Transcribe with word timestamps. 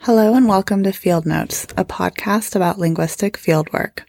Hello 0.00 0.34
and 0.34 0.46
welcome 0.46 0.82
to 0.82 0.92
Field 0.92 1.24
Notes, 1.24 1.64
a 1.78 1.84
podcast 1.86 2.54
about 2.54 2.78
linguistic 2.78 3.38
fieldwork. 3.38 4.00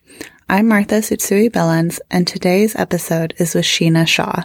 I'm 0.50 0.68
Martha 0.68 0.96
Tsutsui 0.96 1.50
Billins, 1.50 2.02
and 2.12 2.28
today's 2.28 2.76
episode 2.76 3.34
is 3.38 3.56
with 3.56 3.64
Sheena 3.64 4.06
Shah. 4.06 4.44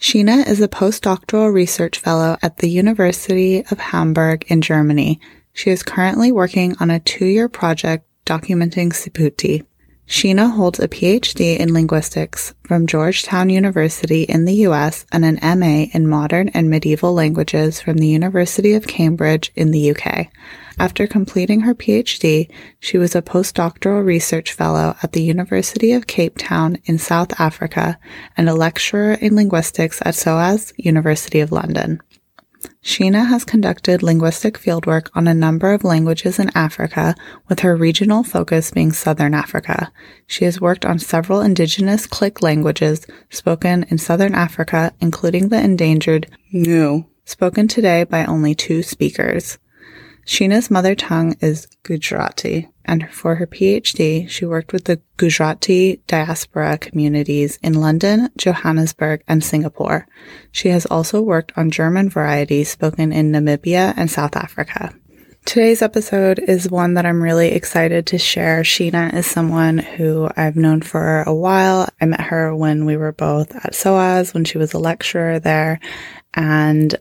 Sheena 0.00 0.48
is 0.48 0.62
a 0.62 0.68
postdoctoral 0.68 1.52
research 1.52 1.98
fellow 1.98 2.38
at 2.40 2.56
the 2.56 2.70
University 2.70 3.62
of 3.70 3.78
Hamburg 3.78 4.44
in 4.48 4.62
Germany. 4.62 5.20
She 5.52 5.70
is 5.70 5.82
currently 5.82 6.32
working 6.32 6.74
on 6.80 6.90
a 6.90 7.00
two-year 7.00 7.50
project 7.50 8.06
documenting 8.24 8.94
siPhuthi, 8.94 9.66
Sheena 10.10 10.50
holds 10.50 10.80
a 10.80 10.88
PhD 10.88 11.56
in 11.56 11.72
linguistics 11.72 12.52
from 12.64 12.88
Georgetown 12.88 13.48
University 13.48 14.24
in 14.24 14.44
the 14.44 14.66
US 14.66 15.06
and 15.12 15.24
an 15.24 15.38
MA 15.40 15.86
in 15.92 16.08
modern 16.08 16.48
and 16.48 16.68
medieval 16.68 17.12
languages 17.14 17.80
from 17.80 17.98
the 17.98 18.08
University 18.08 18.74
of 18.74 18.88
Cambridge 18.88 19.52
in 19.54 19.70
the 19.70 19.92
UK. 19.92 20.26
After 20.80 21.06
completing 21.06 21.60
her 21.60 21.74
PhD, 21.74 22.48
she 22.78 22.96
was 22.96 23.14
a 23.14 23.20
postdoctoral 23.20 24.02
research 24.02 24.54
fellow 24.54 24.96
at 25.02 25.12
the 25.12 25.22
University 25.22 25.92
of 25.92 26.06
Cape 26.06 26.38
Town 26.38 26.78
in 26.86 26.96
South 26.96 27.38
Africa 27.38 27.98
and 28.34 28.48
a 28.48 28.54
lecturer 28.54 29.12
in 29.12 29.36
linguistics 29.36 30.00
at 30.06 30.14
SOAS, 30.14 30.72
University 30.78 31.40
of 31.40 31.52
London. 31.52 32.00
Sheena 32.82 33.26
has 33.26 33.44
conducted 33.44 34.02
linguistic 34.02 34.58
fieldwork 34.58 35.10
on 35.14 35.28
a 35.28 35.34
number 35.34 35.74
of 35.74 35.84
languages 35.84 36.38
in 36.38 36.50
Africa, 36.54 37.14
with 37.46 37.60
her 37.60 37.76
regional 37.76 38.22
focus 38.22 38.70
being 38.70 38.92
Southern 38.92 39.34
Africa. 39.34 39.92
She 40.26 40.46
has 40.46 40.62
worked 40.62 40.86
on 40.86 40.98
several 40.98 41.42
indigenous 41.42 42.06
click 42.06 42.40
languages 42.40 43.06
spoken 43.28 43.84
in 43.90 43.98
Southern 43.98 44.34
Africa, 44.34 44.94
including 44.98 45.50
the 45.50 45.62
endangered 45.62 46.26
N|uu, 46.54 47.04
spoken 47.26 47.68
today 47.68 48.04
by 48.04 48.24
only 48.24 48.54
two 48.54 48.82
speakers. 48.82 49.58
Sheena's 50.30 50.70
mother 50.70 50.94
tongue 50.94 51.34
is 51.40 51.66
Gujarati, 51.82 52.68
and 52.84 53.10
for 53.12 53.34
her 53.34 53.48
PhD, 53.48 54.28
she 54.28 54.46
worked 54.46 54.72
with 54.72 54.84
the 54.84 55.00
Gujarati 55.16 56.02
diaspora 56.06 56.78
communities 56.78 57.58
in 57.64 57.74
London, 57.74 58.30
Johannesburg, 58.38 59.24
and 59.26 59.42
Singapore. 59.42 60.06
She 60.52 60.68
has 60.68 60.86
also 60.86 61.20
worked 61.20 61.50
on 61.56 61.72
German 61.72 62.08
varieties 62.10 62.70
spoken 62.70 63.10
in 63.10 63.32
Namibia 63.32 63.92
and 63.96 64.08
South 64.08 64.36
Africa. 64.36 64.94
Today's 65.46 65.82
episode 65.82 66.38
is 66.38 66.70
one 66.70 66.94
that 66.94 67.06
I'm 67.06 67.20
really 67.20 67.48
excited 67.48 68.06
to 68.06 68.18
share. 68.18 68.62
Sheena 68.62 69.12
is 69.12 69.26
someone 69.26 69.78
who 69.78 70.30
I've 70.36 70.54
known 70.54 70.80
for 70.80 71.24
a 71.24 71.34
while. 71.34 71.88
I 72.00 72.04
met 72.04 72.20
her 72.20 72.54
when 72.54 72.84
we 72.84 72.96
were 72.96 73.10
both 73.10 73.52
at 73.56 73.74
SOAS, 73.74 74.32
when 74.32 74.44
she 74.44 74.58
was 74.58 74.74
a 74.74 74.78
lecturer 74.78 75.40
there. 75.40 75.80
And 76.34 76.94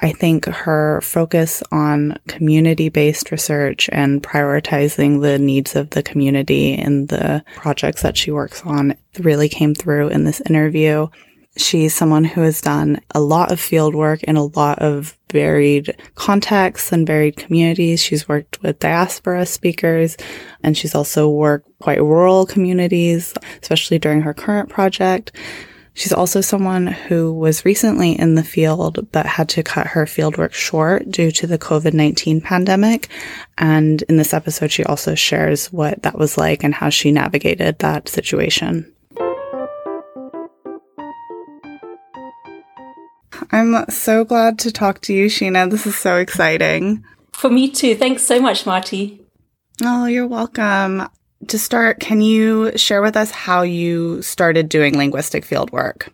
I 0.00 0.12
think 0.12 0.44
her 0.44 1.00
focus 1.00 1.62
on 1.72 2.18
community 2.28 2.90
based 2.90 3.30
research 3.30 3.88
and 3.92 4.22
prioritizing 4.22 5.22
the 5.22 5.38
needs 5.38 5.74
of 5.74 5.90
the 5.90 6.02
community 6.02 6.74
in 6.74 7.06
the 7.06 7.42
projects 7.56 8.02
that 8.02 8.16
she 8.16 8.30
works 8.30 8.62
on 8.64 8.94
really 9.18 9.48
came 9.48 9.74
through 9.74 10.08
in 10.08 10.24
this 10.24 10.42
interview. 10.42 11.06
She's 11.56 11.94
someone 11.94 12.24
who 12.24 12.42
has 12.42 12.60
done 12.60 13.00
a 13.14 13.20
lot 13.20 13.50
of 13.50 13.58
field 13.58 13.94
work 13.94 14.22
in 14.24 14.36
a 14.36 14.44
lot 14.44 14.80
of 14.80 15.16
varied 15.32 15.96
contexts 16.14 16.92
and 16.92 17.06
varied 17.06 17.38
communities. 17.38 18.02
She's 18.02 18.28
worked 18.28 18.62
with 18.62 18.78
diaspora 18.78 19.46
speakers 19.46 20.18
and 20.62 20.76
she's 20.76 20.94
also 20.94 21.30
worked 21.30 21.70
quite 21.78 22.02
rural 22.02 22.44
communities, 22.44 23.32
especially 23.62 23.98
during 23.98 24.20
her 24.20 24.34
current 24.34 24.68
project. 24.68 25.32
She's 25.96 26.12
also 26.12 26.42
someone 26.42 26.88
who 26.88 27.32
was 27.32 27.64
recently 27.64 28.12
in 28.18 28.34
the 28.34 28.44
field 28.44 29.10
but 29.12 29.24
had 29.24 29.48
to 29.50 29.62
cut 29.62 29.86
her 29.86 30.04
fieldwork 30.04 30.52
short 30.52 31.10
due 31.10 31.30
to 31.30 31.46
the 31.46 31.58
COVID 31.58 31.94
19 31.94 32.42
pandemic. 32.42 33.08
And 33.56 34.02
in 34.02 34.18
this 34.18 34.34
episode, 34.34 34.70
she 34.70 34.84
also 34.84 35.14
shares 35.14 35.72
what 35.72 36.02
that 36.02 36.18
was 36.18 36.36
like 36.36 36.62
and 36.62 36.74
how 36.74 36.90
she 36.90 37.12
navigated 37.12 37.78
that 37.78 38.10
situation. 38.10 38.92
I'm 43.50 43.88
so 43.88 44.26
glad 44.26 44.58
to 44.60 44.70
talk 44.70 45.00
to 45.02 45.14
you, 45.14 45.28
Sheena. 45.28 45.70
This 45.70 45.86
is 45.86 45.96
so 45.96 46.18
exciting. 46.18 47.06
For 47.32 47.48
me 47.48 47.70
too. 47.70 47.94
Thanks 47.94 48.22
so 48.22 48.38
much, 48.38 48.66
Marty. 48.66 49.22
Oh, 49.82 50.04
you're 50.04 50.26
welcome 50.26 51.08
to 51.48 51.58
start, 51.58 52.00
can 52.00 52.20
you 52.20 52.76
share 52.76 53.02
with 53.02 53.16
us 53.16 53.30
how 53.30 53.62
you 53.62 54.22
started 54.22 54.68
doing 54.68 54.96
linguistic 54.96 55.44
fieldwork? 55.44 56.08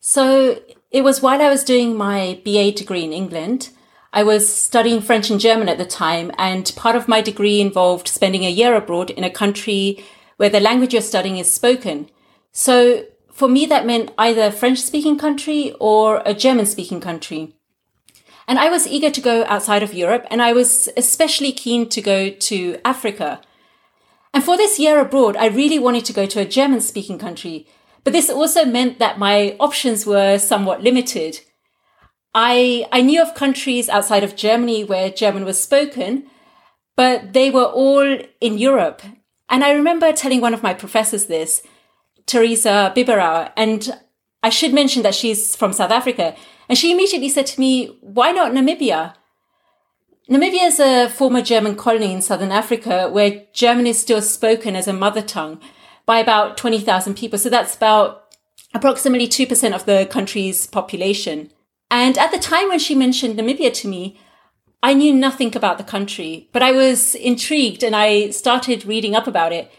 So 0.00 0.60
it 0.90 1.02
was 1.02 1.22
while 1.22 1.40
I 1.40 1.48
was 1.48 1.64
doing 1.64 1.96
my 1.96 2.40
BA 2.44 2.72
degree 2.72 3.04
in 3.04 3.12
England. 3.12 3.70
I 4.12 4.22
was 4.22 4.50
studying 4.50 5.02
French 5.02 5.30
and 5.30 5.38
German 5.38 5.68
at 5.68 5.78
the 5.78 5.84
time, 5.84 6.32
and 6.38 6.72
part 6.76 6.96
of 6.96 7.08
my 7.08 7.20
degree 7.20 7.60
involved 7.60 8.08
spending 8.08 8.44
a 8.44 8.50
year 8.50 8.74
abroad 8.74 9.10
in 9.10 9.22
a 9.22 9.30
country 9.30 10.02
where 10.38 10.48
the 10.48 10.60
language 10.60 10.92
you're 10.92 11.02
studying 11.02 11.36
is 11.36 11.52
spoken. 11.52 12.08
So 12.52 13.04
for 13.30 13.48
me, 13.48 13.66
that 13.66 13.86
meant 13.86 14.12
either 14.16 14.42
a 14.42 14.52
French 14.52 14.78
speaking 14.78 15.18
country 15.18 15.74
or 15.78 16.22
a 16.24 16.34
German 16.34 16.66
speaking 16.66 17.00
country. 17.00 17.54
And 18.48 18.58
I 18.58 18.70
was 18.70 18.86
eager 18.86 19.10
to 19.10 19.20
go 19.20 19.44
outside 19.44 19.82
of 19.82 19.92
Europe, 19.92 20.26
and 20.30 20.40
I 20.40 20.54
was 20.54 20.88
especially 20.96 21.52
keen 21.52 21.88
to 21.90 22.00
go 22.00 22.30
to 22.30 22.78
Africa 22.84 23.42
and 24.34 24.44
for 24.44 24.56
this 24.56 24.78
year 24.78 25.00
abroad, 25.00 25.36
I 25.36 25.46
really 25.46 25.78
wanted 25.78 26.04
to 26.06 26.12
go 26.12 26.26
to 26.26 26.40
a 26.40 26.44
German 26.44 26.80
speaking 26.80 27.18
country, 27.18 27.66
but 28.04 28.12
this 28.12 28.30
also 28.30 28.64
meant 28.64 28.98
that 28.98 29.18
my 29.18 29.56
options 29.60 30.06
were 30.06 30.38
somewhat 30.38 30.82
limited. 30.82 31.40
I, 32.34 32.86
I 32.92 33.00
knew 33.00 33.22
of 33.22 33.34
countries 33.34 33.88
outside 33.88 34.22
of 34.22 34.36
Germany 34.36 34.84
where 34.84 35.10
German 35.10 35.44
was 35.44 35.62
spoken, 35.62 36.26
but 36.96 37.32
they 37.32 37.50
were 37.50 37.64
all 37.64 38.18
in 38.40 38.58
Europe. 38.58 39.02
And 39.48 39.64
I 39.64 39.72
remember 39.72 40.12
telling 40.12 40.40
one 40.40 40.54
of 40.54 40.62
my 40.62 40.74
professors 40.74 41.26
this, 41.26 41.62
Theresa 42.26 42.92
Biberauer, 42.94 43.52
and 43.56 43.98
I 44.42 44.50
should 44.50 44.74
mention 44.74 45.02
that 45.02 45.14
she's 45.14 45.56
from 45.56 45.72
South 45.72 45.90
Africa. 45.90 46.36
And 46.68 46.76
she 46.76 46.92
immediately 46.92 47.28
said 47.28 47.46
to 47.46 47.60
me, 47.60 47.98
why 48.02 48.30
not 48.32 48.52
Namibia? 48.52 49.14
Namibia 50.30 50.66
is 50.66 50.78
a 50.78 51.08
former 51.08 51.40
German 51.40 51.74
colony 51.74 52.12
in 52.12 52.20
southern 52.20 52.52
Africa 52.52 53.08
where 53.10 53.46
German 53.54 53.86
is 53.86 53.98
still 53.98 54.20
spoken 54.20 54.76
as 54.76 54.86
a 54.86 54.92
mother 54.92 55.22
tongue 55.22 55.58
by 56.04 56.18
about 56.18 56.58
20,000 56.58 57.16
people. 57.16 57.38
So 57.38 57.48
that's 57.48 57.74
about 57.74 58.26
approximately 58.74 59.26
2% 59.26 59.74
of 59.74 59.86
the 59.86 60.06
country's 60.10 60.66
population. 60.66 61.50
And 61.90 62.18
at 62.18 62.30
the 62.30 62.38
time 62.38 62.68
when 62.68 62.78
she 62.78 62.94
mentioned 62.94 63.38
Namibia 63.38 63.72
to 63.72 63.88
me, 63.88 64.20
I 64.82 64.92
knew 64.92 65.14
nothing 65.14 65.56
about 65.56 65.78
the 65.78 65.84
country, 65.84 66.50
but 66.52 66.62
I 66.62 66.72
was 66.72 67.14
intrigued 67.14 67.82
and 67.82 67.96
I 67.96 68.28
started 68.28 68.84
reading 68.84 69.16
up 69.16 69.26
about 69.26 69.52
it. 69.54 69.72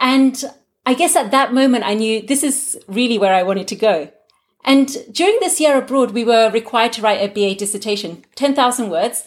And 0.00 0.42
I 0.86 0.94
guess 0.94 1.14
at 1.14 1.30
that 1.30 1.52
moment, 1.52 1.84
I 1.84 1.92
knew 1.92 2.22
this 2.22 2.42
is 2.42 2.78
really 2.88 3.18
where 3.18 3.34
I 3.34 3.42
wanted 3.42 3.68
to 3.68 3.76
go. 3.76 4.10
And 4.64 4.96
during 5.12 5.38
this 5.40 5.60
year 5.60 5.76
abroad, 5.76 6.12
we 6.12 6.24
were 6.24 6.50
required 6.50 6.94
to 6.94 7.02
write 7.02 7.20
a 7.20 7.28
BA 7.28 7.54
dissertation, 7.54 8.24
10,000 8.34 8.88
words. 8.88 9.24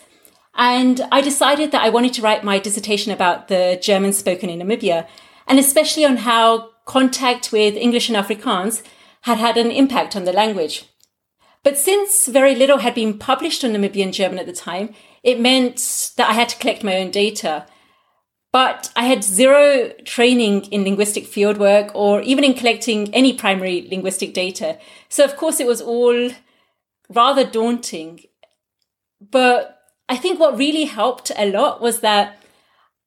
And 0.57 1.01
I 1.12 1.22
decided 1.22 1.72
that 1.72 1.84
I 1.84 1.90
wanted 1.90 2.13
to 2.13 2.22
write 2.23 2.44
my 2.44 2.57
dissertation 2.57 3.12
about 3.12 3.47
the 3.47 3.79
German 3.81 4.12
spoken 4.12 4.50
in 4.50 4.59
Namibia, 4.59 5.07
and 5.45 5.59
especially 5.59 6.03
on 6.03 6.18
how 6.18 6.72
contact 6.85 7.51
with 7.51 7.75
English 7.75 8.09
and 8.09 8.18
Afrikaans 8.18 8.81
had 9.22 9.38
had 9.38 9.57
an 9.57 9.69
impact 9.69 10.16
on 10.16 10.25
the 10.25 10.34
language. 10.34 10.85
But 11.63 11.78
since 11.78 12.27
very 12.27 12.56
little 12.56 12.80
had 12.80 12.95
been 12.95 13.19
published 13.19 13.63
on 13.63 13.71
Namibian 13.71 14.12
German 14.12 14.39
at 14.39 14.45
the 14.45 14.54
time, 14.54 14.95
it 15.21 15.39
meant 15.39 16.12
that 16.18 16.30
I 16.30 16.33
had 16.33 16.50
to 16.50 16.57
collect 16.57 16.83
my 16.83 16.98
own 16.98 17.12
data. 17.12 17.68
But 18.54 18.92
I 18.95 19.06
had 19.06 19.24
zero 19.24 19.92
training 20.06 20.65
in 20.65 20.83
linguistic 20.83 21.25
fieldwork 21.25 21.92
or 21.94 22.21
even 22.21 22.44
in 22.44 22.54
collecting 22.54 23.13
any 23.13 23.33
primary 23.33 23.88
linguistic 23.92 24.33
data. 24.33 24.80
So, 25.09 25.24
of 25.24 25.36
course, 25.36 25.59
it 25.59 25.68
was 25.68 25.81
all 25.81 26.31
rather 27.09 27.44
daunting. 27.44 28.21
But 29.19 29.76
I 30.09 30.15
think 30.15 30.39
what 30.39 30.57
really 30.57 30.86
helped 30.86 31.31
a 31.38 31.50
lot 31.50 31.81
was 31.81 32.00
that 32.00 32.42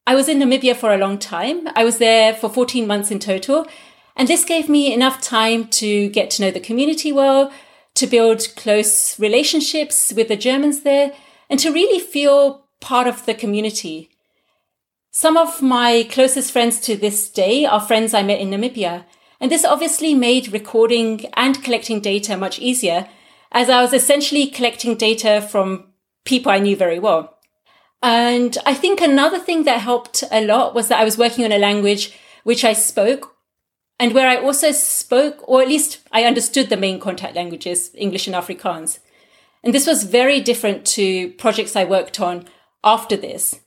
I 0.05 0.15
was 0.15 0.27
in 0.27 0.39
Namibia 0.39 0.75
for 0.75 0.93
a 0.93 0.97
long 0.97 1.17
time. 1.17 1.67
I 1.75 1.83
was 1.83 1.97
there 1.97 2.33
for 2.33 2.49
14 2.49 2.85
months 2.87 3.11
in 3.11 3.19
total. 3.19 3.67
And 4.15 4.27
this 4.27 4.45
gave 4.45 4.69
me 4.69 4.93
enough 4.93 5.21
time 5.21 5.67
to 5.69 6.09
get 6.09 6.29
to 6.31 6.41
know 6.41 6.51
the 6.51 6.59
community 6.59 7.11
well, 7.11 7.51
to 7.95 8.07
build 8.07 8.47
close 8.55 9.19
relationships 9.19 10.13
with 10.15 10.27
the 10.27 10.35
Germans 10.35 10.81
there, 10.81 11.13
and 11.49 11.59
to 11.59 11.71
really 11.71 11.99
feel 11.99 12.65
part 12.79 13.07
of 13.07 13.25
the 13.25 13.33
community. 13.33 14.09
Some 15.11 15.37
of 15.37 15.61
my 15.61 16.07
closest 16.09 16.51
friends 16.51 16.79
to 16.81 16.95
this 16.95 17.29
day 17.29 17.65
are 17.65 17.81
friends 17.81 18.13
I 18.13 18.23
met 18.23 18.39
in 18.39 18.49
Namibia. 18.49 19.05
And 19.39 19.51
this 19.51 19.65
obviously 19.65 20.13
made 20.13 20.53
recording 20.53 21.25
and 21.33 21.63
collecting 21.63 21.99
data 21.99 22.37
much 22.37 22.59
easier 22.59 23.07
as 23.51 23.69
I 23.69 23.81
was 23.81 23.91
essentially 23.91 24.47
collecting 24.47 24.95
data 24.95 25.41
from 25.41 25.90
people 26.25 26.51
I 26.51 26.59
knew 26.59 26.75
very 26.75 26.99
well. 26.99 27.37
And 28.01 28.57
I 28.65 28.73
think 28.73 28.99
another 28.99 29.39
thing 29.39 29.63
that 29.65 29.81
helped 29.81 30.23
a 30.31 30.43
lot 30.43 30.73
was 30.73 30.87
that 30.87 30.99
I 30.99 31.03
was 31.03 31.17
working 31.17 31.45
on 31.45 31.51
a 31.51 31.57
language 31.57 32.17
which 32.43 32.65
I 32.65 32.73
spoke 32.73 33.35
and 33.99 34.13
where 34.13 34.27
I 34.27 34.37
also 34.37 34.71
spoke, 34.71 35.47
or 35.47 35.61
at 35.61 35.67
least 35.67 35.99
I 36.11 36.23
understood 36.23 36.69
the 36.69 36.77
main 36.77 36.99
contact 36.99 37.35
languages, 37.35 37.91
English 37.93 38.25
and 38.25 38.35
Afrikaans. 38.35 38.97
And 39.63 39.73
this 39.73 39.85
was 39.85 40.03
very 40.03 40.41
different 40.41 40.85
to 40.87 41.31
projects 41.33 41.75
I 41.75 41.83
worked 41.83 42.19
on 42.19 42.45
after 42.83 43.15
this. 43.15 43.59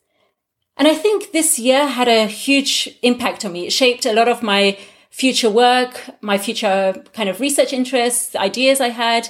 And 0.76 0.88
I 0.88 0.94
think 0.94 1.30
this 1.30 1.56
year 1.56 1.86
had 1.86 2.08
a 2.08 2.26
huge 2.26 2.98
impact 3.02 3.44
on 3.44 3.52
me. 3.52 3.66
It 3.66 3.72
shaped 3.72 4.04
a 4.04 4.12
lot 4.12 4.26
of 4.26 4.42
my 4.42 4.76
future 5.10 5.50
work, 5.50 6.00
my 6.20 6.36
future 6.36 7.04
kind 7.12 7.28
of 7.28 7.38
research 7.38 7.72
interests, 7.72 8.34
ideas 8.34 8.80
I 8.80 8.88
had. 8.88 9.28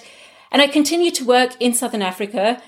And 0.51 0.63
I 0.63 0.69
continued 0.69 1.15
to 1.17 1.27
work 1.27 1.55
in 1.61 1.75
Southern 1.75 2.01
Africa 2.01 2.63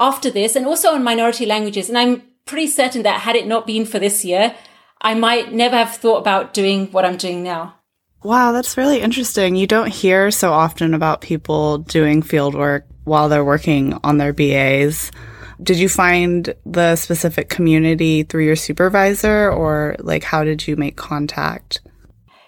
after 0.00 0.30
this 0.30 0.56
and 0.56 0.66
also 0.66 0.94
on 0.94 1.04
minority 1.04 1.46
languages. 1.46 1.88
And 1.88 1.98
I'm 1.98 2.22
pretty 2.46 2.66
certain 2.66 3.02
that 3.02 3.20
had 3.20 3.36
it 3.36 3.46
not 3.46 3.66
been 3.66 3.84
for 3.84 3.98
this 3.98 4.24
year, 4.24 4.56
I 5.00 5.14
might 5.14 5.52
never 5.52 5.76
have 5.76 5.94
thought 5.96 6.18
about 6.18 6.52
doing 6.52 6.86
what 6.88 7.04
I'm 7.04 7.16
doing 7.16 7.42
now. 7.42 7.76
Wow, 8.22 8.52
that's 8.52 8.76
really 8.76 9.00
interesting. 9.00 9.56
You 9.56 9.66
don't 9.66 9.88
hear 9.88 10.30
so 10.30 10.52
often 10.52 10.92
about 10.92 11.22
people 11.22 11.78
doing 11.78 12.22
field 12.22 12.54
work 12.54 12.86
while 13.04 13.28
they're 13.28 13.44
working 13.44 13.98
on 14.04 14.18
their 14.18 14.32
BAs. 14.32 15.10
Did 15.62 15.78
you 15.78 15.88
find 15.88 16.54
the 16.66 16.96
specific 16.96 17.48
community 17.48 18.22
through 18.22 18.44
your 18.44 18.56
supervisor 18.56 19.50
or 19.50 19.96
like 20.00 20.24
how 20.24 20.44
did 20.44 20.66
you 20.66 20.76
make 20.76 20.96
contact? 20.96 21.80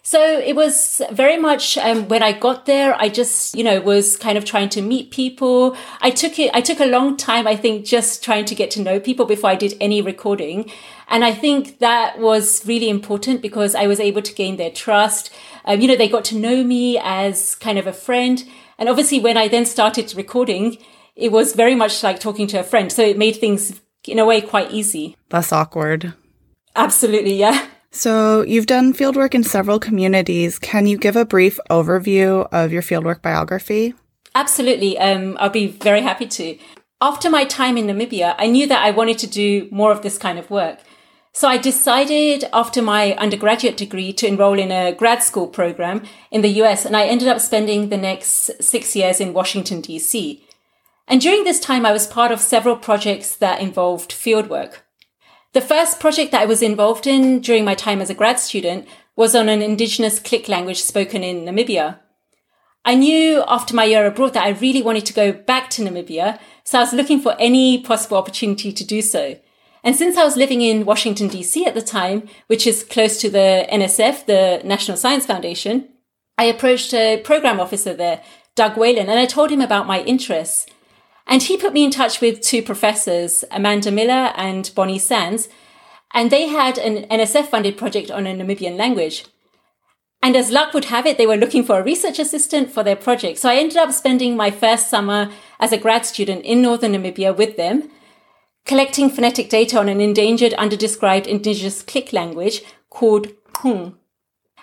So 0.04 0.20
it 0.20 0.56
was 0.56 1.00
very 1.12 1.36
much 1.36 1.78
um, 1.78 2.08
when 2.08 2.24
I 2.24 2.32
got 2.32 2.66
there, 2.66 3.00
I 3.00 3.08
just, 3.08 3.54
you 3.54 3.62
know, 3.62 3.80
was 3.80 4.16
kind 4.16 4.36
of 4.36 4.44
trying 4.44 4.68
to 4.70 4.82
meet 4.82 5.12
people. 5.12 5.76
I 6.00 6.10
took 6.10 6.40
it, 6.40 6.50
I 6.52 6.60
took 6.60 6.80
a 6.80 6.86
long 6.86 7.16
time, 7.16 7.46
I 7.46 7.54
think, 7.54 7.86
just 7.86 8.24
trying 8.24 8.44
to 8.46 8.54
get 8.56 8.72
to 8.72 8.82
know 8.82 8.98
people 8.98 9.26
before 9.26 9.50
I 9.50 9.54
did 9.54 9.76
any 9.80 10.02
recording. 10.02 10.68
And 11.06 11.24
I 11.24 11.32
think 11.32 11.78
that 11.78 12.18
was 12.18 12.66
really 12.66 12.88
important 12.88 13.42
because 13.42 13.76
I 13.76 13.86
was 13.86 14.00
able 14.00 14.22
to 14.22 14.34
gain 14.34 14.56
their 14.56 14.72
trust. 14.72 15.32
Um, 15.64 15.80
you 15.80 15.86
know, 15.86 15.96
they 15.96 16.08
got 16.08 16.24
to 16.26 16.36
know 16.36 16.64
me 16.64 16.98
as 17.00 17.54
kind 17.54 17.78
of 17.78 17.86
a 17.86 17.92
friend. 17.92 18.42
And 18.78 18.88
obviously, 18.88 19.20
when 19.20 19.36
I 19.36 19.46
then 19.46 19.66
started 19.66 20.12
recording, 20.16 20.78
it 21.14 21.30
was 21.30 21.54
very 21.54 21.76
much 21.76 22.02
like 22.02 22.18
talking 22.18 22.48
to 22.48 22.58
a 22.58 22.64
friend. 22.64 22.90
So 22.90 23.02
it 23.02 23.18
made 23.18 23.36
things, 23.36 23.80
in 24.08 24.18
a 24.18 24.26
way, 24.26 24.40
quite 24.40 24.72
easy. 24.72 25.16
Less 25.30 25.52
awkward. 25.52 26.14
Absolutely, 26.74 27.34
yeah. 27.34 27.68
So, 27.94 28.40
you've 28.42 28.66
done 28.66 28.94
fieldwork 28.94 29.34
in 29.34 29.44
several 29.44 29.78
communities. 29.78 30.58
Can 30.58 30.86
you 30.86 30.96
give 30.96 31.14
a 31.14 31.26
brief 31.26 31.60
overview 31.68 32.48
of 32.50 32.72
your 32.72 32.80
fieldwork 32.80 33.20
biography? 33.20 33.92
Absolutely. 34.34 34.98
Um, 34.98 35.36
I'll 35.38 35.50
be 35.50 35.66
very 35.66 36.00
happy 36.00 36.26
to. 36.26 36.58
After 37.02 37.28
my 37.28 37.44
time 37.44 37.76
in 37.76 37.86
Namibia, 37.86 38.34
I 38.38 38.46
knew 38.46 38.66
that 38.66 38.82
I 38.82 38.92
wanted 38.92 39.18
to 39.18 39.26
do 39.26 39.68
more 39.70 39.92
of 39.92 40.00
this 40.00 40.16
kind 40.16 40.38
of 40.38 40.50
work. 40.50 40.78
So 41.34 41.48
I 41.48 41.58
decided 41.58 42.44
after 42.52 42.80
my 42.80 43.12
undergraduate 43.14 43.76
degree 43.76 44.12
to 44.14 44.26
enroll 44.26 44.58
in 44.58 44.70
a 44.70 44.92
grad 44.92 45.22
school 45.22 45.46
program 45.46 46.02
in 46.30 46.42
the 46.42 46.62
US, 46.62 46.86
and 46.86 46.96
I 46.96 47.04
ended 47.04 47.28
up 47.28 47.40
spending 47.40 47.88
the 47.88 47.96
next 47.96 48.62
six 48.62 48.96
years 48.96 49.20
in 49.20 49.32
Washington, 49.32 49.82
DC. 49.82 50.40
And 51.08 51.20
during 51.20 51.44
this 51.44 51.60
time, 51.60 51.84
I 51.84 51.92
was 51.92 52.06
part 52.06 52.32
of 52.32 52.40
several 52.40 52.76
projects 52.76 53.36
that 53.36 53.60
involved 53.60 54.12
fieldwork. 54.12 54.78
The 55.52 55.60
first 55.60 56.00
project 56.00 56.32
that 56.32 56.40
I 56.40 56.46
was 56.46 56.62
involved 56.62 57.06
in 57.06 57.40
during 57.40 57.64
my 57.64 57.74
time 57.74 58.00
as 58.00 58.08
a 58.08 58.14
grad 58.14 58.40
student 58.40 58.88
was 59.16 59.34
on 59.34 59.50
an 59.50 59.60
indigenous 59.60 60.18
click 60.18 60.48
language 60.48 60.80
spoken 60.80 61.22
in 61.22 61.44
Namibia. 61.44 61.98
I 62.86 62.94
knew 62.94 63.44
after 63.46 63.74
my 63.74 63.84
year 63.84 64.06
abroad 64.06 64.32
that 64.32 64.44
I 64.44 64.50
really 64.50 64.80
wanted 64.80 65.04
to 65.06 65.12
go 65.12 65.30
back 65.30 65.68
to 65.70 65.82
Namibia, 65.82 66.38
so 66.64 66.78
I 66.78 66.82
was 66.82 66.94
looking 66.94 67.20
for 67.20 67.36
any 67.38 67.82
possible 67.82 68.16
opportunity 68.16 68.72
to 68.72 68.84
do 68.84 69.02
so. 69.02 69.38
And 69.84 69.94
since 69.94 70.16
I 70.16 70.24
was 70.24 70.38
living 70.38 70.62
in 70.62 70.86
Washington, 70.86 71.28
DC 71.28 71.66
at 71.66 71.74
the 71.74 71.82
time, 71.82 72.28
which 72.46 72.66
is 72.66 72.82
close 72.82 73.18
to 73.20 73.28
the 73.28 73.66
NSF, 73.70 74.24
the 74.24 74.62
National 74.64 74.96
Science 74.96 75.26
Foundation, 75.26 75.88
I 76.38 76.44
approached 76.44 76.94
a 76.94 77.18
program 77.18 77.60
officer 77.60 77.92
there, 77.92 78.22
Doug 78.54 78.78
Whalen, 78.78 79.10
and 79.10 79.18
I 79.18 79.26
told 79.26 79.50
him 79.50 79.60
about 79.60 79.86
my 79.86 80.00
interests. 80.00 80.66
And 81.26 81.42
he 81.42 81.56
put 81.56 81.72
me 81.72 81.84
in 81.84 81.90
touch 81.90 82.20
with 82.20 82.40
two 82.40 82.62
professors, 82.62 83.44
Amanda 83.50 83.90
Miller 83.90 84.32
and 84.36 84.70
Bonnie 84.74 84.98
Sands, 84.98 85.48
and 86.12 86.30
they 86.30 86.48
had 86.48 86.78
an 86.78 87.04
NSF 87.08 87.46
funded 87.46 87.76
project 87.76 88.10
on 88.10 88.26
a 88.26 88.34
Namibian 88.34 88.76
language. 88.76 89.24
And 90.22 90.36
as 90.36 90.50
luck 90.50 90.72
would 90.72 90.84
have 90.86 91.04
it, 91.06 91.18
they 91.18 91.26
were 91.26 91.36
looking 91.36 91.64
for 91.64 91.80
a 91.80 91.84
research 91.84 92.18
assistant 92.20 92.70
for 92.70 92.84
their 92.84 92.94
project. 92.94 93.38
So 93.38 93.48
I 93.48 93.56
ended 93.56 93.76
up 93.76 93.92
spending 93.92 94.36
my 94.36 94.50
first 94.52 94.88
summer 94.88 95.30
as 95.58 95.72
a 95.72 95.78
grad 95.78 96.06
student 96.06 96.44
in 96.44 96.62
northern 96.62 96.92
Namibia 96.92 97.36
with 97.36 97.56
them, 97.56 97.90
collecting 98.64 99.10
phonetic 99.10 99.48
data 99.48 99.80
on 99.80 99.88
an 99.88 100.00
endangered, 100.00 100.52
underdescribed 100.52 101.26
indigenous 101.26 101.82
click 101.82 102.12
language 102.12 102.62
called 102.88 103.28
Kung. 103.52 103.96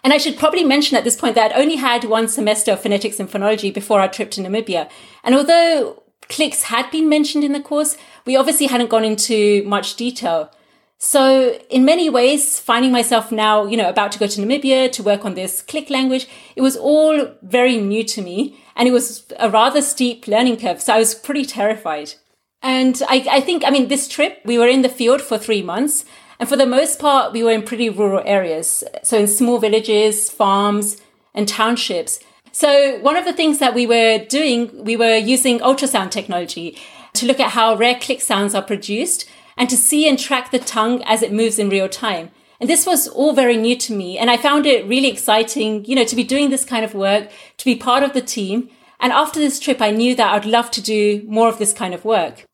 And 0.01 0.13
I 0.13 0.17
should 0.17 0.37
probably 0.37 0.63
mention 0.63 0.95
at 0.95 1.03
this 1.03 1.17
point 1.17 1.35
that 1.35 1.51
I'd 1.51 1.61
only 1.61 1.75
had 1.75 2.05
one 2.05 2.29
semester 2.29 2.71
of 2.71 2.81
phonetics 2.81 3.19
and 3.19 3.29
phonology 3.29 3.73
before 3.73 3.99
our 3.99 4.07
trip 4.07 4.31
to 4.31 4.41
Namibia. 4.41 4.89
And 5.25 5.35
although 5.35 5.98
clicks 6.29 6.63
had 6.63 6.89
been 6.91 7.09
mentioned 7.09 7.43
in 7.43 7.53
the 7.53 7.59
course, 7.59 7.97
we 8.25 8.35
obviously 8.35 8.67
hadn't 8.67 8.89
gone 8.89 9.03
into 9.03 9.63
much 9.65 9.95
detail. 9.95 10.51
So 10.97 11.57
in 11.69 11.85
many 11.85 12.09
ways, 12.09 12.59
finding 12.59 12.91
myself 12.91 13.31
now, 13.31 13.65
you 13.65 13.77
know, 13.77 13.89
about 13.89 14.11
to 14.11 14.19
go 14.19 14.27
to 14.27 14.41
Namibia 14.41 14.91
to 14.91 15.03
work 15.03 15.23
on 15.23 15.33
this 15.33 15.61
click 15.61 15.89
language, 15.89 16.27
it 16.55 16.61
was 16.61 16.75
all 16.75 17.27
very 17.41 17.77
new 17.77 18.03
to 18.03 18.21
me 18.21 18.59
and 18.75 18.87
it 18.87 18.91
was 18.91 19.25
a 19.39 19.49
rather 19.49 19.81
steep 19.81 20.27
learning 20.27 20.57
curve. 20.57 20.81
So 20.81 20.93
I 20.93 20.99
was 20.99 21.15
pretty 21.15 21.45
terrified. 21.45 22.13
And 22.61 23.01
I, 23.07 23.25
I 23.31 23.41
think, 23.41 23.63
I 23.65 23.69
mean, 23.69 23.87
this 23.87 24.09
trip, 24.09 24.41
we 24.43 24.57
were 24.57 24.67
in 24.67 24.81
the 24.81 24.89
field 24.89 25.21
for 25.21 25.37
three 25.37 25.61
months 25.61 26.03
and 26.37 26.47
for 26.47 26.57
the 26.57 26.65
most 26.65 26.99
part, 26.99 27.33
we 27.33 27.43
were 27.43 27.51
in 27.51 27.63
pretty 27.63 27.89
rural 27.89 28.23
areas. 28.25 28.83
So 29.03 29.17
in 29.17 29.27
small 29.27 29.57
villages, 29.59 30.29
farms 30.29 30.97
and 31.33 31.47
townships. 31.47 32.19
So 32.51 32.99
one 32.99 33.15
of 33.15 33.25
the 33.25 33.33
things 33.33 33.59
that 33.59 33.73
we 33.73 33.85
were 33.85 34.19
doing, 34.19 34.83
we 34.83 34.95
were 34.95 35.15
using 35.15 35.59
ultrasound 35.59 36.11
technology 36.11 36.77
to 37.13 37.25
look 37.25 37.39
at 37.39 37.51
how 37.51 37.75
rare 37.75 37.99
click 37.99 38.21
sounds 38.21 38.55
are 38.55 38.61
produced 38.61 39.29
and 39.57 39.69
to 39.69 39.77
see 39.77 40.07
and 40.07 40.17
track 40.17 40.51
the 40.51 40.59
tongue 40.59 41.03
as 41.03 41.21
it 41.21 41.33
moves 41.33 41.59
in 41.59 41.69
real 41.69 41.89
time. 41.89 42.31
And 42.59 42.69
this 42.69 42.85
was 42.85 43.07
all 43.07 43.33
very 43.33 43.55
new 43.55 43.75
to 43.77 43.93
me. 43.93 44.17
And 44.17 44.29
I 44.29 44.37
found 44.37 44.65
it 44.65 44.85
really 44.85 45.09
exciting, 45.09 45.85
you 45.85 45.95
know, 45.95 46.03
to 46.03 46.15
be 46.15 46.23
doing 46.23 46.49
this 46.49 46.65
kind 46.65 46.83
of 46.83 46.93
work, 46.93 47.29
to 47.57 47.65
be 47.65 47.75
part 47.75 48.03
of 48.03 48.13
the 48.13 48.21
team. 48.21 48.69
And 48.99 49.13
after 49.13 49.39
this 49.39 49.59
trip, 49.59 49.81
I 49.81 49.91
knew 49.91 50.15
that 50.15 50.33
I'd 50.33 50.45
love 50.45 50.69
to 50.71 50.81
do 50.81 51.23
more 51.27 51.47
of 51.47 51.57
this 51.57 51.71
kind 51.71 51.93
of 51.93 52.03
work. 52.03 52.45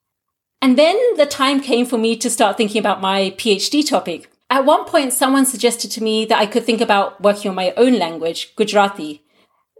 And 0.61 0.77
then 0.77 0.97
the 1.17 1.25
time 1.25 1.59
came 1.59 1.85
for 1.85 1.97
me 1.97 2.15
to 2.17 2.29
start 2.29 2.57
thinking 2.57 2.79
about 2.79 3.01
my 3.01 3.31
PhD 3.37 3.87
topic. 3.87 4.31
At 4.49 4.65
one 4.65 4.85
point, 4.85 5.11
someone 5.11 5.45
suggested 5.45 5.89
to 5.91 6.03
me 6.03 6.25
that 6.25 6.39
I 6.39 6.45
could 6.45 6.63
think 6.63 6.81
about 6.81 7.21
working 7.21 7.49
on 7.49 7.55
my 7.55 7.73
own 7.75 7.97
language, 7.97 8.55
Gujarati. 8.55 9.24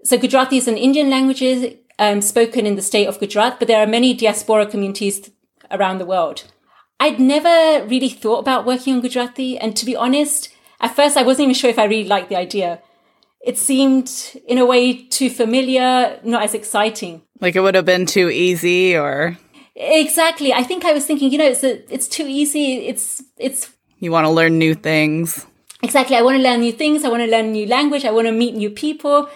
So 0.05 0.19
Gujarati 0.19 0.57
is 0.57 0.67
an 0.67 0.77
Indian 0.77 1.09
language 1.09 1.43
um, 1.97 2.21
spoken 2.21 2.67
in 2.67 2.75
the 2.75 2.83
state 2.83 3.07
of 3.07 3.19
Gujarat, 3.19 3.57
but 3.57 3.67
there 3.67 3.81
are 3.81 3.87
many 3.87 4.13
diaspora 4.13 4.67
communities 4.67 5.31
around 5.71 5.97
the 5.97 6.05
world. 6.05 6.43
I'd 6.99 7.19
never 7.19 7.83
really 7.87 8.09
thought 8.09 8.37
about 8.37 8.67
working 8.67 8.93
on 8.93 9.01
Gujarati, 9.01 9.57
and 9.57 9.75
to 9.75 9.83
be 9.83 9.95
honest, 9.95 10.53
at 10.79 10.95
first 10.95 11.17
I 11.17 11.23
wasn't 11.23 11.45
even 11.45 11.55
sure 11.55 11.71
if 11.71 11.79
I 11.79 11.85
really 11.85 12.07
liked 12.07 12.29
the 12.29 12.35
idea. 12.35 12.81
It 13.43 13.57
seemed, 13.57 14.39
in 14.47 14.59
a 14.59 14.65
way, 14.65 14.93
too 14.93 15.31
familiar, 15.31 16.19
not 16.23 16.43
as 16.43 16.53
exciting. 16.53 17.23
Like 17.41 17.55
it 17.55 17.61
would 17.61 17.75
have 17.75 17.85
been 17.85 18.05
too 18.05 18.29
easy, 18.29 18.95
or 18.95 19.37
exactly. 19.75 20.53
I 20.53 20.61
think 20.61 20.85
I 20.85 20.93
was 20.93 21.07
thinking, 21.07 21.31
you 21.31 21.39
know, 21.39 21.47
it's 21.47 21.63
a, 21.63 21.91
it's 21.91 22.07
too 22.07 22.27
easy. 22.27 22.87
It's 22.87 23.23
it's. 23.37 23.71
You 23.97 24.11
want 24.11 24.25
to 24.25 24.31
learn 24.31 24.59
new 24.59 24.75
things. 24.75 25.47
Exactly. 25.81 26.15
I 26.15 26.21
want 26.21 26.37
to 26.37 26.43
learn 26.43 26.59
new 26.59 26.71
things. 26.71 27.03
I 27.03 27.09
want 27.09 27.23
to 27.23 27.29
learn 27.29 27.45
a 27.45 27.51
new 27.51 27.65
language. 27.65 28.05
I 28.05 28.11
want 28.11 28.27
to 28.27 28.31
meet 28.31 28.55
new 28.55 28.69
people. 28.69 29.29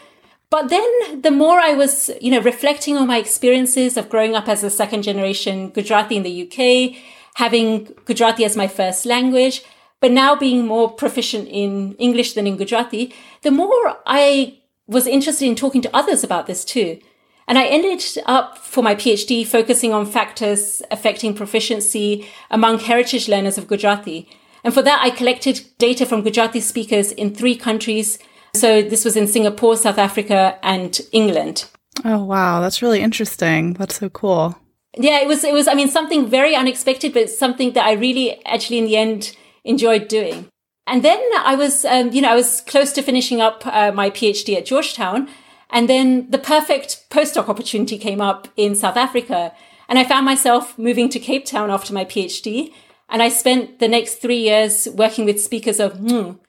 But 0.50 0.70
then 0.70 1.22
the 1.22 1.32
more 1.32 1.60
I 1.60 1.74
was, 1.74 2.10
you 2.20 2.32
know, 2.32 2.41
reflecting 2.41 2.98
on 2.98 3.08
my 3.08 3.18
experiences 3.18 3.98
of 3.98 4.10
growing 4.10 4.36
up 4.36 4.48
as 4.48 4.63
a 4.63 4.70
second 4.70 5.03
generation 5.03 5.70
Gujarati 5.70 6.15
in 6.15 6.24
the 6.24 6.44
UK, 6.44 7.00
having 7.36 7.94
Gujarati 8.06 8.46
as 8.46 8.58
my 8.58 8.68
first 8.68 9.06
language, 9.06 9.63
but 10.00 10.12
now 10.12 10.36
being 10.36 10.65
more 10.65 10.89
proficient 10.89 11.48
in 11.50 11.94
English 12.00 12.34
than 12.34 12.48
in 12.48 12.58
Gujarati, 12.58 13.13
the 13.44 13.51
more 13.51 14.00
I 14.08 14.60
was 14.88 15.06
interested 15.06 15.46
in 15.46 15.56
talking 15.56 15.82
to 15.82 15.96
others 15.96 16.24
about 16.24 16.48
this 16.48 16.65
too. 16.65 17.00
And 17.48 17.58
I 17.58 17.65
ended 17.65 18.03
up 18.25 18.58
for 18.58 18.84
my 18.84 18.96
PhD 18.96 19.46
focusing 19.46 19.94
on 19.94 20.06
factors 20.06 20.82
affecting 20.89 21.34
proficiency 21.36 22.27
among 22.50 22.79
heritage 22.79 23.27
learners 23.27 23.58
of 23.58 23.68
Gujarati. 23.68 24.27
And 24.63 24.74
for 24.74 24.82
that, 24.82 25.00
I 25.01 25.10
collected 25.10 25.62
data 25.77 26.06
from 26.06 26.22
Gujarati 26.22 26.60
speakers 26.60 27.12
in 27.12 27.34
three 27.34 27.56
countries 27.56 28.20
so 28.56 28.82
this 28.82 29.06
was 29.06 29.15
in 29.15 29.27
Singapore, 29.27 29.77
South 29.77 29.98
Africa, 29.98 30.58
and 30.63 31.00
England. 31.12 31.65
Oh 32.06 32.24
wow, 32.24 32.62
that's 32.62 32.82
really 32.82 33.01
interesting. 33.01 33.74
That's 33.74 34.00
so 34.00 34.10
cool. 34.10 34.58
Yeah, 34.98 35.20
it 35.22 35.27
was 35.27 35.44
it 35.44 35.53
was 35.53 35.68
I 35.68 35.74
mean 35.74 35.89
something 35.89 36.27
very 36.29 36.56
unexpected, 36.56 37.13
but 37.13 37.29
something 37.29 37.74
that 37.74 37.86
I 37.86 37.94
really 37.94 38.44
actually 38.46 38.79
in 38.79 38.86
the 38.86 38.98
end 38.98 39.36
enjoyed 39.63 40.08
doing. 40.08 40.48
And 40.88 41.03
then 41.03 41.22
I 41.38 41.56
was 41.56 41.86
um, 41.86 42.12
you 42.12 42.22
know 42.22 42.32
I 42.32 42.36
was 42.36 42.62
close 42.62 42.91
to 42.94 43.01
finishing 43.01 43.41
up 43.41 43.65
uh, 43.65 43.91
my 43.91 44.10
PhD 44.10 44.58
at 44.58 44.65
Georgetown, 44.65 45.29
And 45.70 45.88
then 45.88 46.29
the 46.32 46.39
perfect 46.39 47.10
postdoc 47.10 47.48
opportunity 47.48 47.98
came 47.98 48.22
up 48.22 48.48
in 48.56 48.75
South 48.75 48.98
Africa. 48.98 49.53
And 49.88 50.00
I 50.00 50.03
found 50.03 50.25
myself 50.25 50.77
moving 50.77 51.10
to 51.10 51.20
Cape 51.20 51.46
Town 51.46 51.70
after 51.70 51.94
my 51.94 52.06
PhD. 52.06 52.74
And 53.08 53.22
I 53.22 53.29
spent 53.29 53.79
the 53.79 53.88
next 53.88 54.15
three 54.15 54.39
years 54.39 54.88
working 54.94 55.25
with 55.25 55.41
speakers 55.41 55.79
of 55.79 55.98
N|uu. 55.98 56.39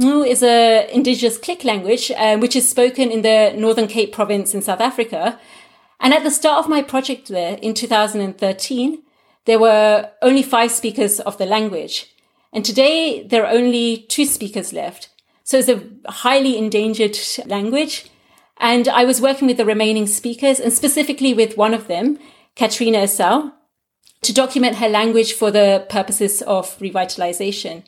N|uu 0.00 0.26
is 0.26 0.42
a 0.42 0.88
indigenous 0.92 1.38
click 1.38 1.62
language, 1.62 2.10
um, 2.16 2.40
which 2.40 2.56
is 2.56 2.68
spoken 2.68 3.12
in 3.12 3.22
the 3.22 3.54
Northern 3.56 3.86
Cape 3.86 4.12
province 4.12 4.52
in 4.52 4.60
South 4.60 4.80
Africa. 4.80 5.38
And 6.00 6.12
at 6.12 6.24
the 6.24 6.32
start 6.32 6.58
of 6.58 6.68
my 6.68 6.82
project 6.82 7.28
there 7.28 7.58
in 7.62 7.74
2013, 7.74 9.02
there 9.44 9.58
were 9.58 10.10
only 10.20 10.42
five 10.42 10.72
speakers 10.72 11.20
of 11.20 11.38
the 11.38 11.46
language. 11.46 12.12
And 12.52 12.64
today 12.64 13.22
there 13.22 13.44
are 13.46 13.52
only 13.52 13.98
two 14.08 14.24
speakers 14.24 14.72
left. 14.72 15.10
So 15.44 15.58
it's 15.58 15.68
a 15.68 15.82
highly 16.10 16.58
endangered 16.58 17.16
language. 17.46 18.10
And 18.58 18.88
I 18.88 19.04
was 19.04 19.20
working 19.20 19.46
with 19.46 19.58
the 19.58 19.64
remaining 19.64 20.06
speakers 20.06 20.58
and 20.58 20.72
specifically 20.72 21.34
with 21.34 21.56
one 21.56 21.74
of 21.74 21.86
them, 21.86 22.18
Katrina 22.56 23.04
Esau, 23.04 23.50
to 24.22 24.32
document 24.32 24.76
her 24.76 24.88
language 24.88 25.34
for 25.34 25.50
the 25.50 25.86
purposes 25.88 26.42
of 26.42 26.78
revitalization. 26.78 27.84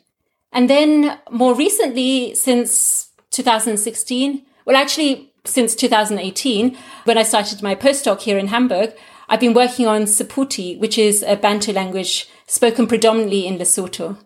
And 0.51 0.69
then 0.69 1.19
more 1.29 1.53
recently, 1.53 2.33
since 2.35 3.09
2016, 3.31 4.45
well, 4.65 4.75
actually, 4.75 5.33
since 5.45 5.75
2018, 5.75 6.77
when 7.05 7.17
I 7.17 7.23
started 7.23 7.61
my 7.61 7.75
postdoc 7.75 8.21
here 8.21 8.37
in 8.37 8.47
Hamburg, 8.47 8.93
I've 9.29 9.39
been 9.39 9.53
working 9.53 9.87
on 9.87 10.03
Sephuthi, 10.03 10.79
which 10.79 10.97
is 10.97 11.23
a 11.23 11.35
Bantu 11.35 11.73
language 11.73 12.29
spoken 12.47 12.87
predominantly 12.87 13.45
in 13.45 13.57
Lesotho. 13.57 14.17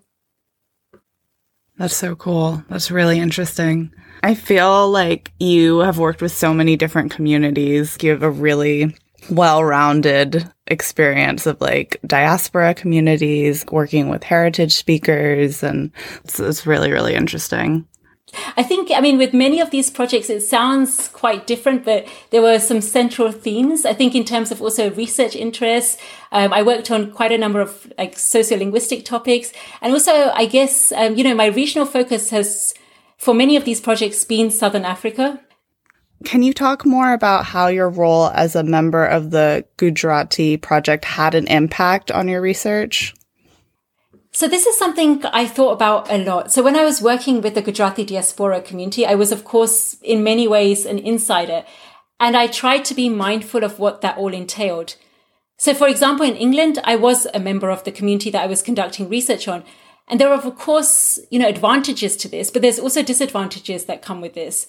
That's 1.77 1.95
so 1.95 2.15
cool. 2.15 2.63
That's 2.69 2.91
really 2.91 3.19
interesting. 3.19 3.91
I 4.21 4.35
feel 4.35 4.89
like 4.89 5.31
you 5.39 5.79
have 5.79 5.97
worked 5.97 6.21
with 6.21 6.31
so 6.31 6.53
many 6.53 6.75
different 6.75 7.11
communities. 7.11 7.97
You 8.01 8.11
have 8.11 8.21
a 8.21 8.29
really 8.29 8.95
well 9.31 9.63
rounded 9.63 10.47
experience 10.71 11.45
of 11.45 11.59
like 11.61 11.99
diaspora 12.07 12.73
communities, 12.73 13.65
working 13.71 14.09
with 14.09 14.23
heritage 14.23 14.73
speakers, 14.73 15.61
and 15.61 15.91
it's, 16.23 16.39
it's 16.39 16.65
really, 16.65 16.91
really 16.91 17.13
interesting. 17.13 17.85
I 18.55 18.63
think, 18.63 18.91
I 18.91 19.01
mean, 19.01 19.17
with 19.17 19.33
many 19.33 19.59
of 19.59 19.71
these 19.71 19.89
projects, 19.89 20.29
it 20.29 20.41
sounds 20.41 21.09
quite 21.09 21.47
different, 21.47 21.83
but 21.83 22.07
there 22.29 22.41
were 22.41 22.59
some 22.59 22.79
central 22.79 23.31
themes. 23.31 23.85
I 23.85 23.93
think 23.93 24.15
in 24.15 24.23
terms 24.23 24.51
of 24.51 24.61
also 24.61 24.89
research 24.91 25.35
interests, 25.35 25.97
um, 26.31 26.53
I 26.53 26.63
worked 26.63 26.91
on 26.91 27.11
quite 27.11 27.33
a 27.33 27.37
number 27.37 27.59
of 27.59 27.91
like 27.97 28.15
sociolinguistic 28.15 29.03
topics. 29.03 29.51
And 29.81 29.91
also, 29.91 30.31
I 30.33 30.45
guess, 30.45 30.93
um, 30.93 31.15
you 31.15 31.25
know, 31.25 31.35
my 31.35 31.47
regional 31.47 31.85
focus 31.85 32.29
has, 32.29 32.73
for 33.17 33.33
many 33.33 33.57
of 33.57 33.65
these 33.65 33.81
projects, 33.81 34.23
been 34.23 34.49
Southern 34.49 34.85
Africa. 34.85 35.41
Can 36.23 36.43
you 36.43 36.53
talk 36.53 36.85
more 36.85 37.13
about 37.13 37.45
how 37.45 37.67
your 37.67 37.89
role 37.89 38.27
as 38.27 38.55
a 38.55 38.63
member 38.63 39.05
of 39.05 39.31
the 39.31 39.65
Gujarati 39.77 40.57
project 40.57 41.05
had 41.05 41.35
an 41.35 41.47
impact 41.47 42.11
on 42.11 42.27
your 42.27 42.41
research? 42.41 43.13
So 44.33 44.47
this 44.47 44.65
is 44.65 44.77
something 44.77 45.23
I 45.25 45.45
thought 45.45 45.73
about 45.73 46.09
a 46.09 46.17
lot. 46.17 46.53
So 46.53 46.63
when 46.63 46.77
I 46.77 46.85
was 46.85 47.01
working 47.01 47.41
with 47.41 47.53
the 47.53 47.61
Gujarati 47.61 48.05
diaspora 48.05 48.61
community, 48.61 49.05
I 49.05 49.15
was 49.15 49.31
of 49.31 49.43
course 49.43 49.97
in 50.01 50.23
many 50.23 50.47
ways 50.47 50.85
an 50.85 50.99
insider 50.99 51.65
and 52.19 52.37
I 52.37 52.47
tried 52.47 52.85
to 52.85 52.93
be 52.93 53.09
mindful 53.09 53.63
of 53.63 53.79
what 53.79 54.01
that 54.01 54.17
all 54.17 54.33
entailed. 54.33 54.95
So 55.57 55.73
for 55.73 55.87
example, 55.87 56.25
in 56.25 56.37
England, 56.37 56.79
I 56.85 56.95
was 56.95 57.27
a 57.33 57.39
member 57.39 57.69
of 57.69 57.83
the 57.83 57.91
community 57.91 58.29
that 58.29 58.43
I 58.43 58.47
was 58.47 58.61
conducting 58.61 59.09
research 59.09 59.47
on. 59.47 59.63
And 60.07 60.19
there 60.19 60.29
are 60.29 60.41
of 60.41 60.55
course, 60.55 61.19
you 61.29 61.37
know, 61.37 61.49
advantages 61.49 62.15
to 62.17 62.29
this, 62.29 62.49
but 62.49 62.61
there's 62.61 62.79
also 62.79 63.03
disadvantages 63.03 63.85
that 63.85 64.01
come 64.01 64.21
with 64.21 64.33
this. 64.33 64.65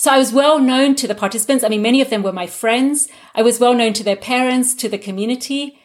So 0.00 0.10
I 0.10 0.16
was 0.16 0.32
well 0.32 0.58
known 0.58 0.94
to 0.94 1.06
the 1.06 1.14
participants. 1.14 1.62
I 1.62 1.68
mean, 1.68 1.82
many 1.82 2.00
of 2.00 2.08
them 2.08 2.22
were 2.22 2.32
my 2.32 2.46
friends. 2.46 3.06
I 3.34 3.42
was 3.42 3.60
well 3.60 3.74
known 3.74 3.92
to 3.92 4.02
their 4.02 4.16
parents, 4.16 4.72
to 4.76 4.88
the 4.88 4.96
community. 4.96 5.78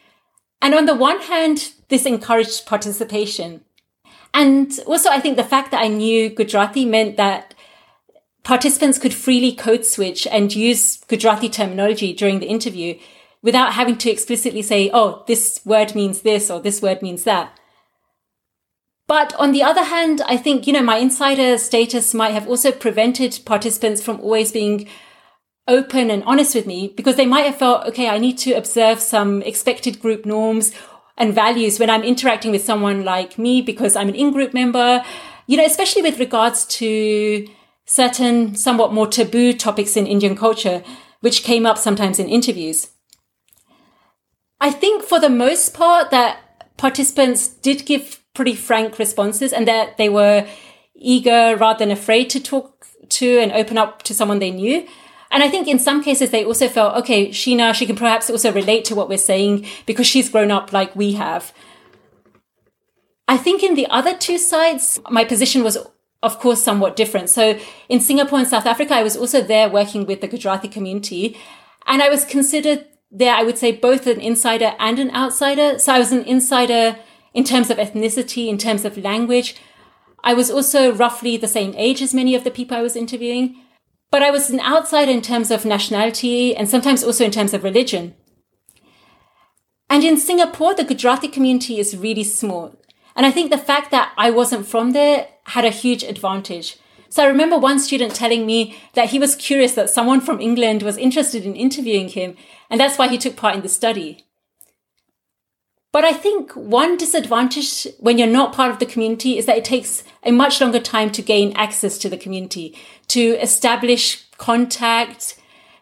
And 0.62 0.74
on 0.74 0.86
the 0.86 0.95
one 0.95 1.19
hand, 1.19 1.74
this 1.89 2.05
encouraged 2.05 2.65
participation. 2.65 3.65
And 4.34 4.72
also, 4.88 5.10
I 5.10 5.19
think 5.19 5.36
the 5.36 5.43
fact 5.43 5.72
that 5.72 5.84
I 5.84 5.89
knew 5.89 6.29
Gujarati 6.29 6.86
meant 6.86 7.17
that 7.17 7.55
participants 8.43 9.00
could 9.00 9.13
freely 9.13 9.51
code 9.51 9.84
switch 9.84 10.25
and 10.27 10.55
use 10.55 11.03
Gujarati 11.10 11.50
terminology 11.50 12.13
during 12.13 12.39
the 12.39 12.48
interview 12.48 12.98
without 13.41 13.74
having 13.74 13.98
to 13.98 14.10
explicitly 14.10 14.62
say, 14.62 14.89
oh, 14.93 15.25
this 15.27 15.60
word 15.65 15.93
means 15.93 16.22
this 16.22 16.50
or 16.50 16.62
this 16.62 16.81
word 16.81 17.01
means 17.01 17.25
that. 17.25 17.60
But 19.07 19.35
on 19.35 19.51
the 19.51 19.62
other 19.62 19.83
hand, 19.83 20.21
I 20.25 20.38
think, 20.38 20.65
you 20.65 20.74
know, 20.74 20.81
my 20.81 20.97
insider 20.97 21.57
status 21.57 22.13
might 22.13 22.33
have 22.33 22.47
also 22.47 22.71
prevented 22.71 23.39
participants 23.45 24.01
from 24.01 24.19
always 24.19 24.51
being 24.51 24.88
open 25.67 26.09
and 26.09 26.24
honest 26.24 26.55
with 26.55 26.65
me 26.65 26.93
because 26.95 27.15
they 27.15 27.25
might 27.25 27.45
have 27.45 27.57
felt, 27.57 27.85
okay, 27.88 28.09
I 28.09 28.17
need 28.17 28.38
to 28.39 28.53
observe 28.53 29.00
some 29.00 29.41
expected 29.43 30.00
group 30.00 30.25
norms 30.25 30.71
and 31.17 31.33
values 31.33 31.79
when 31.79 31.89
I'm 31.89 32.03
interacting 32.03 32.51
with 32.51 32.63
someone 32.63 33.03
like 33.03 33.38
me 33.38 33.62
because 33.62 33.95
I'm 33.95 34.09
an 34.09 34.15
in-group 34.15 34.53
member, 34.53 35.03
you 35.47 35.57
know, 35.57 35.65
especially 35.65 36.01
with 36.01 36.19
regards 36.19 36.65
to 36.65 37.47
certain 37.85 38.55
somewhat 38.55 38.93
more 38.93 39.07
taboo 39.07 39.53
topics 39.53 39.95
in 39.95 40.07
Indian 40.07 40.35
culture, 40.35 40.83
which 41.21 41.43
came 41.43 41.65
up 41.65 41.77
sometimes 41.77 42.19
in 42.19 42.27
interviews. 42.27 42.91
I 44.59 44.71
think 44.71 45.03
for 45.03 45.19
the 45.19 45.29
most 45.29 45.74
part 45.74 46.09
that 46.12 46.77
participants 46.77 47.47
did 47.47 47.85
give 47.85 48.21
pretty 48.35 48.55
frank 48.55 48.99
responses 48.99 49.51
and 49.51 49.67
that 49.67 49.97
they 49.97 50.09
were 50.09 50.47
eager 50.93 51.55
rather 51.57 51.79
than 51.79 51.91
afraid 51.91 52.29
to 52.29 52.39
talk 52.39 52.85
to 53.09 53.39
and 53.39 53.51
open 53.51 53.77
up 53.77 54.03
to 54.03 54.13
someone 54.13 54.39
they 54.39 54.51
knew. 54.51 54.87
And 55.31 55.43
I 55.43 55.49
think 55.49 55.67
in 55.67 55.79
some 55.79 56.03
cases 56.03 56.29
they 56.29 56.45
also 56.45 56.67
felt, 56.67 56.95
okay, 56.97 57.29
Sheena, 57.29 57.73
she 57.73 57.85
can 57.85 57.95
perhaps 57.95 58.29
also 58.29 58.53
relate 58.53 58.85
to 58.85 58.95
what 58.95 59.09
we're 59.09 59.17
saying 59.17 59.65
because 59.85 60.07
she's 60.07 60.29
grown 60.29 60.51
up 60.51 60.71
like 60.71 60.95
we 60.95 61.13
have. 61.13 61.53
I 63.27 63.37
think 63.37 63.63
in 63.63 63.75
the 63.75 63.87
other 63.87 64.15
two 64.15 64.37
sides, 64.37 64.99
my 65.09 65.25
position 65.25 65.63
was, 65.63 65.77
of 66.21 66.39
course, 66.39 66.61
somewhat 66.61 66.95
different. 66.95 67.29
So 67.29 67.59
in 67.89 67.99
Singapore 67.99 68.39
and 68.39 68.47
South 68.47 68.65
Africa, 68.65 68.93
I 68.93 69.03
was 69.03 69.17
also 69.17 69.41
there 69.41 69.67
working 69.67 70.05
with 70.05 70.21
the 70.21 70.27
Gujarati 70.27 70.67
community. 70.67 71.37
And 71.87 72.01
I 72.01 72.09
was 72.09 72.23
considered 72.23 72.85
there, 73.11 73.33
I 73.33 73.43
would 73.43 73.57
say, 73.57 73.71
both 73.71 74.07
an 74.07 74.21
insider 74.21 74.73
and 74.79 74.99
an 74.99 75.13
outsider. 75.15 75.79
So 75.79 75.93
I 75.93 75.99
was 75.99 76.11
an 76.11 76.23
insider 76.23 76.97
in 77.35 77.43
terms 77.43 77.69
of 77.69 77.77
ethnicity, 77.77 78.47
in 78.47 78.57
terms 78.57 78.83
of 78.85 78.97
language. 78.97 79.55
I 80.23 80.33
was 80.33 80.49
also 80.49 80.91
roughly 80.91 81.37
the 81.37 81.47
same 81.47 81.75
age 81.77 82.01
as 82.01 82.15
many 82.15 82.33
of 82.33 82.43
the 82.43 82.49
people 82.49 82.75
I 82.75 82.81
was 82.81 82.95
interviewing. 82.95 83.61
But 84.09 84.23
I 84.23 84.31
was 84.31 84.49
an 84.49 84.61
outsider 84.61 85.11
in 85.11 85.21
terms 85.21 85.51
of 85.51 85.65
nationality 85.65 86.55
and 86.55 86.67
sometimes 86.67 87.03
also 87.03 87.25
in 87.25 87.31
terms 87.31 87.53
of 87.53 87.63
religion. 87.63 88.15
And 89.89 90.03
in 90.03 90.17
Singapore, 90.17 90.73
the 90.73 90.83
Gujarati 90.83 91.27
community 91.27 91.77
is 91.77 91.97
really 91.97 92.23
small. 92.23 92.75
And 93.15 93.25
I 93.25 93.31
think 93.31 93.51
the 93.51 93.57
fact 93.57 93.91
that 93.91 94.13
I 94.17 94.31
wasn't 94.31 94.65
from 94.65 94.91
there 94.91 95.27
had 95.47 95.65
a 95.65 95.69
huge 95.69 96.03
advantage. 96.03 96.77
So 97.09 97.23
I 97.23 97.27
remember 97.27 97.57
one 97.57 97.79
student 97.79 98.15
telling 98.15 98.45
me 98.45 98.75
that 98.93 99.09
he 99.09 99.19
was 99.19 99.35
curious 99.35 99.73
that 99.75 99.89
someone 99.89 100.21
from 100.21 100.41
England 100.41 100.83
was 100.83 100.97
interested 100.97 101.45
in 101.45 101.55
interviewing 101.55 102.09
him, 102.09 102.35
and 102.69 102.79
that's 102.79 102.97
why 102.97 103.07
he 103.07 103.17
took 103.17 103.35
part 103.35 103.55
in 103.55 103.61
the 103.61 103.69
study. 103.69 104.25
But 105.95 106.03
I 106.03 106.11
think 106.11 106.51
one 106.57 106.97
disadvantage 106.97 107.87
when 107.99 108.17
you're 108.17 108.27
not 108.27 108.51
part 108.51 108.69
of 108.69 108.79
the 108.79 108.85
community 108.85 109.37
is 109.37 109.45
that 109.45 109.55
it 109.55 109.63
takes 109.63 110.03
a 110.23 110.31
much 110.33 110.59
longer 110.59 110.81
time 110.81 111.09
to 111.11 111.21
gain 111.21 111.53
access 111.53 111.97
to 111.99 112.09
the 112.09 112.17
community, 112.17 112.77
to 113.07 113.41
establish 113.41 114.29
contact, 114.31 115.39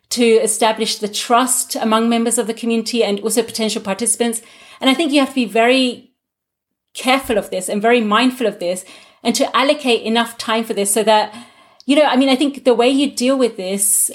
to 0.09 0.23
establish 0.23 0.99
the 0.99 1.07
trust 1.07 1.75
among 1.75 2.09
members 2.09 2.37
of 2.37 2.45
the 2.45 2.53
community 2.53 3.03
and 3.03 3.21
also 3.21 3.41
potential 3.41 3.81
participants. 3.81 4.43
And 4.79 4.87
I 4.87 4.93
think 4.93 5.11
you 5.11 5.19
have 5.19 5.29
to 5.29 5.33
be 5.33 5.45
very 5.45 6.11
careful 6.93 7.39
of 7.39 7.49
this 7.49 7.67
and 7.67 7.81
very 7.81 7.99
mindful 7.99 8.45
of 8.45 8.59
this 8.59 8.85
and 9.23 9.33
to 9.33 9.57
allocate 9.57 10.03
enough 10.03 10.37
time 10.37 10.63
for 10.63 10.75
this 10.75 10.93
so 10.93 11.01
that, 11.01 11.33
you 11.87 11.95
know, 11.95 12.05
I 12.05 12.17
mean, 12.17 12.29
I 12.29 12.35
think 12.35 12.65
the 12.65 12.75
way 12.75 12.87
you 12.87 13.09
deal 13.09 13.35
with 13.35 13.57
this 13.57 14.11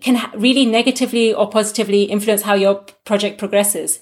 can 0.00 0.28
really 0.34 0.66
negatively 0.66 1.32
or 1.32 1.48
positively 1.48 2.02
influence 2.02 2.42
how 2.42 2.54
your 2.54 2.84
project 3.04 3.38
progresses. 3.38 4.00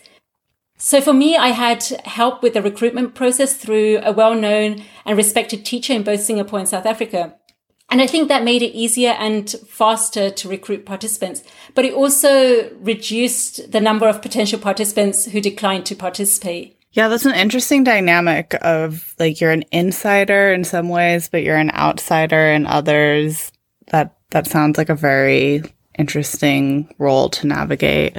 So 0.78 1.00
for 1.00 1.12
me, 1.12 1.36
I 1.36 1.48
had 1.48 1.82
help 2.04 2.42
with 2.42 2.54
the 2.54 2.62
recruitment 2.62 3.14
process 3.14 3.54
through 3.54 4.00
a 4.02 4.12
well-known 4.12 4.82
and 5.04 5.16
respected 5.16 5.64
teacher 5.64 5.92
in 5.92 6.02
both 6.02 6.22
Singapore 6.22 6.58
and 6.58 6.68
South 6.68 6.86
Africa. 6.86 7.36
And 7.90 8.00
I 8.00 8.06
think 8.06 8.28
that 8.28 8.42
made 8.42 8.62
it 8.62 8.74
easier 8.74 9.10
and 9.10 9.50
faster 9.68 10.30
to 10.30 10.48
recruit 10.48 10.86
participants. 10.86 11.42
But 11.74 11.84
it 11.84 11.92
also 11.92 12.70
reduced 12.78 13.70
the 13.70 13.82
number 13.82 14.08
of 14.08 14.22
potential 14.22 14.58
participants 14.58 15.26
who 15.26 15.40
declined 15.40 15.84
to 15.86 15.94
participate. 15.94 16.78
Yeah, 16.92 17.08
that's 17.08 17.26
an 17.26 17.34
interesting 17.34 17.84
dynamic 17.84 18.54
of 18.62 19.14
like 19.18 19.40
you're 19.40 19.50
an 19.50 19.64
insider 19.72 20.52
in 20.52 20.64
some 20.64 20.88
ways, 20.88 21.28
but 21.28 21.42
you're 21.42 21.56
an 21.56 21.70
outsider 21.70 22.52
in 22.52 22.66
others. 22.66 23.52
That 23.88 24.16
that 24.30 24.46
sounds 24.46 24.78
like 24.78 24.88
a 24.88 24.94
very 24.94 25.62
interesting 25.98 26.94
role 26.98 27.28
to 27.30 27.46
navigate. 27.46 28.16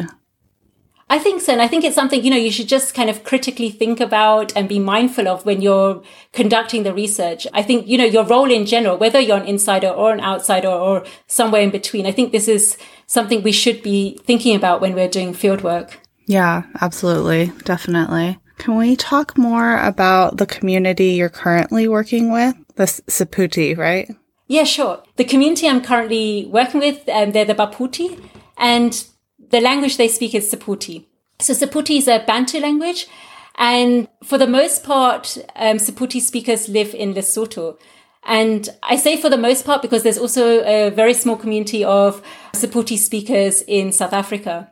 I 1.14 1.20
think 1.20 1.42
so. 1.42 1.54
And 1.54 1.62
I 1.62 1.68
think 1.68 1.84
it's 1.84 1.94
something, 1.94 2.24
you 2.24 2.32
know, 2.32 2.38
you 2.38 2.50
should 2.50 2.68
just 2.68 2.96
kind 2.96 3.08
of 3.08 3.24
critically 3.24 3.70
think 3.70 4.00
about 4.00 4.52
and 4.56 4.68
be 4.68 4.80
mindful 4.80 5.28
of 5.28 5.46
when 5.46 5.62
you're 5.62 6.02
conducting 6.32 6.82
the 6.82 6.92
research. 6.92 7.46
I 7.54 7.62
think, 7.62 7.88
you 7.88 8.00
know, 8.00 8.04
your 8.04 8.26
role 8.26 8.50
in 8.50 8.66
general, 8.66 8.98
whether 8.98 9.20
you're 9.20 9.38
an 9.38 9.46
insider 9.46 9.90
or 9.90 10.12
an 10.12 10.22
outsider 10.22 10.70
or 10.70 11.06
somewhere 11.28 11.62
in 11.62 11.70
between, 11.70 12.08
I 12.08 12.12
think 12.12 12.32
this 12.32 12.48
is 12.48 12.80
something 13.06 13.44
we 13.44 13.52
should 13.52 13.84
be 13.84 14.18
thinking 14.24 14.56
about 14.56 14.82
when 14.82 14.96
we're 14.96 15.08
doing 15.08 15.34
fieldwork. 15.34 15.92
Yeah, 16.26 16.64
absolutely. 16.82 17.52
Definitely. 17.64 18.40
Can 18.58 18.76
we 18.76 18.96
talk 18.96 19.38
more 19.38 19.78
about 19.78 20.38
the 20.38 20.48
community 20.48 21.10
you're 21.10 21.30
currently 21.30 21.88
working 21.88 22.32
with? 22.32 22.56
The 22.74 22.86
siPhuthi, 22.86 23.78
right? 23.78 24.10
Yeah, 24.48 24.64
sure. 24.64 25.04
The 25.18 25.26
community 25.26 25.68
I'm 25.68 25.84
currently 25.84 26.48
working 26.50 26.80
with, 26.80 27.08
um, 27.08 27.34
they're 27.34 27.46
the 27.46 27.54
Baphuthi, 27.54 28.20
and 28.58 29.06
the 29.50 29.62
language 29.62 29.98
they 29.98 30.08
speak 30.08 30.36
is 30.36 30.52
Sephuthi. 30.52 31.06
So 31.40 31.54
Sephuthi 31.54 31.98
is 31.98 32.08
a 32.08 32.24
Bantu 32.26 32.60
language. 32.60 33.08
And 33.56 34.08
for 34.24 34.38
the 34.38 34.48
most 34.48 34.84
part, 34.84 35.38
um, 35.56 35.78
Sephuthi 35.78 36.22
speakers 36.22 36.70
live 36.70 36.94
in 36.96 37.14
Lesotho. 37.14 37.78
And 38.26 38.70
I 38.82 38.96
say 38.96 39.18
for 39.18 39.30
the 39.30 39.38
most 39.38 39.66
part 39.66 39.82
because 39.82 40.04
there's 40.04 40.18
also 40.18 40.64
a 40.64 40.90
very 40.90 41.14
small 41.14 41.36
community 41.36 41.84
of 41.84 42.24
Sephuthi 42.54 42.98
speakers 42.98 43.62
in 43.64 43.92
South 43.92 44.14
Africa. 44.14 44.70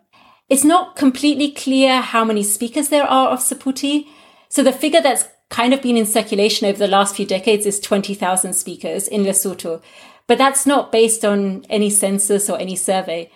It's 0.49 0.63
not 0.63 0.95
completely 0.95 1.51
clear 1.51 2.01
how 2.01 2.25
many 2.25 2.43
speakers 2.43 2.89
there 2.89 3.05
are 3.05 3.29
of 3.29 3.39
Sephuthi. 3.39 4.07
So 4.49 4.63
the 4.63 4.73
figure 4.73 5.01
that's 5.01 5.25
kind 5.49 5.73
of 5.73 5.81
been 5.81 5.97
in 5.97 6.05
circulation 6.05 6.67
over 6.67 6.79
the 6.79 6.87
last 6.87 7.15
few 7.15 7.25
decades 7.25 7.65
is 7.65 7.79
20,000 7.79 8.53
speakers 8.53 9.07
in 9.07 9.23
Lesotho. 9.23 9.81
But 10.27 10.37
that's 10.37 10.65
not 10.65 10.91
based 10.91 11.25
on 11.25 11.65
any 11.69 11.89
census 11.89 12.49
or 12.49 12.57
any 12.57 12.75
survey. 12.77 13.29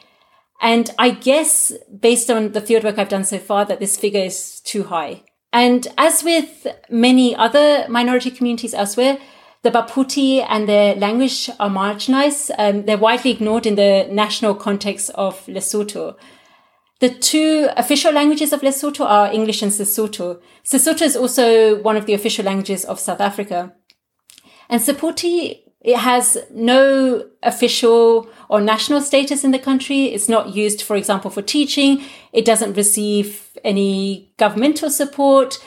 And 0.62 0.90
I 0.98 1.12
guess 1.12 1.74
based 2.00 2.30
on 2.30 2.54
the 2.54 2.62
fieldwork 2.62 2.98
I've 2.98 3.10
done 3.10 3.26
so 3.26 3.38
far 3.38 3.66
that 3.66 3.80
this 3.80 3.98
figure 3.98 4.24
is 4.24 4.62
too 4.62 4.84
high. 4.84 5.24
And 5.52 5.88
as 5.98 6.24
with 6.24 6.68
many 6.90 7.36
other 7.36 7.86
minority 7.90 8.32
communities 8.32 8.74
elsewhere, 8.74 9.18
the 9.64 9.72
Baphuthi 9.72 10.46
and 10.48 10.70
their 10.70 10.96
language 10.96 11.50
are 11.60 11.70
marginalized. 11.70 12.52
Um, 12.58 12.86
they're 12.86 12.98
widely 12.98 13.32
ignored 13.32 13.66
in 13.66 13.76
the 13.76 14.08
national 14.12 14.56
context 14.56 15.10
of 15.16 15.44
Lesotho. 15.48 16.16
The 17.00 17.10
two 17.10 17.70
official 17.76 18.14
languages 18.14 18.54
of 18.54 18.62
Lesotho 18.62 19.06
are 19.06 19.34
English 19.34 19.62
and 19.62 19.72
Sesotho. 19.72 20.40
Sesotho 20.64 21.02
is 21.02 21.18
also 21.18 21.82
one 21.82 21.98
of 21.98 22.06
the 22.06 22.14
official 22.14 22.46
languages 22.46 22.86
of 22.86 23.00
South 23.00 23.20
Africa. 23.20 23.74
And 24.70 24.82
Sephuthi, 24.82 25.65
it 25.86 25.98
has 25.98 26.36
no 26.52 27.28
official 27.44 28.28
or 28.50 28.60
national 28.60 29.02
status 29.02 29.44
in 29.44 29.52
the 29.52 29.60
country. 29.60 30.06
It's 30.06 30.28
not 30.28 30.56
used, 30.56 30.82
for 30.82 30.96
example, 30.96 31.30
for 31.30 31.44
teaching. 31.44 32.04
It 32.34 32.44
doesn't 32.44 32.74
receive 32.74 33.52
any 33.64 34.34
governmental 34.38 34.90
support. 34.90 35.64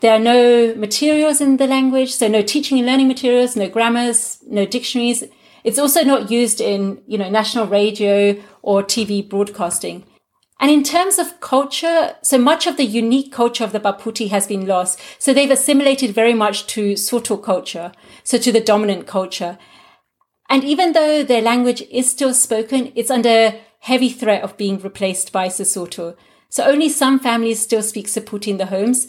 There 0.00 0.12
are 0.12 0.18
no 0.18 0.74
materials 0.74 1.40
in 1.40 1.56
the 1.56 1.66
language, 1.66 2.12
so 2.12 2.28
no 2.28 2.42
teaching 2.42 2.76
and 2.76 2.86
learning 2.86 3.08
materials, 3.08 3.56
no 3.56 3.70
grammars, 3.70 4.38
no 4.46 4.66
dictionaries. 4.66 5.24
It's 5.64 5.78
also 5.78 6.04
not 6.04 6.30
used 6.30 6.60
in, 6.60 7.02
you 7.06 7.16
know, 7.16 7.30
national 7.30 7.66
radio 7.66 8.36
or 8.60 8.82
TV 8.82 9.26
broadcasting. 9.26 10.04
And 10.60 10.70
in 10.70 10.82
terms 10.82 11.18
of 11.18 11.40
culture, 11.40 12.16
so 12.22 12.38
much 12.38 12.66
of 12.66 12.76
the 12.76 12.84
unique 12.84 13.32
culture 13.32 13.64
of 13.64 13.72
the 13.72 13.80
Baphuthi 13.80 14.30
has 14.30 14.46
been 14.46 14.66
lost. 14.66 15.00
So 15.18 15.34
they've 15.34 15.50
assimilated 15.50 16.14
very 16.14 16.34
much 16.34 16.66
to 16.68 16.92
Sotho 16.94 17.42
culture, 17.42 17.92
so 18.22 18.38
to 18.38 18.52
the 18.52 18.60
dominant 18.60 19.06
culture. 19.06 19.58
And 20.48 20.62
even 20.64 20.92
though 20.92 21.22
their 21.24 21.42
language 21.42 21.82
is 21.90 22.10
still 22.10 22.32
spoken, 22.34 22.92
it's 22.94 23.10
under 23.10 23.54
heavy 23.80 24.08
threat 24.08 24.42
of 24.42 24.56
being 24.56 24.78
replaced 24.78 25.32
by 25.32 25.48
Sesotho. 25.48 26.16
So 26.48 26.64
only 26.64 26.88
some 26.88 27.18
families 27.18 27.60
still 27.60 27.82
speak 27.82 28.06
Sephuthi 28.06 28.48
in 28.48 28.58
the 28.58 28.66
homes. 28.66 29.08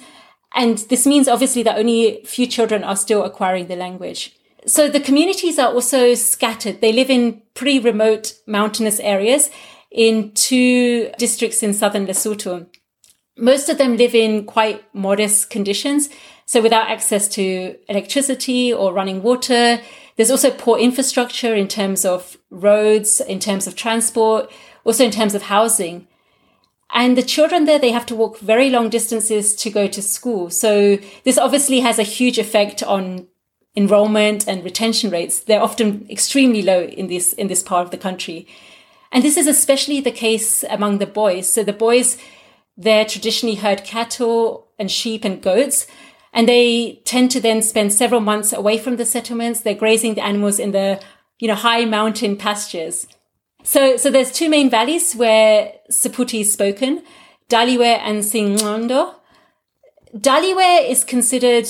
And 0.55 0.79
this 0.89 1.05
means 1.05 1.27
obviously 1.27 1.63
that 1.63 1.77
only 1.77 2.21
few 2.25 2.47
children 2.47 2.83
are 2.83 2.95
still 2.95 3.23
acquiring 3.23 3.67
the 3.67 3.75
language. 3.75 4.35
So 4.65 4.89
the 4.89 4.99
communities 4.99 5.59
are 5.59 5.71
also 5.71 6.15
scattered. 6.15 6.81
They 6.81 6.91
live 6.91 7.09
in 7.09 7.43
pretty 7.53 7.79
remote 7.79 8.33
mountainous 8.47 8.99
areas 8.99 9.51
in 9.95 10.29
two 10.33 11.09
districts 11.17 11.63
in 11.63 11.73
southern 11.73 12.05
Lesotho. 12.05 12.67
Most 13.37 13.69
of 13.69 13.77
them 13.77 13.95
live 13.95 14.13
in 14.13 14.45
quite 14.45 14.83
modest 14.93 15.49
conditions. 15.49 16.09
So 16.45 16.61
without 16.61 16.89
access 16.89 17.29
to 17.29 17.77
electricity 17.87 18.73
or 18.73 18.93
running 18.93 19.23
water, 19.23 19.79
there's 20.17 20.31
also 20.31 20.51
poor 20.51 20.77
infrastructure 20.77 21.55
in 21.55 21.69
terms 21.69 22.03
of 22.03 22.37
roads, 22.49 23.21
in 23.21 23.39
terms 23.39 23.67
of 23.67 23.77
transport, 23.77 24.51
also 24.83 25.05
in 25.05 25.11
terms 25.11 25.33
of 25.33 25.43
housing. 25.43 26.07
And 26.93 27.17
the 27.17 27.23
children 27.23 27.63
there, 27.63 27.79
they 27.79 27.91
have 27.91 28.05
to 28.07 28.15
walk 28.15 28.39
very 28.39 28.69
long 28.69 28.89
distances 28.89 29.55
to 29.55 29.69
go 29.69 29.87
to 29.87 30.01
school. 30.01 30.49
So 30.49 30.97
this 31.23 31.37
obviously 31.37 31.79
has 31.79 31.99
a 31.99 32.03
huge 32.03 32.37
effect 32.37 32.83
on 32.83 33.27
enrollment 33.77 34.45
and 34.45 34.63
retention 34.63 35.09
rates. 35.09 35.39
They're 35.39 35.63
often 35.63 36.05
extremely 36.09 36.61
low 36.61 36.83
in 36.83 37.07
this, 37.07 37.31
in 37.33 37.47
this 37.47 37.63
part 37.63 37.85
of 37.85 37.91
the 37.91 37.97
country. 37.97 38.45
And 39.15 39.23
this 39.23 39.37
is 39.37 39.47
especially 39.47 40.01
the 40.01 40.11
case 40.11 40.65
among 40.69 40.97
the 40.97 41.07
boys. 41.07 41.49
So 41.49 41.63
the 41.63 41.71
boys, 41.71 42.17
they're 42.75 43.05
traditionally 43.05 43.55
herd 43.55 43.85
cattle 43.85 44.67
and 44.77 44.91
sheep 44.91 45.23
and 45.23 45.41
goats. 45.41 45.87
And 46.33 46.49
they 46.49 47.01
tend 47.05 47.31
to 47.31 47.39
then 47.39 47.61
spend 47.61 47.93
several 47.93 48.19
months 48.19 48.51
away 48.51 48.77
from 48.77 48.97
the 48.97 49.05
settlements. 49.05 49.61
They're 49.61 49.73
grazing 49.73 50.15
the 50.15 50.25
animals 50.25 50.59
in 50.59 50.73
the, 50.73 51.01
you 51.39 51.47
know, 51.47 51.55
high 51.55 51.85
mountain 51.85 52.35
pastures. 52.35 53.07
So, 53.63 53.95
so 53.95 54.11
there's 54.11 54.33
two 54.33 54.49
main 54.49 54.69
valleys 54.69 55.13
where 55.13 55.71
Sephuthi 55.89 56.41
is 56.41 56.51
spoken, 56.51 57.01
Daliwe 57.47 57.99
and 57.99 58.21
Singcondo. 58.21 59.15
Daliwe 60.13 60.89
is 60.89 61.05
considered 61.05 61.69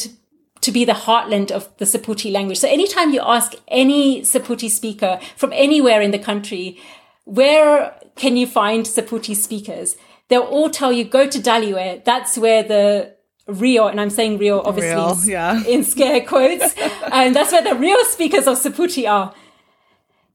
to 0.62 0.72
be 0.72 0.84
the 0.84 0.94
heartland 0.94 1.52
of 1.52 1.70
the 1.78 1.86
Sephuthi 1.86 2.32
language. 2.32 2.58
So 2.58 2.68
anytime 2.68 3.14
you 3.14 3.22
ask 3.24 3.54
any 3.68 4.22
Sephuthi 4.22 4.68
speaker 4.68 5.20
from 5.36 5.54
anywhere 5.54 6.02
in 6.02 6.10
the 6.10 6.18
country, 6.18 6.80
where 7.26 8.00
can 8.16 8.38
you 8.38 8.48
find 8.48 8.86
Sephuthi 8.86 9.36
speakers? 9.36 9.98
They'll 10.30 10.42
all 10.42 10.70
tell 10.70 10.92
you, 10.92 11.04
go 11.04 11.28
to 11.28 11.40
Daliwe. 11.40 12.04
That's 12.06 12.38
where 12.38 12.64
the 12.64 13.16
real, 13.48 13.88
and 13.88 14.02
I'm 14.02 14.10
saying 14.10 14.40
real, 14.40 14.62
obviously, 14.66 14.96
real, 14.96 15.18
yeah. 15.26 15.64
in 15.66 15.84
scare 15.84 16.26
quotes. 16.26 16.74
and 17.12 17.36
that's 17.36 17.52
where 17.52 17.64
the 17.64 17.76
real 17.76 18.04
speakers 18.06 18.48
of 18.48 18.58
Sephuthi 18.58 19.10
are. 19.10 19.34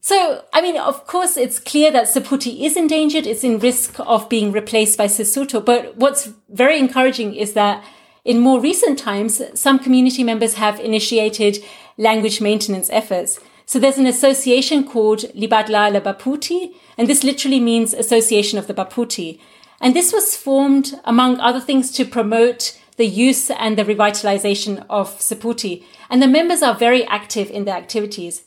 So, 0.03 0.43
I 0.51 0.61
mean, 0.61 0.77
of 0.77 1.05
course, 1.05 1.37
it's 1.37 1.59
clear 1.59 1.91
that 1.91 2.05
Sephuthi 2.05 2.65
is 2.65 2.75
endangered. 2.75 3.27
It's 3.27 3.43
in 3.43 3.59
risk 3.59 3.99
of 3.99 4.27
being 4.29 4.51
replaced 4.51 4.97
by 4.97 5.05
Sesotho. 5.05 5.63
But 5.63 5.95
what's 5.97 6.31
very 6.49 6.79
encouraging 6.79 7.35
is 7.35 7.53
that 7.53 7.83
in 8.25 8.39
more 8.39 8.59
recent 8.59 8.97
times, 8.97 9.41
some 9.59 9.77
community 9.77 10.23
members 10.23 10.55
have 10.55 10.79
initiated 10.79 11.63
language 11.97 12.41
maintenance 12.41 12.89
efforts. 12.89 13.39
So 13.65 13.79
there's 13.79 13.97
an 13.97 14.07
association 14.07 14.83
called 14.87 15.19
Libadla 15.35 15.93
La 15.93 15.99
Baphuthi, 15.99 16.73
and 16.97 17.07
this 17.07 17.23
literally 17.23 17.59
means 17.59 17.93
Association 17.93 18.59
of 18.59 18.67
the 18.67 18.73
Baphuthi. 18.73 19.39
And 19.79 19.95
this 19.95 20.13
was 20.13 20.35
formed, 20.37 20.99
among 21.05 21.39
other 21.39 21.59
things, 21.59 21.91
to 21.93 22.05
promote 22.05 22.77
the 22.97 23.05
use 23.05 23.49
and 23.49 23.77
the 23.77 23.83
revitalization 23.83 24.85
of 24.89 25.17
Sephuthi. 25.17 25.83
And 26.09 26.21
the 26.21 26.27
members 26.27 26.61
are 26.61 26.75
very 26.75 27.03
active 27.05 27.49
in 27.49 27.65
their 27.65 27.75
activities. 27.75 28.43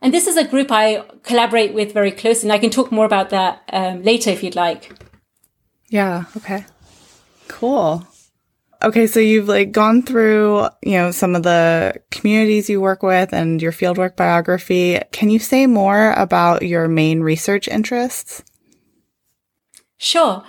And 0.00 0.12
this 0.12 0.26
is 0.26 0.36
a 0.36 0.48
group 0.48 0.72
I 0.72 1.04
collaborate 1.22 1.72
with 1.72 1.92
very 1.92 2.10
closely. 2.10 2.48
And 2.48 2.52
I 2.52 2.58
can 2.58 2.70
talk 2.70 2.90
more 2.90 3.04
about 3.04 3.30
that 3.30 3.62
um, 3.72 4.02
later 4.02 4.30
if 4.30 4.42
you'd 4.42 4.56
like. 4.56 4.92
Yeah. 5.88 6.24
Okay. 6.36 6.64
Cool. 7.46 8.04
Okay, 8.82 9.06
so 9.06 9.20
you've 9.20 9.48
like 9.48 9.70
gone 9.70 10.02
through, 10.02 10.66
you 10.82 10.98
know, 10.98 11.12
some 11.12 11.36
of 11.36 11.44
the 11.44 11.94
communities 12.10 12.68
you 12.68 12.80
work 12.80 13.04
with 13.04 13.32
and 13.32 13.62
your 13.62 13.70
fieldwork 13.70 14.16
biography. 14.16 14.98
Can 15.12 15.30
you 15.30 15.38
say 15.38 15.66
more 15.66 16.12
about 16.12 16.62
your 16.62 16.88
main 16.88 17.20
research 17.20 17.68
interests? 17.68 18.42
Sure. 19.98 20.42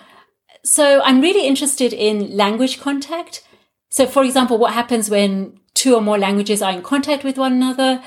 So 0.64 1.02
I'm 1.04 1.22
really 1.22 1.46
interested 1.46 1.94
in 1.94 2.36
language 2.36 2.80
contact. 2.80 3.46
So, 3.90 4.08
for 4.08 4.24
example, 4.24 4.58
what 4.58 4.74
happens 4.74 5.12
when 5.12 5.60
two 5.76 5.94
or 5.94 6.02
more 6.02 6.18
languages 6.18 6.64
are 6.64 6.72
in 6.72 6.82
contact 6.82 7.24
with 7.24 7.38
one 7.38 7.54
another? 7.54 8.02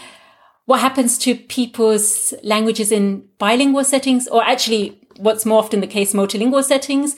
What 0.65 0.81
happens 0.81 1.19
to 1.19 1.37
people's 1.37 2.35
languages 2.43 2.91
in 2.91 3.29
bilingual 3.39 3.85
settings, 3.85 4.27
or 4.27 4.43
actually, 4.43 5.01
what's 5.19 5.47
more 5.47 5.61
often 5.61 5.81
the 5.81 5.87
case, 5.87 6.13
multilingual 6.13 6.65
settings? 6.65 7.15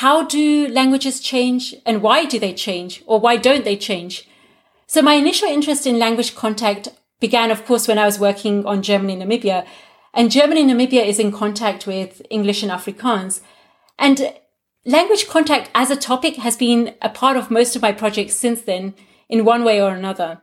How 0.00 0.24
do 0.24 0.68
languages 0.68 1.20
change 1.20 1.74
and 1.86 2.02
why 2.02 2.26
do 2.26 2.38
they 2.38 2.52
change 2.52 3.02
or 3.06 3.18
why 3.18 3.38
don't 3.38 3.64
they 3.64 3.78
change? 3.78 4.28
So 4.86 5.00
my 5.00 5.14
initial 5.14 5.48
interest 5.48 5.86
in 5.86 5.98
language 5.98 6.34
contact 6.34 6.88
began, 7.18 7.50
of 7.50 7.64
course, 7.64 7.88
when 7.88 7.98
I 7.98 8.04
was 8.04 8.20
working 8.20 8.66
on 8.66 8.82
Germany 8.82 9.16
Namibia. 9.16 9.66
And 10.12 10.30
Germany 10.30 10.64
Namibia 10.64 11.06
is 11.06 11.18
in 11.18 11.32
contact 11.32 11.86
with 11.86 12.20
English 12.28 12.62
and 12.62 12.70
Afrikaans. 12.70 13.40
And 13.98 14.34
language 14.84 15.28
contact 15.28 15.70
as 15.74 15.90
a 15.90 15.96
topic 15.96 16.36
has 16.36 16.58
been 16.58 16.94
a 17.00 17.08
part 17.08 17.38
of 17.38 17.50
most 17.50 17.74
of 17.74 17.80
my 17.80 17.92
projects 17.92 18.34
since 18.34 18.60
then 18.60 18.94
in 19.30 19.46
one 19.46 19.64
way 19.64 19.80
or 19.80 19.92
another. 19.92 20.42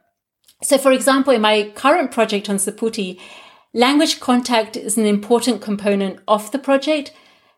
So, 0.63 0.79
for 0.79 0.91
example, 0.91 1.31
in 1.31 1.41
my 1.41 1.71
current 1.75 2.09
project 2.09 2.49
on 2.49 2.55
Sephuthi, 2.55 3.19
language 3.71 4.19
contact 4.19 4.75
is 4.75 4.97
an 4.97 5.05
important 5.05 5.61
component 5.61 6.21
of 6.27 6.49
the 6.49 6.57
project. 6.57 7.13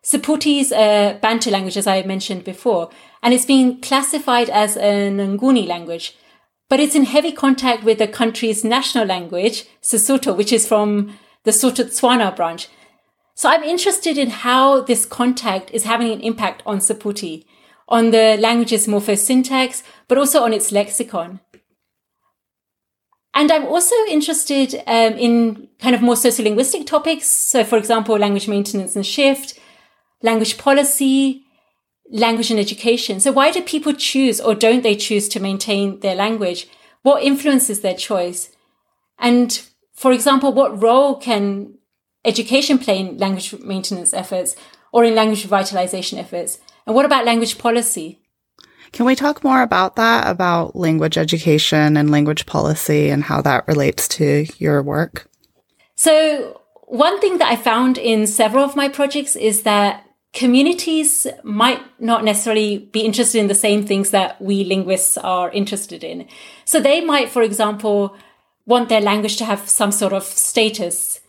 Sephuthi 0.06 0.60
is 0.60 0.70
a 0.70 1.18
Bantu 1.20 1.50
language, 1.50 1.76
as 1.76 1.88
I 1.88 2.02
mentioned 2.02 2.44
before, 2.44 2.90
and 3.24 3.34
it's 3.34 3.44
been 3.44 3.80
classified 3.80 4.48
as 4.48 4.76
a 4.76 5.10
Nguni 5.10 5.66
language, 5.66 6.16
but 6.68 6.78
it's 6.78 6.94
in 6.94 7.06
heavy 7.06 7.32
contact 7.32 7.82
with 7.82 7.98
the 7.98 8.06
country's 8.06 8.62
national 8.62 9.04
language, 9.04 9.64
Sesotho, 9.82 10.36
which 10.36 10.52
is 10.52 10.64
from 10.64 11.18
the 11.42 11.50
Sotho 11.50 12.36
branch. 12.36 12.68
So 13.34 13.48
I'm 13.48 13.64
interested 13.64 14.16
in 14.16 14.30
how 14.30 14.82
this 14.82 15.04
contact 15.04 15.72
is 15.72 15.82
having 15.82 16.12
an 16.12 16.20
impact 16.20 16.62
on 16.64 16.78
Sephuthi, 16.78 17.44
on 17.88 18.12
the 18.12 18.36
language's 18.38 18.86
morphosyntax, 18.86 19.82
but 20.06 20.18
also 20.18 20.44
on 20.44 20.52
its 20.52 20.70
lexicon. 20.70 21.40
And 23.34 23.50
I'm 23.50 23.66
also 23.66 23.96
interested 24.08 24.72
um, 24.86 25.14
in 25.14 25.68
kind 25.80 25.96
of 25.96 26.00
more 26.00 26.14
sociolinguistic 26.14 26.86
topics. 26.86 27.26
So, 27.26 27.64
for 27.64 27.76
example, 27.76 28.16
language 28.16 28.48
maintenance 28.48 28.94
and 28.94 29.04
shift, 29.04 29.58
language 30.26 30.58
policy, 30.58 31.46
language 32.10 32.50
and 32.50 32.60
education. 32.60 33.20
So, 33.20 33.32
why 33.32 33.50
do 33.50 33.62
people 33.62 33.94
choose 33.94 34.40
or 34.40 34.54
don't 34.54 34.82
they 34.82 34.96
choose 34.96 35.28
to 35.30 35.40
maintain 35.40 36.00
their 36.00 36.14
language? 36.14 36.68
What 37.02 37.22
influences 37.22 37.80
their 37.80 37.94
choice? 37.94 38.50
And, 39.18 39.48
for 39.94 40.12
example, 40.12 40.52
what 40.52 40.82
role 40.82 41.16
can 41.16 41.78
education 42.24 42.78
play 42.78 42.98
in 42.98 43.18
language 43.18 43.54
maintenance 43.60 44.12
efforts 44.12 44.56
or 44.92 45.04
in 45.04 45.14
language 45.14 45.46
revitalization 45.46 46.18
efforts? 46.18 46.58
And 46.86 46.94
what 46.94 47.06
about 47.06 47.24
language 47.24 47.58
policy? 47.58 48.20
Can 48.92 49.06
we 49.06 49.16
talk 49.16 49.42
more 49.42 49.62
about 49.62 49.96
that, 49.96 50.28
about 50.28 50.76
language 50.76 51.18
education 51.18 51.96
and 51.96 52.10
language 52.10 52.46
policy 52.46 53.10
and 53.10 53.22
how 53.24 53.42
that 53.42 53.66
relates 53.66 54.08
to 54.08 54.46
your 54.58 54.82
work? 54.82 55.28
So, 55.96 56.60
one 56.86 57.20
thing 57.20 57.38
that 57.38 57.50
I 57.50 57.56
found 57.56 57.98
in 57.98 58.26
several 58.26 58.64
of 58.64 58.76
my 58.76 58.88
projects 58.88 59.34
is 59.34 59.62
that 59.62 60.05
communities 60.36 61.26
might 61.42 61.82
not 61.98 62.22
necessarily 62.22 62.78
be 62.78 63.00
interested 63.00 63.38
in 63.38 63.48
the 63.48 63.54
same 63.54 63.86
things 63.86 64.10
that 64.10 64.40
we 64.40 64.64
linguists 64.64 65.16
are 65.16 65.50
interested 65.50 66.04
in. 66.04 66.28
So, 66.66 66.78
they 66.78 67.00
might, 67.00 67.30
for 67.30 67.42
example, 67.42 68.14
want 68.66 68.90
their 68.90 69.00
language 69.00 69.36
to 69.38 69.46
have 69.46 69.68
some 69.68 69.90
sort 69.90 70.12
of 70.12 70.24
status, 70.24 71.20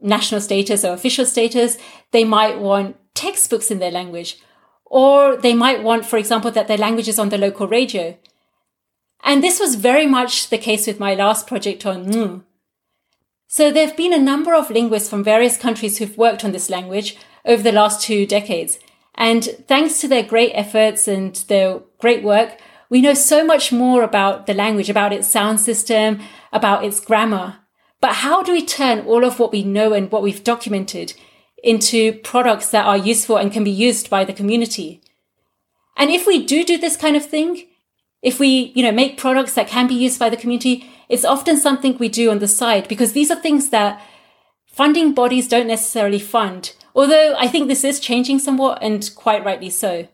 national 0.00 0.40
status 0.40 0.84
or 0.84 0.94
official 0.94 1.26
status. 1.26 1.76
They 2.12 2.24
might 2.24 2.58
want 2.58 2.96
textbooks 3.14 3.70
in 3.70 3.78
their 3.78 3.90
language 3.90 4.38
or 4.86 5.36
they 5.36 5.52
might 5.52 5.82
want, 5.82 6.06
for 6.06 6.16
example, 6.16 6.50
that 6.52 6.68
their 6.68 6.78
language 6.78 7.08
is 7.08 7.18
on 7.18 7.28
the 7.28 7.38
local 7.38 7.66
radio. 7.68 8.16
And 9.22 9.42
this 9.42 9.60
was 9.60 9.74
very 9.74 10.06
much 10.06 10.48
the 10.48 10.58
case 10.58 10.86
with 10.86 11.00
my 11.00 11.14
last 11.14 11.46
project 11.46 11.84
on 11.84 12.06
N|uu. 12.06 12.44
So 13.48 13.70
there 13.70 13.86
have 13.86 13.96
been 13.96 14.12
a 14.12 14.18
number 14.18 14.54
of 14.54 14.70
linguists 14.70 15.10
from 15.10 15.24
various 15.24 15.56
countries 15.56 15.98
who've 15.98 16.16
worked 16.16 16.44
on 16.44 16.52
this 16.52 16.70
language 16.70 17.16
over 17.46 17.62
the 17.62 17.72
last 17.72 18.02
two 18.02 18.26
decades. 18.26 18.78
And 19.14 19.44
thanks 19.66 20.00
to 20.00 20.08
their 20.08 20.22
great 20.22 20.52
efforts 20.54 21.08
and 21.08 21.34
their 21.48 21.80
great 21.98 22.22
work, 22.22 22.58
we 22.90 23.00
know 23.00 23.14
so 23.14 23.44
much 23.44 23.72
more 23.72 24.02
about 24.02 24.46
the 24.46 24.54
language, 24.54 24.90
about 24.90 25.12
its 25.12 25.28
sound 25.28 25.60
system, 25.60 26.20
about 26.52 26.84
its 26.84 27.00
grammar. 27.00 27.56
But 28.00 28.16
how 28.16 28.42
do 28.42 28.52
we 28.52 28.64
turn 28.64 29.00
all 29.00 29.24
of 29.24 29.38
what 29.38 29.52
we 29.52 29.64
know 29.64 29.92
and 29.92 30.12
what 30.12 30.22
we've 30.22 30.44
documented 30.44 31.14
into 31.66 32.12
products 32.20 32.70
that 32.70 32.86
are 32.86 32.96
useful 32.96 33.36
and 33.36 33.52
can 33.52 33.64
be 33.64 33.70
used 33.70 34.08
by 34.08 34.24
the 34.24 34.32
community. 34.32 35.02
And 35.96 36.10
if 36.10 36.26
we 36.26 36.44
do 36.44 36.64
do 36.64 36.78
this 36.78 36.96
kind 36.96 37.16
of 37.16 37.26
thing, 37.26 37.66
if 38.22 38.38
we, 38.38 38.72
you 38.76 38.82
know, 38.82 38.92
make 38.92 39.18
products 39.18 39.54
that 39.54 39.66
can 39.66 39.88
be 39.88 39.94
used 39.94 40.18
by 40.18 40.30
the 40.30 40.36
community, 40.36 40.88
it's 41.08 41.24
often 41.24 41.56
something 41.56 41.98
we 41.98 42.08
do 42.08 42.30
on 42.30 42.38
the 42.38 42.48
side 42.48 42.86
because 42.86 43.12
these 43.12 43.30
are 43.30 43.40
things 43.40 43.70
that 43.70 44.00
funding 44.76 45.14
bodies 45.14 45.48
don't 45.48 45.66
necessarily 45.66 46.18
fund. 46.18 46.74
Although 46.94 47.34
I 47.38 47.48
think 47.48 47.66
this 47.66 47.82
is 47.82 47.98
changing 47.98 48.38
somewhat 48.40 48.78
and 48.82 49.10
quite 49.14 49.42
rightly 49.42 49.70
so. 49.70 50.06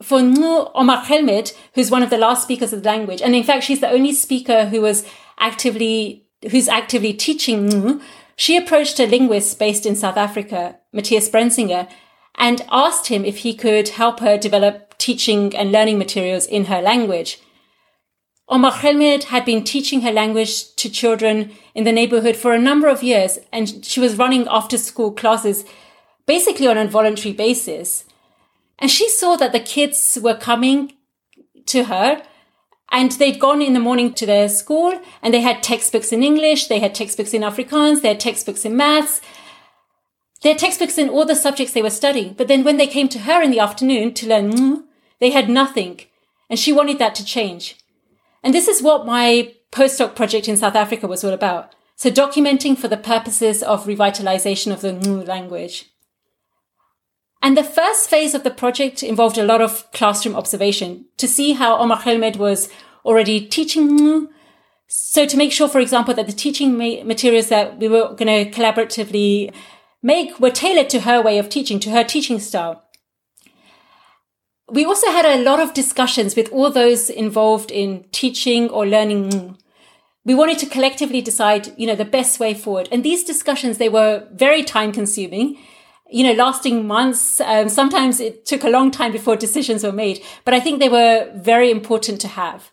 For 0.00 0.20
N|uu 0.20 0.70
Omakhelmed, 0.74 1.52
who's 1.74 1.90
one 1.90 2.04
of 2.04 2.10
the 2.10 2.18
last 2.18 2.44
speakers 2.44 2.72
of 2.72 2.84
the 2.84 2.88
language, 2.88 3.20
and 3.20 3.34
in 3.34 3.42
fact, 3.42 3.64
she's 3.64 3.80
the 3.80 3.90
only 3.90 4.12
speaker 4.12 4.66
who 4.66 4.80
was 4.80 5.04
actively, 5.40 6.24
who's 6.50 6.68
actively 6.68 7.12
teaching 7.12 7.72
N|uu, 7.72 8.00
she 8.36 8.56
approached 8.56 9.00
a 9.00 9.06
linguist 9.06 9.58
based 9.58 9.84
in 9.84 9.96
South 9.96 10.16
Africa, 10.16 10.78
Matthias 10.92 11.28
Brenzinger, 11.28 11.88
and 12.36 12.64
asked 12.70 13.08
him 13.08 13.24
if 13.24 13.38
he 13.38 13.54
could 13.54 13.88
help 13.88 14.20
her 14.20 14.38
develop 14.38 14.96
teaching 14.98 15.56
and 15.56 15.72
learning 15.72 15.98
materials 15.98 16.46
in 16.46 16.66
her 16.66 16.80
language. 16.80 17.40
Ouma 18.48 18.70
Geelmeid 18.70 19.24
had 19.24 19.44
been 19.44 19.64
teaching 19.64 20.02
her 20.02 20.12
language 20.12 20.74
to 20.76 20.88
children 20.88 21.50
in 21.74 21.82
the 21.82 21.92
neighborhood 21.92 22.36
for 22.36 22.52
a 22.52 22.58
number 22.58 22.86
of 22.86 23.02
years, 23.02 23.40
and 23.52 23.84
she 23.84 23.98
was 23.98 24.16
running 24.16 24.46
after 24.48 24.78
school 24.78 25.10
classes 25.10 25.64
basically 26.26 26.66
on 26.66 26.78
a 26.78 26.86
voluntary 26.86 27.32
basis. 27.32 28.04
And 28.78 28.90
she 28.90 29.08
saw 29.08 29.36
that 29.36 29.52
the 29.52 29.60
kids 29.60 30.18
were 30.22 30.36
coming 30.36 30.92
to 31.66 31.84
her 31.84 32.22
and 32.92 33.12
they'd 33.12 33.40
gone 33.40 33.62
in 33.62 33.72
the 33.72 33.80
morning 33.80 34.12
to 34.14 34.26
their 34.26 34.48
school 34.48 35.00
and 35.22 35.32
they 35.32 35.40
had 35.40 35.62
textbooks 35.62 36.12
in 36.12 36.22
English, 36.22 36.66
they 36.66 36.78
had 36.78 36.94
textbooks 36.94 37.34
in 37.34 37.42
Afrikaans, 37.42 38.02
they 38.02 38.08
had 38.08 38.20
textbooks 38.20 38.64
in 38.64 38.76
maths, 38.76 39.20
they 40.42 40.50
had 40.50 40.58
textbooks 40.58 40.98
in 40.98 41.08
all 41.08 41.24
the 41.24 41.34
subjects 41.34 41.72
they 41.72 41.82
were 41.82 41.90
studying. 41.90 42.34
But 42.34 42.48
then 42.48 42.62
when 42.62 42.76
they 42.76 42.86
came 42.86 43.08
to 43.08 43.20
her 43.20 43.42
in 43.42 43.50
the 43.50 43.60
afternoon 43.60 44.14
to 44.14 44.28
learn, 44.28 44.84
they 45.20 45.30
had 45.30 45.48
nothing. 45.48 46.00
And 46.48 46.58
she 46.58 46.72
wanted 46.72 46.98
that 46.98 47.14
to 47.16 47.24
change. 47.24 47.76
And 48.46 48.54
this 48.54 48.68
is 48.68 48.80
what 48.80 49.04
my 49.04 49.52
postdoc 49.72 50.14
project 50.14 50.46
in 50.46 50.56
South 50.56 50.76
Africa 50.76 51.08
was 51.08 51.24
all 51.24 51.32
about. 51.32 51.74
So 51.96 52.12
documenting 52.12 52.78
for 52.78 52.86
the 52.86 52.96
purposes 52.96 53.60
of 53.60 53.86
revitalization 53.86 54.72
of 54.72 54.82
the 54.82 54.90
N|uu 54.90 55.26
language. 55.26 55.86
And 57.42 57.58
the 57.58 57.64
first 57.64 58.08
phase 58.08 58.34
of 58.34 58.44
the 58.44 58.52
project 58.52 59.02
involved 59.02 59.36
a 59.36 59.42
lot 59.42 59.60
of 59.60 59.90
classroom 59.90 60.36
observation 60.36 61.06
to 61.16 61.26
see 61.26 61.54
how 61.54 61.76
Ouma 61.78 62.00
Geelmeid 62.00 62.36
was 62.36 62.68
already 63.04 63.44
teaching. 63.44 64.28
So 64.86 65.26
to 65.26 65.36
make 65.36 65.50
sure, 65.50 65.68
for 65.68 65.80
example, 65.80 66.14
that 66.14 66.28
the 66.28 66.32
teaching 66.32 66.78
ma- 66.78 67.02
materials 67.02 67.48
that 67.48 67.78
we 67.78 67.88
were 67.88 68.14
going 68.14 68.28
to 68.28 68.48
collaboratively 68.56 69.52
make 70.04 70.38
were 70.38 70.52
tailored 70.52 70.88
to 70.90 71.00
her 71.00 71.20
way 71.20 71.38
of 71.38 71.48
teaching, 71.48 71.80
to 71.80 71.90
her 71.90 72.04
teaching 72.04 72.38
style. 72.38 72.84
We 74.68 74.84
also 74.84 75.10
had 75.10 75.24
a 75.24 75.42
lot 75.42 75.60
of 75.60 75.74
discussions 75.74 76.34
with 76.34 76.52
all 76.52 76.70
those 76.70 77.08
involved 77.08 77.70
in 77.70 78.04
teaching 78.10 78.68
or 78.70 78.86
learning. 78.86 79.58
We 80.24 80.34
wanted 80.34 80.58
to 80.58 80.66
collectively 80.66 81.20
decide, 81.20 81.72
you 81.78 81.86
know, 81.86 81.94
the 81.94 82.04
best 82.04 82.40
way 82.40 82.52
forward. 82.52 82.88
And 82.90 83.04
these 83.04 83.22
discussions, 83.22 83.78
they 83.78 83.88
were 83.88 84.26
very 84.32 84.64
time 84.64 84.92
consuming 84.92 85.56
you 86.08 86.22
know, 86.22 86.32
lasting 86.32 86.86
months. 86.86 87.40
Um, 87.40 87.68
sometimes 87.68 88.20
it 88.20 88.46
took 88.46 88.64
a 88.64 88.70
long 88.70 88.90
time 88.90 89.12
before 89.12 89.36
decisions 89.36 89.82
were 89.82 89.92
made, 89.92 90.22
but 90.44 90.54
I 90.54 90.60
think 90.60 90.78
they 90.78 90.88
were 90.88 91.30
very 91.34 91.70
important 91.70 92.20
to 92.22 92.28
have. 92.28 92.70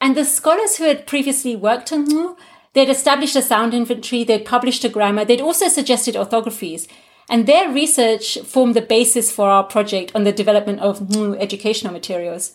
And 0.00 0.16
the 0.16 0.24
scholars 0.24 0.76
who 0.76 0.84
had 0.84 1.06
previously 1.06 1.54
worked 1.56 1.92
on 1.92 2.02
N|uu, 2.02 2.36
they'd 2.72 2.88
established 2.88 3.36
a 3.36 3.42
sound 3.42 3.74
inventory, 3.74 4.24
they'd 4.24 4.44
published 4.44 4.84
a 4.84 4.88
grammar, 4.88 5.24
they'd 5.24 5.40
also 5.40 5.68
suggested 5.68 6.14
orthographies. 6.14 6.88
And 7.28 7.46
their 7.46 7.70
research 7.70 8.38
formed 8.40 8.74
the 8.74 8.82
basis 8.82 9.32
for 9.32 9.48
our 9.48 9.64
project 9.64 10.12
on 10.14 10.24
the 10.24 10.32
development 10.32 10.80
of 10.80 11.00
N|uu 11.00 11.36
educational 11.38 11.92
materials. 11.92 12.54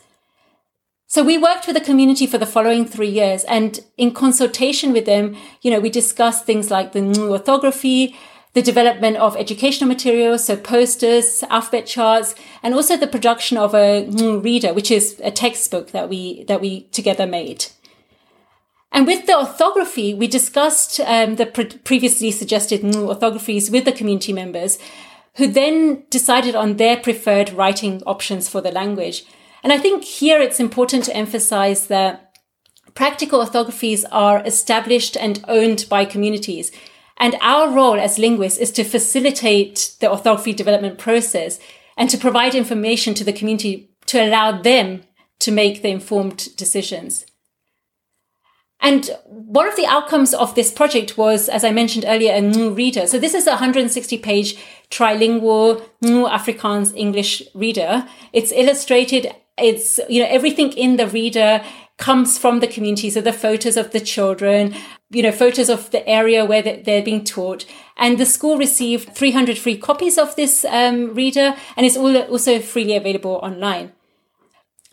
So 1.08 1.24
we 1.24 1.38
worked 1.38 1.68
with 1.68 1.76
the 1.76 1.90
community 1.90 2.28
for 2.28 2.38
the 2.38 2.46
following 2.46 2.86
three 2.86 3.10
years 3.10 3.46
and 3.46 3.80
in 3.98 4.12
consultation 4.12 4.92
with 4.92 5.06
them, 5.06 5.38
you 5.62 5.72
know, 5.72 5.80
we 5.80 5.90
discussed 5.90 6.46
things 6.46 6.70
like 6.70 6.92
the 6.92 7.00
N|uu 7.00 7.32
orthography, 7.32 8.14
the 8.54 8.62
development 8.62 9.18
of 9.18 9.38
educational 9.38 9.88
materials, 9.88 10.46
so 10.46 10.58
posters, 10.58 11.44
alphabet 11.50 11.86
charts, 11.86 12.36
and 12.62 12.74
also 12.74 12.98
the 12.98 13.08
production 13.08 13.58
of 13.58 13.74
a 13.74 14.06
reader, 14.40 14.74
which 14.74 14.92
is 14.92 15.22
a 15.24 15.32
textbook 15.32 15.92
that 15.92 16.10
we 16.10 16.44
that 16.46 16.60
we 16.60 16.82
together 16.92 17.28
made. 17.28 17.68
And 18.92 19.06
with 19.06 19.26
the 19.26 19.38
orthography, 19.38 20.14
we 20.14 20.28
discussed 20.28 21.00
um, 21.02 21.36
the 21.36 21.46
pre- 21.46 21.66
previously 21.66 22.32
suggested 22.32 22.82
orthographies 22.82 23.72
with 23.72 23.86
the 23.86 23.92
community 23.92 24.34
members, 24.34 24.78
who 25.36 25.48
then 25.48 26.04
decided 26.10 26.56
on 26.56 26.78
their 26.78 26.98
preferred 26.98 27.52
writing 27.52 28.02
options 28.06 28.50
for 28.50 28.62
the 28.62 28.72
language. 28.72 29.26
And 29.64 29.72
I 29.72 29.78
think 29.78 30.04
here 30.04 30.42
it's 30.42 30.60
important 30.60 31.04
to 31.06 31.16
emphasize 31.16 31.88
that 31.88 32.36
practical 32.96 33.46
orthographies 33.46 34.04
are 34.12 34.44
established 34.46 35.16
and 35.16 35.44
owned 35.48 35.86
by 35.90 36.06
communities. 36.06 36.72
And 37.18 37.36
our 37.42 37.70
role 37.70 38.00
as 38.00 38.18
linguists 38.18 38.60
is 38.60 38.72
to 38.72 38.84
facilitate 38.84 39.96
the 40.00 40.10
orthography 40.10 40.54
development 40.54 40.98
process 40.98 41.60
and 41.96 42.10
to 42.10 42.18
provide 42.18 42.56
information 42.56 43.14
to 43.16 43.24
the 43.24 43.34
community 43.34 43.92
to 44.08 44.24
allow 44.24 44.62
them 44.62 45.04
to 45.40 45.52
make 45.52 45.82
the 45.82 45.90
informed 45.90 46.56
decisions. 46.56 47.26
And 48.80 49.10
one 49.26 49.68
of 49.68 49.76
the 49.76 49.86
outcomes 49.86 50.34
of 50.34 50.56
this 50.56 50.72
project 50.72 51.18
was, 51.18 51.50
as 51.50 51.64
I 51.64 51.72
mentioned 51.72 52.06
earlier, 52.08 52.32
a 52.32 52.38
N|uu 52.38 52.76
reader. 52.76 53.08
So 53.08 53.18
this 53.18 53.34
is 53.34 53.48
a 53.48 53.52
160 53.52 54.18
page 54.20 54.58
trilingual 54.92 55.84
new 56.02 56.26
Afrikaans 56.26 56.96
English 56.96 57.42
reader. 57.54 58.08
It's 58.34 58.52
illustrated. 58.52 59.34
It's, 59.58 60.00
you 60.08 60.22
know, 60.22 60.30
everything 60.30 60.72
in 60.74 60.98
the 60.98 61.08
reader 61.08 61.64
comes 61.98 62.38
from 62.38 62.60
the 62.60 62.68
community. 62.68 63.10
So 63.10 63.22
the 63.22 63.34
photos 63.34 63.76
of 63.76 63.92
the 63.92 64.00
children, 64.00 64.76
you 65.10 65.24
know, 65.24 65.32
photos 65.32 65.70
of 65.70 65.90
the 65.90 66.08
area 66.08 66.46
where 66.46 66.62
they're 66.62 67.02
being 67.02 67.24
taught. 67.24 67.66
And 67.98 68.20
the 68.20 68.26
school 68.26 68.58
received 68.58 69.16
300 69.16 69.58
free 69.58 69.78
copies 69.78 70.20
of 70.20 70.36
this 70.36 70.64
um, 70.66 71.16
reader 71.16 71.56
and 71.76 71.86
it's 71.86 71.98
also 71.98 72.60
freely 72.60 72.96
available 72.96 73.40
online. 73.42 73.94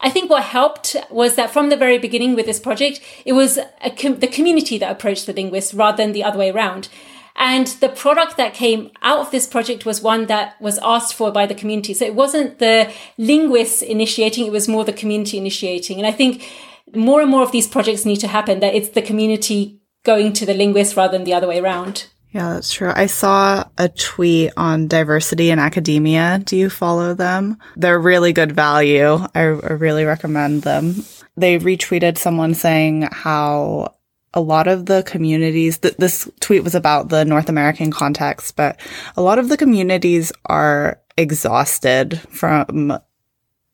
I 0.05 0.11
think 0.11 0.29
what 0.29 0.43
helped 0.43 0.97
was 1.11 1.35
that 1.37 1.51
from 1.51 1.71
the 1.71 1.79
very 1.79 1.97
beginning 1.97 2.35
with 2.35 2.45
this 2.45 2.61
project, 2.61 3.01
it 3.25 3.33
was 3.33 3.59
com- 3.99 4.21
the 4.21 4.27
community 4.27 4.77
that 4.77 4.93
approached 4.93 5.25
the 5.25 5.33
linguists 5.33 5.73
rather 5.73 5.97
than 5.97 6.13
the 6.13 6.23
other 6.23 6.39
way 6.39 6.51
around. 6.51 6.91
And 7.37 7.67
the 7.67 7.89
product 7.89 8.37
that 8.37 8.53
came 8.53 8.91
out 9.01 9.21
of 9.21 9.31
this 9.31 9.47
project 9.47 9.87
was 9.87 10.03
one 10.03 10.27
that 10.27 10.61
was 10.61 10.79
asked 10.83 11.15
for 11.15 11.33
by 11.33 11.47
the 11.47 11.55
community. 11.55 11.95
So 11.95 12.05
it 12.05 12.15
wasn't 12.15 12.59
the 12.59 12.93
linguists 13.17 13.81
initiating, 13.81 14.45
it 14.45 14.53
was 14.53 14.69
more 14.69 14.85
the 14.85 14.93
community 14.93 15.39
initiating. 15.39 15.97
And 15.97 16.07
I 16.07 16.13
think 16.13 16.47
more 16.95 17.23
and 17.23 17.31
more 17.31 17.43
of 17.43 17.51
these 17.51 17.67
projects 17.67 18.05
need 18.05 18.21
to 18.21 18.29
happen 18.29 18.61
that 18.61 18.75
it's 18.75 18.91
the 18.91 19.01
community 19.01 19.81
going 20.05 20.35
to 20.35 20.45
the 20.45 20.53
linguist 20.53 20.99
rather 20.99 21.17
than 21.17 21.25
the 21.25 21.33
other 21.33 21.49
way 21.49 21.61
around. 21.61 22.09
Yeah, 22.35 22.55
that's 22.55 22.73
true. 22.73 22.93
I 22.93 23.07
saw 23.07 23.63
a 23.79 23.89
tweet 23.89 24.51
on 24.57 24.89
diversity 24.89 25.51
in 25.51 25.61
academia. 25.61 26.41
Do 26.45 26.57
you 26.57 26.69
follow 26.69 27.15
them? 27.15 27.59
They're 27.77 28.01
really 28.01 28.33
good 28.33 28.51
value. 28.51 29.19
I, 29.37 29.41
I 29.41 29.45
really 29.45 30.05
recommend 30.05 30.63
them. 30.63 30.97
They 31.37 31.61
retweeted 31.61 32.19
someone 32.19 32.55
saying 32.55 33.03
how 33.13 33.95
a 34.35 34.41
lot 34.41 34.67
of 34.67 34.87
the 34.87 35.05
communities 35.05 35.79
th- 35.79 35.97
this 35.97 36.29
tweet 36.41 36.65
was 36.65 36.75
about 36.75 37.09
the 37.09 37.25
North 37.25 37.49
American 37.49 37.93
context, 37.93 38.57
but 38.57 38.81
a 39.17 39.23
lot 39.23 39.39
of 39.39 39.49
the 39.49 39.57
communities 39.57 40.33
are 40.47 41.01
exhausted 41.17 42.19
from 42.31 42.99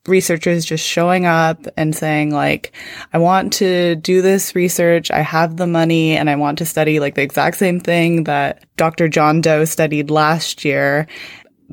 researchers 0.07 0.65
just 0.65 0.85
showing 0.85 1.27
up 1.27 1.67
and 1.77 1.95
saying 1.95 2.31
like, 2.31 2.73
I 3.13 3.19
want 3.19 3.53
to 3.55 3.97
do 3.97 4.23
this 4.23 4.55
research. 4.55 5.11
I 5.11 5.21
have 5.21 5.57
the 5.57 5.67
money 5.67 6.17
and 6.17 6.31
I 6.31 6.37
want 6.37 6.59
to 6.59 6.67
study 6.67 7.01
like 7.01 7.15
the 7.15 7.23
exact 7.23 7.57
same 7.59 7.81
thing 7.81 8.25
that 8.25 8.65
Dr. 8.77 9.09
John 9.09 9.41
Doe 9.41 9.65
studied 9.65 10.11
last 10.11 10.65
year. 10.65 11.07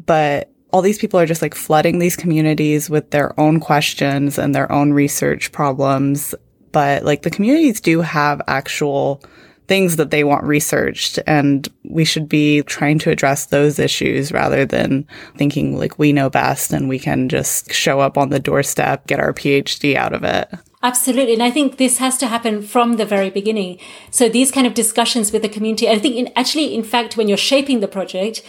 But 0.06 0.52
all 0.72 0.82
these 0.82 1.00
people 1.00 1.20
are 1.20 1.26
just 1.26 1.42
like 1.42 1.56
flooding 1.56 2.00
these 2.00 2.16
communities 2.16 2.90
with 2.90 3.12
their 3.12 3.38
own 3.40 3.60
questions 3.60 4.38
and 4.38 4.54
their 4.54 4.72
own 4.72 4.92
research 4.92 5.52
problems. 5.52 6.36
But 6.72 7.04
like 7.04 7.22
the 7.22 7.32
communities 7.32 7.80
do 7.80 8.02
have 8.02 8.42
actual 8.48 9.24
things 9.68 9.98
that 9.98 10.12
they 10.12 10.24
want 10.24 10.44
researched 10.46 11.20
and 11.28 11.68
we 11.84 12.06
should 12.06 12.30
be 12.30 12.62
trying 12.64 12.98
to 13.00 13.10
address 13.10 13.48
those 13.48 13.80
issues 13.80 14.32
rather 14.32 14.66
than 14.66 15.06
thinking 15.36 15.78
like 15.78 16.00
we 16.00 16.14
know 16.14 16.30
best 16.30 16.72
and 16.72 16.88
we 16.88 16.98
can 16.98 17.28
just 17.28 17.74
show 17.74 18.00
up 18.00 18.18
on 18.18 18.30
the 18.30 18.40
doorstep, 18.40 19.06
get 19.08 19.20
our 19.20 19.34
PhD 19.34 19.96
out 19.96 20.14
of 20.14 20.24
it. 20.24 20.50
Absolutely. 20.84 21.34
And 21.34 21.44
I 21.44 21.52
think 21.52 21.78
this 21.78 21.98
has 21.98 22.18
to 22.20 22.28
happen 22.28 22.62
from 22.62 22.94
the 22.94 23.06
very 23.06 23.30
beginning. 23.30 23.80
So 24.12 24.30
these 24.30 24.52
kind 24.52 24.68
of 24.68 24.74
discussions 24.74 25.32
with 25.32 25.42
the 25.42 25.50
community, 25.50 25.90
I 25.90 26.00
think 26.00 26.16
in, 26.16 26.32
actually, 26.36 26.74
in 26.74 26.84
fact, 26.84 27.18
when 27.18 27.28
you're 27.28 27.38
shaping 27.38 27.80
the 27.80 27.88
project, 27.88 28.44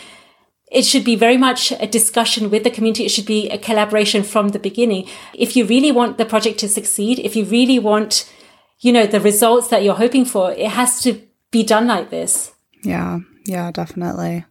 it 0.71 0.85
should 0.85 1.05
be 1.05 1.17
very 1.17 1.39
much 1.39 1.73
a 1.73 1.87
discussion 1.87 2.51
with 2.51 2.63
the 2.63 2.71
community. 2.71 3.07
It 3.07 3.11
should 3.11 3.27
be 3.27 3.49
a 3.49 3.59
collaboration 3.59 4.23
from 4.23 4.51
the 4.51 4.59
beginning. 4.59 5.09
If 5.33 5.57
you 5.57 5.65
really 5.65 5.91
want 5.91 6.19
the 6.19 6.27
project 6.27 6.59
to 6.61 6.69
succeed, 6.69 7.19
if 7.19 7.35
you 7.35 7.45
really 7.47 7.79
want 7.79 8.31
you 8.81 8.93
know, 8.93 9.07
the 9.07 9.21
results 9.21 9.69
that 9.69 9.83
you're 9.83 9.95
hoping 9.95 10.25
for, 10.25 10.53
it 10.53 10.71
has 10.71 11.03
to 11.03 11.21
be 11.51 11.63
done 11.63 11.87
like 11.87 12.11
this. 12.11 12.53
Yeah, 12.83 13.21
yeah, 13.45 13.71
definitely. 13.71 14.45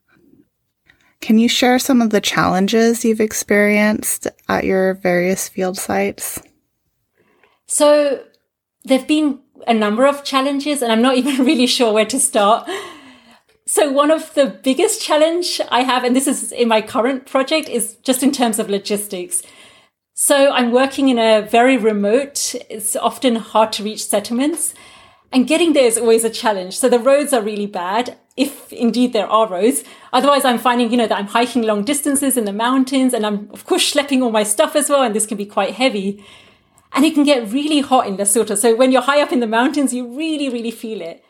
Can 1.21 1.39
you 1.39 1.49
share 1.49 1.79
some 1.79 2.01
of 2.01 2.09
the 2.11 2.21
challenges 2.21 3.03
you've 3.03 3.21
experienced 3.21 4.27
at 4.47 4.65
your 4.65 4.95
various 4.95 5.49
field 5.49 5.77
sites? 5.77 6.41
So, 7.65 8.23
there 8.83 8.99
have 8.99 9.07
been 9.07 9.39
a 9.65 9.73
number 9.73 10.05
of 10.05 10.23
challenges, 10.23 10.81
and 10.81 10.91
I'm 10.91 11.01
not 11.01 11.17
even 11.21 11.45
really 11.45 11.67
sure 11.67 11.93
where 11.93 12.05
to 12.05 12.19
start. 12.19 12.69
So, 13.65 13.91
one 13.91 14.11
of 14.11 14.33
the 14.33 14.45
biggest 14.63 15.01
challenge 15.01 15.59
I 15.69 15.81
have, 15.83 16.03
and 16.03 16.15
this 16.15 16.27
is 16.27 16.51
in 16.51 16.67
my 16.67 16.81
current 16.81 17.25
project, 17.25 17.67
is 17.67 17.95
just 18.03 18.23
in 18.23 18.31
terms 18.31 18.59
of 18.59 18.69
logistics. 18.69 19.43
So 20.19 20.51
I'm 20.51 20.71
working 20.71 21.09
in 21.09 21.19
a 21.19 21.43
very 21.43 21.77
remote, 21.77 22.55
it's 22.71 22.95
often 22.95 23.35
hard 23.35 23.71
to 23.73 23.83
reach 23.83 24.03
settlements. 24.03 24.73
And 25.31 25.45
getting 25.45 25.73
there 25.73 25.85
is 25.85 25.95
always 25.95 26.23
a 26.23 26.29
challenge. 26.31 26.75
So 26.75 26.89
the 26.89 26.97
roads 26.97 27.33
are 27.33 27.41
really 27.43 27.67
bad, 27.67 28.17
if 28.35 28.73
indeed 28.73 29.13
there 29.13 29.27
are 29.27 29.47
roads. 29.47 29.83
Otherwise, 30.11 30.43
I'm 30.43 30.57
finding, 30.57 30.89
you 30.89 30.97
know, 30.97 31.05
that 31.05 31.19
I'm 31.19 31.27
hiking 31.27 31.61
long 31.61 31.83
distances 31.83 32.35
in 32.35 32.45
the 32.45 32.51
mountains 32.51 33.13
and 33.13 33.27
I'm, 33.27 33.47
of 33.51 33.67
course, 33.67 33.93
schlepping 33.93 34.23
all 34.23 34.31
my 34.31 34.41
stuff 34.41 34.75
as 34.75 34.89
well. 34.89 35.03
And 35.03 35.13
this 35.13 35.27
can 35.27 35.37
be 35.37 35.45
quite 35.45 35.75
heavy. 35.75 36.25
And 36.93 37.05
it 37.05 37.13
can 37.13 37.23
get 37.23 37.53
really 37.53 37.81
hot 37.81 38.07
in 38.07 38.17
Lesotho. 38.17 38.57
So 38.57 38.75
when 38.75 38.91
you're 38.91 39.03
high 39.03 39.21
up 39.21 39.31
in 39.31 39.39
the 39.39 39.45
mountains, 39.45 39.93
you 39.93 40.07
really, 40.07 40.49
really 40.49 40.71
feel 40.71 40.99
it. 40.99 41.23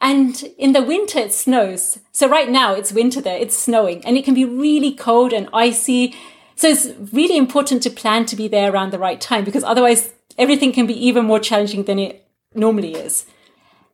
And 0.00 0.42
in 0.56 0.72
the 0.72 0.82
winter, 0.82 1.18
it 1.18 1.34
snows. 1.34 1.98
So 2.12 2.30
right 2.30 2.48
now, 2.48 2.72
it's 2.72 2.94
winter 2.94 3.20
there, 3.20 3.36
it's 3.36 3.56
snowing, 3.56 4.02
and 4.06 4.16
it 4.16 4.24
can 4.24 4.34
be 4.34 4.46
really 4.46 4.94
cold 4.94 5.34
and 5.34 5.50
icy. 5.52 6.14
So 6.56 6.68
it's 6.68 6.88
really 7.12 7.36
important 7.36 7.82
to 7.82 7.90
plan 7.90 8.26
to 8.26 8.36
be 8.36 8.48
there 8.48 8.72
around 8.72 8.92
the 8.92 8.98
right 8.98 9.20
time 9.20 9.44
because 9.44 9.64
otherwise 9.64 10.12
everything 10.38 10.72
can 10.72 10.86
be 10.86 11.06
even 11.06 11.24
more 11.24 11.40
challenging 11.40 11.84
than 11.84 11.98
it 11.98 12.26
normally 12.54 12.94
is. 12.94 13.26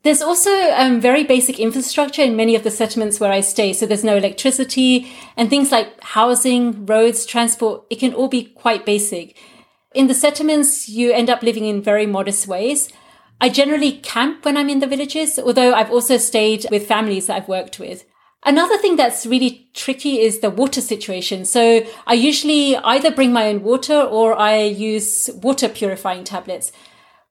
There's 0.02 0.22
also 0.22 0.50
um, 0.72 0.98
very 1.00 1.24
basic 1.24 1.60
infrastructure 1.60 2.22
in 2.22 2.34
many 2.34 2.54
of 2.54 2.62
the 2.62 2.70
settlements 2.70 3.20
where 3.20 3.32
I 3.32 3.42
stay. 3.42 3.74
So 3.74 3.84
there's 3.84 4.04
no 4.04 4.16
electricity 4.16 5.12
and 5.36 5.50
things 5.50 5.70
like 5.70 6.02
housing, 6.02 6.86
roads, 6.86 7.26
transport. 7.26 7.84
It 7.90 7.98
can 7.98 8.14
all 8.14 8.28
be 8.28 8.44
quite 8.44 8.86
basic. 8.86 9.36
In 9.94 10.06
the 10.06 10.14
settlements, 10.14 10.88
you 10.88 11.12
end 11.12 11.28
up 11.28 11.42
living 11.42 11.66
in 11.66 11.82
very 11.82 12.06
modest 12.06 12.46
ways. 12.46 12.88
I 13.42 13.50
generally 13.50 13.92
camp 13.92 14.44
when 14.44 14.56
I'm 14.56 14.70
in 14.70 14.80
the 14.80 14.86
villages, 14.86 15.38
although 15.38 15.74
I've 15.74 15.90
also 15.90 16.16
stayed 16.16 16.66
with 16.70 16.86
families 16.86 17.26
that 17.26 17.36
I've 17.36 17.48
worked 17.48 17.78
with. 17.78 18.04
Another 18.44 18.78
thing 18.78 18.96
that's 18.96 19.26
really 19.26 19.68
tricky 19.74 20.20
is 20.20 20.40
the 20.40 20.50
water 20.50 20.80
situation. 20.80 21.44
So 21.44 21.84
I 22.06 22.14
usually 22.14 22.76
either 22.76 23.10
bring 23.10 23.32
my 23.32 23.48
own 23.48 23.62
water 23.62 24.00
or 24.00 24.38
I 24.38 24.62
use 24.62 25.28
water 25.42 25.68
purifying 25.68 26.24
tablets. 26.24 26.72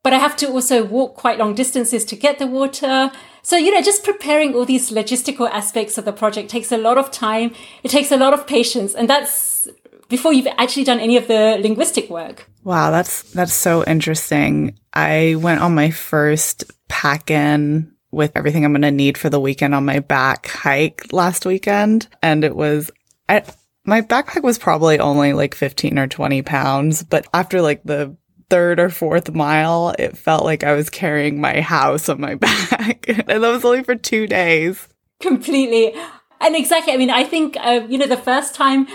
But 0.03 0.13
I 0.13 0.17
have 0.17 0.37
to 0.37 0.47
also 0.47 0.85
walk 0.85 1.15
quite 1.15 1.39
long 1.39 1.55
distances 1.55 2.05
to 2.05 2.15
get 2.15 2.39
the 2.39 2.47
water. 2.47 3.11
So, 3.41 3.57
you 3.57 3.73
know, 3.73 3.81
just 3.81 4.03
preparing 4.03 4.53
all 4.53 4.65
these 4.65 4.91
logistical 4.91 5.49
aspects 5.49 5.97
of 5.97 6.05
the 6.05 6.13
project 6.13 6.49
takes 6.49 6.71
a 6.71 6.77
lot 6.77 6.97
of 6.97 7.11
time. 7.11 7.53
It 7.83 7.89
takes 7.89 8.11
a 8.11 8.17
lot 8.17 8.33
of 8.33 8.47
patience. 8.47 8.93
And 8.93 9.09
that's 9.09 9.67
before 10.09 10.31
you've 10.31 10.47
actually 10.57 10.83
done 10.83 10.99
any 10.99 11.17
of 11.17 11.27
the 11.27 11.57
linguistic 11.61 12.09
work. 12.09 12.49
Wow, 12.63 12.91
that's 12.91 13.23
that's 13.33 13.53
so 13.53 13.83
interesting. 13.85 14.77
I 14.93 15.35
went 15.35 15.61
on 15.61 15.75
my 15.75 15.91
first 15.91 16.65
pack 16.87 17.31
in 17.31 17.93
with 18.11 18.31
everything 18.35 18.65
I'm 18.65 18.73
going 18.73 18.81
to 18.81 18.91
need 18.91 19.17
for 19.17 19.29
the 19.29 19.39
weekend 19.39 19.75
on 19.75 19.85
my 19.85 19.99
back 19.99 20.47
hike 20.47 21.11
last 21.11 21.45
weekend. 21.45 22.07
And 22.21 22.43
it 22.43 22.55
was, 22.55 22.91
I, 23.27 23.43
my 23.85 24.01
backpack 24.01 24.43
was 24.43 24.57
probably 24.57 24.99
only 24.99 25.33
like 25.33 25.55
15 25.55 25.97
or 25.99 26.07
20 26.07 26.41
pounds, 26.41 27.03
but 27.03 27.27
after 27.33 27.61
like 27.61 27.83
the 27.83 28.15
third 28.49 28.79
or 28.79 28.89
fourth 28.89 29.33
mile, 29.33 29.93
it 29.99 30.17
felt 30.17 30.43
like 30.43 30.63
I 30.63 30.73
was 30.73 30.89
carrying 30.89 31.39
my 31.39 31.61
house 31.61 32.09
on 32.09 32.19
my 32.19 32.35
back. 32.35 33.05
and 33.07 33.27
that 33.27 33.39
was 33.39 33.63
only 33.65 33.83
for 33.83 33.95
two 33.95 34.27
days. 34.27 34.87
Completely. 35.21 35.93
And 36.41 36.55
exactly, 36.55 36.93
I 36.93 36.97
mean, 36.97 37.09
I 37.09 37.25
think, 37.25 37.57
uh, 37.59 37.85
you 37.89 37.97
know, 37.97 38.07
the 38.07 38.17
first 38.17 38.55
time 38.55 38.87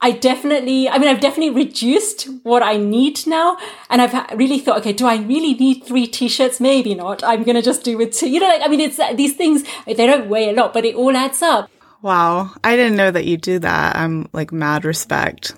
I 0.00 0.12
definitely, 0.12 0.88
I 0.88 0.98
mean, 0.98 1.08
I've 1.08 1.20
definitely 1.20 1.50
reduced 1.50 2.28
what 2.44 2.62
I 2.62 2.76
need 2.76 3.26
now. 3.26 3.56
And 3.90 4.00
I've 4.00 4.38
really 4.38 4.60
thought, 4.60 4.78
okay, 4.78 4.92
do 4.92 5.06
I 5.06 5.16
really 5.16 5.54
need 5.54 5.84
three 5.84 6.06
t-shirts? 6.06 6.60
Maybe 6.60 6.94
not. 6.94 7.24
I'm 7.24 7.42
going 7.42 7.56
to 7.56 7.62
just 7.62 7.82
do 7.82 7.98
with 7.98 8.12
two. 8.12 8.30
You 8.30 8.38
know, 8.38 8.46
like, 8.46 8.62
I 8.62 8.68
mean, 8.68 8.80
it's 8.80 8.98
uh, 8.98 9.12
these 9.14 9.34
things, 9.34 9.64
they 9.86 9.94
don't 9.94 10.28
weigh 10.28 10.50
a 10.50 10.52
lot, 10.52 10.72
but 10.72 10.84
it 10.84 10.94
all 10.94 11.16
adds 11.16 11.42
up. 11.42 11.68
Wow. 12.00 12.52
I 12.62 12.76
didn't 12.76 12.96
know 12.96 13.10
that 13.10 13.24
you 13.24 13.36
do 13.36 13.58
that. 13.58 13.96
I'm 13.96 14.28
like 14.32 14.52
mad 14.52 14.84
respect. 14.84 15.56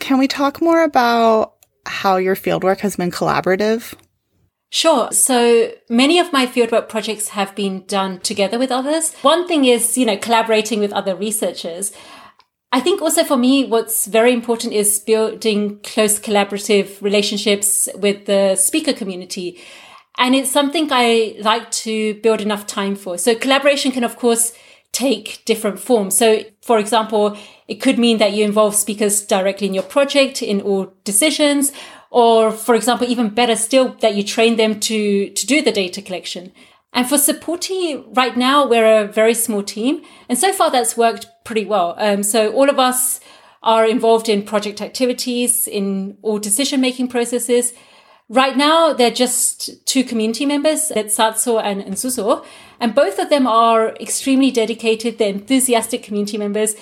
Can 0.00 0.18
we 0.18 0.28
talk 0.28 0.60
more 0.60 0.82
about 0.82 1.54
how 1.86 2.16
your 2.16 2.36
fieldwork 2.36 2.80
has 2.80 2.96
been 2.96 3.10
collaborative? 3.10 3.94
Sure. 4.68 5.10
So 5.12 5.72
many 5.88 6.18
of 6.18 6.30
my 6.30 6.46
fieldwork 6.46 6.90
projects 6.90 7.28
have 7.28 7.54
been 7.54 7.86
done 7.86 8.18
together 8.20 8.58
with 8.58 8.70
others. 8.70 9.14
One 9.22 9.48
thing 9.48 9.64
is, 9.64 9.96
you 9.96 10.04
know, 10.04 10.18
collaborating 10.18 10.80
with 10.80 10.92
other 10.92 11.14
researchers. 11.14 11.92
I 12.74 12.80
think 12.80 13.00
also 13.00 13.22
for 13.22 13.36
me, 13.36 13.64
what's 13.66 14.06
very 14.06 14.32
important 14.32 14.72
is 14.72 14.98
building 14.98 15.78
close 15.84 16.18
collaborative 16.18 17.00
relationships 17.00 17.88
with 17.94 18.26
the 18.26 18.56
speaker 18.56 18.92
community. 18.92 19.60
And 20.18 20.34
it's 20.34 20.50
something 20.50 20.88
I 20.90 21.36
like 21.38 21.70
to 21.70 22.14
build 22.14 22.40
enough 22.40 22.66
time 22.66 22.96
for. 22.96 23.16
So 23.16 23.36
collaboration 23.36 23.92
can, 23.92 24.02
of 24.02 24.16
course, 24.16 24.54
take 24.90 25.44
different 25.44 25.78
forms. 25.78 26.16
So, 26.16 26.42
for 26.62 26.80
example, 26.80 27.36
it 27.68 27.76
could 27.76 27.96
mean 27.96 28.18
that 28.18 28.32
you 28.32 28.44
involve 28.44 28.74
speakers 28.74 29.24
directly 29.24 29.68
in 29.68 29.74
your 29.74 29.84
project 29.84 30.42
in 30.42 30.60
all 30.60 30.92
decisions, 31.04 31.70
or 32.10 32.50
for 32.50 32.74
example, 32.74 33.06
even 33.08 33.28
better 33.28 33.54
still, 33.54 33.94
that 34.00 34.16
you 34.16 34.24
train 34.24 34.56
them 34.56 34.80
to, 34.80 35.30
to 35.30 35.46
do 35.46 35.62
the 35.62 35.70
data 35.70 36.02
collection. 36.02 36.52
And 36.92 37.08
for 37.08 37.18
Sephuthi, 37.18 38.04
right 38.16 38.36
now, 38.36 38.66
we're 38.66 39.02
a 39.02 39.06
very 39.06 39.34
small 39.34 39.62
team. 39.62 40.02
And 40.28 40.36
so 40.36 40.52
far 40.52 40.72
that's 40.72 40.96
worked 40.96 41.26
pretty 41.44 41.64
well. 41.64 41.94
Um, 41.98 42.22
so 42.22 42.52
all 42.52 42.68
of 42.68 42.78
us 42.78 43.20
are 43.62 43.86
involved 43.86 44.28
in 44.28 44.42
project 44.42 44.82
activities, 44.82 45.66
in 45.66 46.18
all 46.22 46.38
decision 46.38 46.80
making 46.80 47.08
processes. 47.08 47.72
Right 48.28 48.56
now, 48.56 48.92
they're 48.92 49.10
just 49.10 49.86
two 49.86 50.02
community 50.02 50.46
members, 50.46 50.88
that's 50.88 51.16
Satso 51.16 51.62
and 51.62 51.82
Nzuzo, 51.82 52.44
and 52.80 52.94
both 52.94 53.18
of 53.18 53.28
them 53.28 53.46
are 53.46 53.94
extremely 53.96 54.50
dedicated. 54.50 55.18
They're 55.18 55.28
enthusiastic 55.28 56.02
community 56.02 56.38
members. 56.38 56.74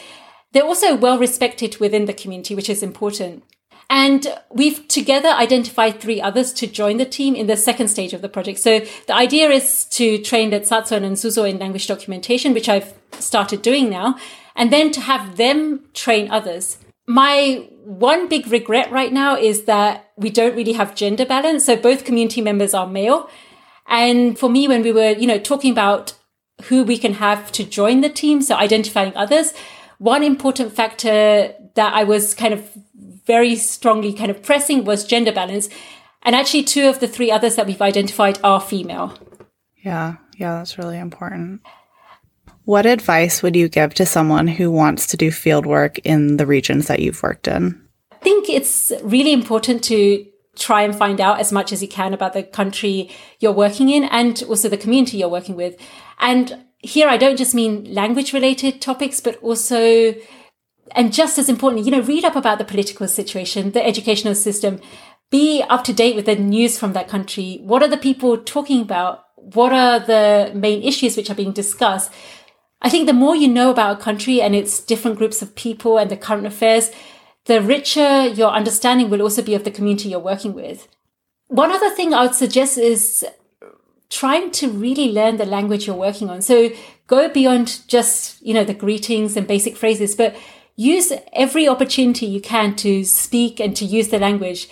They're 0.53 0.64
also 0.64 0.94
well 0.94 1.18
respected 1.18 1.79
within 1.79 2.05
the 2.07 2.14
community, 2.14 2.55
which 2.55 2.70
is 2.70 2.83
important. 2.83 3.42
And 3.90 4.27
we've 4.51 4.87
together 4.88 5.29
identified 5.29 6.01
three 6.01 6.20
others 6.20 6.53
to 6.55 6.66
join 6.66 6.96
the 6.96 7.05
team 7.05 7.35
in 7.35 7.46
the 7.46 7.57
second 7.57 7.88
stage 7.88 8.14
of 8.14 8.22
the 8.22 8.29
project. 8.29 8.59
So 8.59 8.81
the 9.07 9.14
idea 9.14 9.51
is 9.51 9.85
to 9.87 10.18
train 10.22 10.51
Satso 10.51 10.92
and 10.92 11.05
Nzuzo 11.05 11.48
in 11.48 11.59
language 11.59 11.88
documentation, 11.88 12.55
which 12.55 12.68
I've 12.68 12.94
started 13.18 13.61
doing 13.61 13.90
now, 13.90 14.16
and 14.57 14.73
then 14.73 14.91
to 14.93 15.01
have 15.01 15.37
them 15.37 15.85
train 15.95 16.31
others. 16.31 16.79
My 17.07 17.69
one 17.85 18.29
big 18.29 18.47
regret 18.47 18.91
right 18.93 19.12
now 19.12 19.37
is 19.37 19.65
that 19.65 20.11
we 20.17 20.31
don't 20.31 20.55
really 20.55 20.73
have 20.75 20.95
gender 20.95 21.27
balance. 21.27 21.65
So 21.65 21.77
both 21.77 22.05
community 22.05 22.41
members 22.41 22.75
are 22.75 22.87
male. 22.87 23.29
And 23.88 24.38
for 24.38 24.49
me, 24.49 24.69
when 24.69 24.83
we 24.83 24.93
were, 24.93 25.11
you 25.11 25.27
know, 25.27 25.38
talking 25.38 25.73
about 25.73 26.15
who 26.65 26.85
we 26.85 26.97
can 26.97 27.15
have 27.15 27.51
to 27.53 27.65
join 27.65 28.01
the 28.01 28.09
team, 28.09 28.41
so 28.41 28.55
identifying 28.55 29.15
others, 29.17 29.53
one 29.99 30.23
important 30.23 30.73
factor 30.73 31.55
that 31.75 31.95
I 31.95 32.05
was 32.05 32.35
kind 32.35 32.55
of 32.55 32.71
very 33.25 33.57
strongly 33.57 34.12
kind 34.12 34.31
of 34.31 34.43
pressing 34.43 34.85
was 34.85 35.05
gender 35.05 35.33
balance. 35.33 35.69
And 36.23 36.37
actually, 36.37 36.62
two 36.62 36.88
of 36.88 37.01
the 37.01 37.09
three 37.09 37.31
others 37.31 37.57
that 37.57 37.67
we've 37.67 37.83
identified 37.83 38.38
are 38.45 38.61
female. 38.61 39.19
Yeah, 39.83 40.17
yeah, 40.37 40.59
that's 40.59 40.79
really 40.79 40.99
important. 40.99 41.62
What 42.64 42.87
advice 42.87 43.42
would 43.42 43.57
you 43.57 43.68
give 43.68 43.94
to 43.94 44.07
someone 44.07 44.46
who 44.46 44.70
wants 44.70 45.07
to 45.09 45.16
do 45.16 45.31
field 45.31 45.66
work 45.66 45.98
in 46.01 46.37
the 46.37 46.46
regions 46.46 46.87
that 46.87 47.01
you've 47.01 47.22
worked 47.22 47.48
in? 47.48 47.81
I 48.12 48.16
think 48.16 48.48
it's 48.48 48.92
really 49.03 49.33
important 49.33 49.83
to 49.85 50.27
try 50.57 50.83
and 50.83 50.94
find 50.94 51.20
out 51.20 51.40
as 51.40 51.51
much 51.51 51.72
as 51.72 51.83
you 51.83 51.88
can 51.88 52.12
about 52.14 52.35
the 52.35 52.42
country 52.42 53.11
you're 53.40 53.53
working 53.53 53.88
in 53.88 54.05
and 54.05 54.42
also 54.48 54.68
the 54.68 54.77
community 54.77 55.16
you're 55.16 55.29
working 55.29 55.57
with. 55.57 55.77
And 56.20 56.64
here 56.79 57.09
I 57.09 57.16
don't 57.16 57.38
just 57.38 57.55
mean 57.55 57.92
language 57.92 58.33
related 58.33 58.81
topics, 58.81 59.20
but 59.20 59.37
also 59.42 60.14
and 60.94 61.12
just 61.12 61.38
as 61.38 61.48
importantly, 61.48 61.88
you 61.88 61.96
know, 61.96 62.05
read 62.05 62.25
up 62.25 62.37
about 62.37 62.59
the 62.59 62.64
political 62.64 63.09
situation, 63.09 63.70
the 63.70 63.85
educational 63.85 64.35
system, 64.35 64.81
be 65.31 65.62
up 65.68 65.85
to 65.85 65.92
date 65.92 66.14
with 66.14 66.27
the 66.27 66.37
news 66.37 66.79
from 66.79 66.92
that 66.92 67.09
country. 67.09 67.61
What 67.62 67.83
are 67.83 67.88
the 67.88 67.96
people 67.96 68.37
talking 68.37 68.83
about? 68.83 69.25
What 69.37 69.72
are 69.72 69.98
the 69.98 70.53
main 70.55 70.83
issues 70.83 71.16
which 71.16 71.31
are 71.31 71.35
being 71.35 71.53
discussed? 71.53 72.12
I 72.83 72.88
think 72.88 73.07
the 73.07 73.12
more 73.12 73.37
you 73.37 73.49
know 73.49 73.71
about 73.71 73.99
a 73.99 74.03
country 74.03 74.42
and 74.42 74.55
its 74.55 74.81
different 74.81 75.16
groups 75.16 75.40
of 75.40 75.55
people 75.55 75.99
and 75.99 76.11
the 76.11 76.16
current 76.16 76.47
affairs, 76.47 76.90
the 77.47 77.61
richer 77.61 78.27
your 78.27 78.51
understanding 78.51 79.09
will 79.09 79.23
also 79.23 79.40
be 79.42 79.55
of 79.55 79.64
the 79.64 79.71
community 79.71 80.09
you're 80.09 80.18
working 80.18 80.53
with. 80.53 80.88
One 81.47 81.71
other 81.71 81.90
thing 81.90 82.12
I 82.12 82.23
would 82.23 82.35
suggest 82.35 82.79
is 82.79 83.25
trying 84.11 84.51
to 84.51 84.68
really 84.68 85.11
learn 85.11 85.37
the 85.37 85.47
language 85.47 85.87
you're 85.87 85.97
working 85.97 86.29
on. 86.29 86.42
So 86.42 86.71
go 87.07 87.29
beyond 87.29 87.81
just, 87.88 88.42
you 88.42 88.53
know, 88.53 88.64
the 88.64 88.75
greetings 88.75 89.37
and 89.37 89.47
basic 89.47 89.77
phrases, 89.77 90.14
but 90.14 90.37
use 90.77 91.12
every 91.33 91.68
opportunity 91.68 92.27
you 92.27 92.40
can 92.40 92.75
to 92.77 93.05
speak 93.05 93.61
and 93.61 93.77
to 93.77 93.85
use 93.85 94.09
the 94.09 94.18
language. 94.18 94.68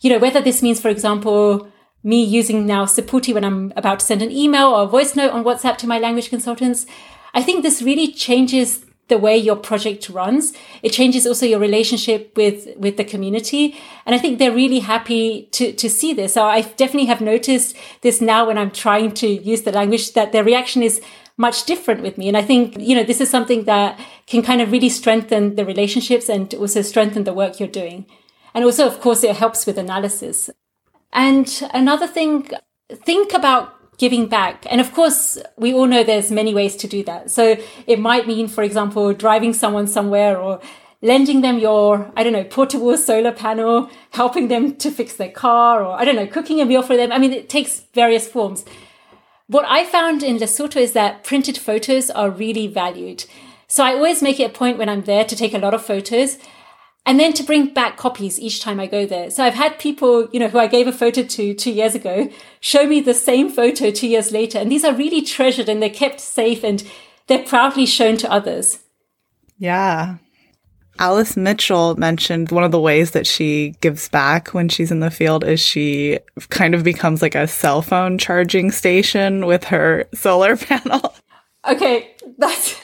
You 0.00 0.10
know, 0.10 0.18
whether 0.18 0.40
this 0.40 0.62
means, 0.62 0.80
for 0.80 0.90
example, 0.90 1.68
me 2.02 2.22
using 2.22 2.66
now 2.66 2.84
Sephuthi 2.84 3.32
when 3.32 3.44
I'm 3.44 3.72
about 3.74 4.00
to 4.00 4.06
send 4.06 4.20
an 4.22 4.30
email 4.30 4.68
or 4.68 4.82
a 4.82 4.86
voice 4.86 5.16
note 5.16 5.32
on 5.32 5.44
WhatsApp 5.44 5.78
to 5.78 5.86
my 5.86 5.98
language 5.98 6.28
consultants. 6.28 6.86
I 7.34 7.42
think 7.42 7.62
this 7.62 7.82
really 7.82 8.10
changes 8.12 8.84
the 9.08 9.18
way 9.18 9.36
your 9.36 9.56
project 9.56 10.08
runs. 10.08 10.54
It 10.82 10.92
changes 10.92 11.26
also 11.26 11.44
your 11.44 11.58
relationship 11.58 12.32
with, 12.36 12.68
with 12.78 12.96
the 12.96 13.04
community. 13.04 13.76
And 14.06 14.14
I 14.14 14.18
think 14.18 14.38
they're 14.38 14.50
really 14.54 14.78
happy 14.78 15.48
to, 15.52 15.72
to 15.72 15.90
see 15.90 16.14
this. 16.14 16.34
So 16.34 16.44
I 16.44 16.62
definitely 16.62 17.06
have 17.06 17.20
noticed 17.20 17.76
this 18.00 18.20
now 18.20 18.46
when 18.46 18.56
I'm 18.56 18.70
trying 18.70 19.12
to 19.14 19.26
use 19.26 19.62
the 19.62 19.72
language 19.72 20.14
that 20.14 20.32
their 20.32 20.44
reaction 20.44 20.82
is 20.82 21.02
much 21.36 21.64
different 21.64 22.00
with 22.00 22.16
me. 22.16 22.28
And 22.28 22.36
I 22.36 22.42
think, 22.42 22.78
you 22.78 22.94
know, 22.94 23.04
this 23.04 23.20
is 23.20 23.28
something 23.28 23.64
that 23.64 24.00
can 24.26 24.42
kind 24.42 24.62
of 24.62 24.72
really 24.72 24.88
strengthen 24.88 25.56
the 25.56 25.66
relationships 25.66 26.28
and 26.28 26.52
also 26.54 26.80
strengthen 26.80 27.24
the 27.24 27.34
work 27.34 27.58
you're 27.58 27.68
doing. 27.68 28.06
And 28.54 28.64
also, 28.64 28.86
of 28.86 29.00
course, 29.00 29.24
it 29.24 29.36
helps 29.36 29.66
with 29.66 29.76
analysis. 29.76 30.48
And 31.12 31.62
another 31.74 32.06
thing, 32.06 32.48
think 32.90 33.34
about 33.34 33.74
giving 33.98 34.26
back. 34.26 34.66
And 34.70 34.80
of 34.80 34.92
course, 34.92 35.38
we 35.56 35.72
all 35.72 35.86
know 35.86 36.02
there's 36.02 36.30
many 36.30 36.54
ways 36.54 36.76
to 36.76 36.88
do 36.88 37.02
that. 37.04 37.30
So 37.30 37.56
it 37.86 37.98
might 37.98 38.26
mean, 38.26 38.48
for 38.48 38.62
example, 38.62 39.12
driving 39.12 39.52
someone 39.52 39.86
somewhere 39.86 40.38
or 40.38 40.60
lending 41.02 41.42
them 41.42 41.58
your, 41.58 42.10
I 42.16 42.24
don't 42.24 42.32
know, 42.32 42.44
portable 42.44 42.96
solar 43.10 43.32
panel, 43.32 43.90
helping 44.10 44.48
them 44.48 44.76
to 44.76 44.90
fix 44.90 45.14
their 45.14 45.30
car, 45.30 45.84
or 45.84 45.92
I 45.92 46.04
don't 46.04 46.16
know, 46.16 46.26
cooking 46.26 46.60
a 46.60 46.64
meal 46.64 46.82
for 46.82 46.96
them. 46.96 47.12
I 47.12 47.18
mean, 47.18 47.32
it 47.32 47.48
takes 47.48 47.80
various 47.94 48.26
forms. 48.26 48.64
What 49.46 49.66
I 49.68 49.84
found 49.84 50.22
in 50.22 50.38
Lesotho 50.38 50.80
is 50.80 50.94
that 50.94 51.22
printed 51.22 51.58
photos 51.58 52.10
are 52.10 52.30
really 52.30 52.66
valued. 52.66 53.26
So 53.66 53.84
I 53.84 53.92
always 53.92 54.22
make 54.22 54.40
it 54.40 54.50
a 54.50 54.54
point 54.54 54.78
when 54.78 54.88
I'm 54.88 55.02
there 55.02 55.24
to 55.24 55.36
take 55.36 55.52
a 55.52 55.58
lot 55.58 55.74
of 55.74 55.84
photos 55.84 56.38
and 57.06 57.20
then 57.20 57.32
to 57.34 57.42
bring 57.42 57.72
back 57.72 57.96
copies 57.96 58.40
each 58.40 58.60
time 58.60 58.80
I 58.80 58.86
go 58.86 59.04
there. 59.04 59.30
So 59.30 59.44
I've 59.44 59.54
had 59.54 59.78
people, 59.78 60.28
you 60.32 60.40
know, 60.40 60.48
who 60.48 60.58
I 60.58 60.66
gave 60.66 60.86
a 60.86 60.92
photo 60.92 61.22
to 61.22 61.54
two 61.54 61.70
years 61.70 61.94
ago 61.94 62.30
show 62.60 62.86
me 62.86 63.00
the 63.00 63.14
same 63.14 63.50
photo 63.50 63.90
two 63.90 64.08
years 64.08 64.32
later. 64.32 64.58
And 64.58 64.72
these 64.72 64.84
are 64.84 64.94
really 64.94 65.20
treasured 65.20 65.68
and 65.68 65.82
they're 65.82 65.90
kept 65.90 66.20
safe 66.20 66.64
and 66.64 66.82
they're 67.26 67.44
proudly 67.44 67.84
shown 67.84 68.16
to 68.18 68.32
others. 68.32 68.80
Yeah. 69.58 70.16
Alice 70.98 71.36
Mitchell 71.36 71.96
mentioned 71.96 72.50
one 72.50 72.64
of 72.64 72.70
the 72.70 72.80
ways 72.80 73.10
that 73.10 73.26
she 73.26 73.74
gives 73.80 74.08
back 74.08 74.54
when 74.54 74.68
she's 74.68 74.92
in 74.92 75.00
the 75.00 75.10
field 75.10 75.44
is 75.44 75.60
she 75.60 76.20
kind 76.50 76.74
of 76.74 76.84
becomes 76.84 77.20
like 77.20 77.34
a 77.34 77.48
cell 77.48 77.82
phone 77.82 78.16
charging 78.16 78.70
station 78.70 79.44
with 79.44 79.64
her 79.64 80.06
solar 80.14 80.56
panel. 80.58 81.14
Okay, 81.68 82.14
that's 82.38 82.80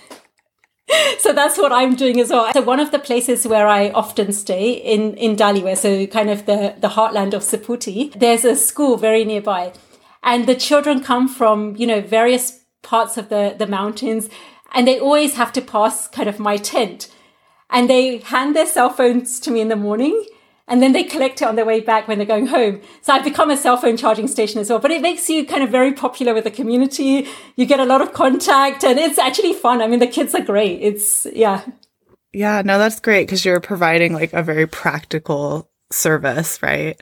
so 1.18 1.32
that's 1.32 1.58
what 1.58 1.72
I'm 1.72 1.94
doing 1.94 2.20
as 2.20 2.30
well. 2.30 2.52
So 2.52 2.62
one 2.62 2.80
of 2.80 2.90
the 2.90 2.98
places 2.98 3.46
where 3.46 3.66
I 3.66 3.90
often 3.90 4.32
stay 4.32 4.72
in 4.72 5.14
in 5.14 5.36
Dhaliwa, 5.36 5.76
so 5.76 6.06
kind 6.06 6.30
of 6.30 6.46
the 6.46 6.74
the 6.78 6.88
heartland 6.88 7.34
of 7.34 7.42
Sephuthi, 7.42 8.18
there's 8.18 8.44
a 8.44 8.56
school 8.56 8.96
very 8.96 9.24
nearby, 9.24 9.72
and 10.22 10.46
the 10.46 10.54
children 10.54 11.02
come 11.02 11.28
from 11.28 11.76
you 11.76 11.86
know 11.86 12.00
various 12.00 12.60
parts 12.82 13.16
of 13.16 13.28
the 13.28 13.54
the 13.58 13.66
mountains, 13.66 14.28
and 14.72 14.86
they 14.86 14.98
always 14.98 15.34
have 15.34 15.52
to 15.52 15.60
pass 15.60 16.08
kind 16.08 16.28
of 16.28 16.38
my 16.38 16.56
tent 16.56 17.08
and 17.70 17.88
they 17.88 18.18
hand 18.18 18.54
their 18.54 18.66
cell 18.66 18.90
phones 18.90 19.40
to 19.40 19.50
me 19.50 19.60
in 19.60 19.68
the 19.68 19.76
morning 19.76 20.24
and 20.70 20.80
then 20.80 20.92
they 20.92 21.02
collect 21.02 21.42
it 21.42 21.48
on 21.48 21.56
their 21.56 21.66
way 21.66 21.80
back 21.80 22.06
when 22.08 22.16
they're 22.16 22.26
going 22.26 22.46
home. 22.46 22.80
So 23.02 23.12
I've 23.12 23.24
become 23.24 23.50
a 23.50 23.56
cell 23.56 23.76
phone 23.76 23.96
charging 23.96 24.28
station 24.28 24.60
as 24.60 24.70
well, 24.70 24.78
but 24.78 24.92
it 24.92 25.02
makes 25.02 25.28
you 25.28 25.44
kind 25.44 25.64
of 25.64 25.68
very 25.68 25.92
popular 25.92 26.32
with 26.32 26.44
the 26.44 26.50
community. 26.50 27.26
You 27.56 27.66
get 27.66 27.80
a 27.80 27.84
lot 27.84 28.00
of 28.00 28.12
contact 28.12 28.84
and 28.84 28.98
it's 28.98 29.18
actually 29.18 29.52
fun. 29.52 29.82
I 29.82 29.88
mean, 29.88 29.98
the 29.98 30.06
kids 30.06 30.34
are 30.34 30.40
great. 30.40 30.80
It's, 30.80 31.26
yeah. 31.34 31.64
Yeah, 32.32 32.62
no, 32.64 32.78
that's 32.78 33.00
great 33.00 33.26
because 33.26 33.44
you're 33.44 33.60
providing 33.60 34.14
like 34.14 34.32
a 34.32 34.44
very 34.44 34.68
practical 34.68 35.68
service, 35.90 36.62
right? 36.62 36.98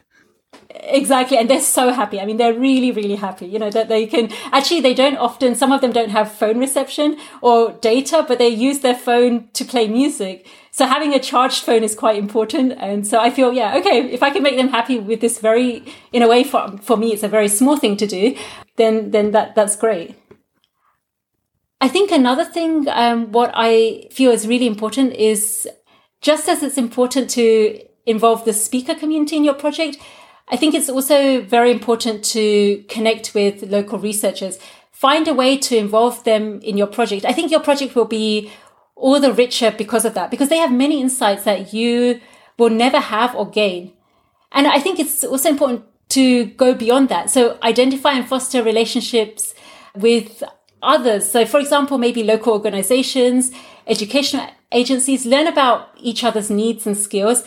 Exactly. 0.71 1.37
And 1.37 1.51
they're 1.51 1.61
so 1.61 1.93
happy. 1.93 2.21
I 2.21 2.25
mean, 2.25 2.39
they're 2.39 2.59
really, 2.59 2.91
really 2.91 3.17
happy, 3.17 3.47
you 3.47 3.59
know, 3.59 3.71
that 3.71 3.89
they 3.89 4.07
can 4.07 4.33
actually, 4.53 4.81
they 4.81 4.95
don't 4.95 5.19
often, 5.19 5.55
some 5.55 5.73
of 5.73 5.83
them 5.83 5.93
don't 5.93 6.11
have 6.11 6.33
phone 6.33 6.59
reception 6.59 7.19
or 7.43 7.73
data, 7.73 8.25
but 8.27 8.39
they 8.39 8.49
use 8.49 8.81
their 8.81 8.95
phone 8.95 9.49
to 9.53 9.65
play 9.65 9.89
music. 9.89 10.47
So 10.79 10.87
having 10.87 11.13
a 11.13 11.19
charged 11.19 11.65
phone 11.65 11.83
is 11.83 11.97
quite 11.97 12.17
important. 12.17 12.73
And 12.79 13.05
so 13.05 13.19
I 13.19 13.31
feel, 13.31 13.53
yeah, 13.53 13.77
okay, 13.79 13.99
if 14.13 14.23
I 14.23 14.31
can 14.31 14.45
make 14.45 14.57
them 14.57 14.69
happy 14.69 15.01
with 15.01 15.21
this 15.21 15.41
very, 15.41 15.83
in 16.13 16.23
a 16.23 16.29
way, 16.29 16.45
for, 16.45 16.79
for 16.81 16.97
me, 16.97 17.13
it's 17.13 17.25
a 17.25 17.29
very 17.29 17.49
small 17.49 17.77
thing 17.77 17.97
to 17.97 18.07
do, 18.07 18.37
then, 18.77 19.11
then 19.11 19.33
that, 19.33 19.57
that's 19.57 19.75
great. 19.75 20.15
I 21.81 21.89
think 21.89 22.13
another 22.13 22.45
thing, 22.45 22.87
um, 22.91 23.33
what 23.33 23.51
I 23.55 24.07
feel 24.13 24.31
is 24.31 24.47
really 24.47 24.69
important 24.69 25.15
is 25.15 25.69
just 26.21 26.49
as 26.49 26.63
it's 26.63 26.79
important 26.79 27.29
to 27.31 27.81
involve 28.07 28.45
the 28.45 28.53
speaker 28.53 28.95
community 28.95 29.37
in 29.37 29.43
your 29.43 29.55
project, 29.55 29.97
I 30.47 30.57
think 30.57 30.75
it's 30.75 30.89
also 30.89 31.41
very 31.41 31.73
important 31.73 32.25
to 32.27 32.85
connect 32.89 33.35
with 33.35 33.65
local 33.65 33.99
researchers. 33.99 34.61
Find 34.93 35.27
a 35.27 35.35
way 35.35 35.59
to 35.59 35.77
involve 35.77 36.23
them 36.23 36.61
in 36.61 36.77
your 36.77 36.87
project. 36.87 37.25
I 37.25 37.33
think 37.33 37.51
your 37.51 37.61
project 37.61 37.97
will 37.97 38.05
be 38.05 38.53
all 38.99 39.21
the 39.21 39.33
richer 39.33 39.71
because 39.71 40.05
of 40.05 40.15
that, 40.15 40.31
because 40.31 40.49
they 40.49 40.59
have 40.59 40.73
many 40.73 41.01
insights 41.01 41.45
that 41.45 41.73
you 41.73 42.21
will 42.59 42.71
never 42.71 42.99
have 42.99 43.35
or 43.35 43.49
gain. 43.49 43.93
And 44.53 44.67
I 44.67 44.81
think 44.81 44.99
it's 44.99 45.25
also 45.25 45.49
important 45.51 45.85
to 46.11 46.47
go 46.47 46.75
beyond 46.75 47.09
that. 47.09 47.31
So 47.31 47.59
identify 47.63 48.13
and 48.13 48.27
foster 48.27 48.63
relationships 48.63 49.55
with 49.95 50.43
others. 50.83 51.31
So 51.31 51.47
for 51.47 51.61
example, 51.61 51.99
maybe 51.99 52.25
local 52.25 52.53
organizations, 52.53 53.53
educational 53.87 54.49
agencies, 54.73 55.27
learn 55.27 55.47
about 55.47 55.91
each 55.99 56.25
other's 56.25 56.51
needs 56.51 56.87
and 56.87 56.97
skills 56.97 57.45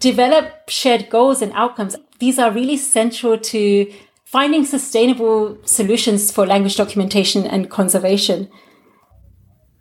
develop 0.00 0.68
shared 0.68 1.08
goals 1.08 1.40
and 1.40 1.52
outcomes. 1.54 1.96
These 2.18 2.38
are 2.38 2.50
really 2.50 2.76
central 2.76 3.38
to 3.38 3.92
finding 4.24 4.64
sustainable 4.64 5.58
solutions 5.64 6.30
for 6.30 6.46
language 6.46 6.76
documentation 6.76 7.46
and 7.46 7.70
conservation. 7.70 8.50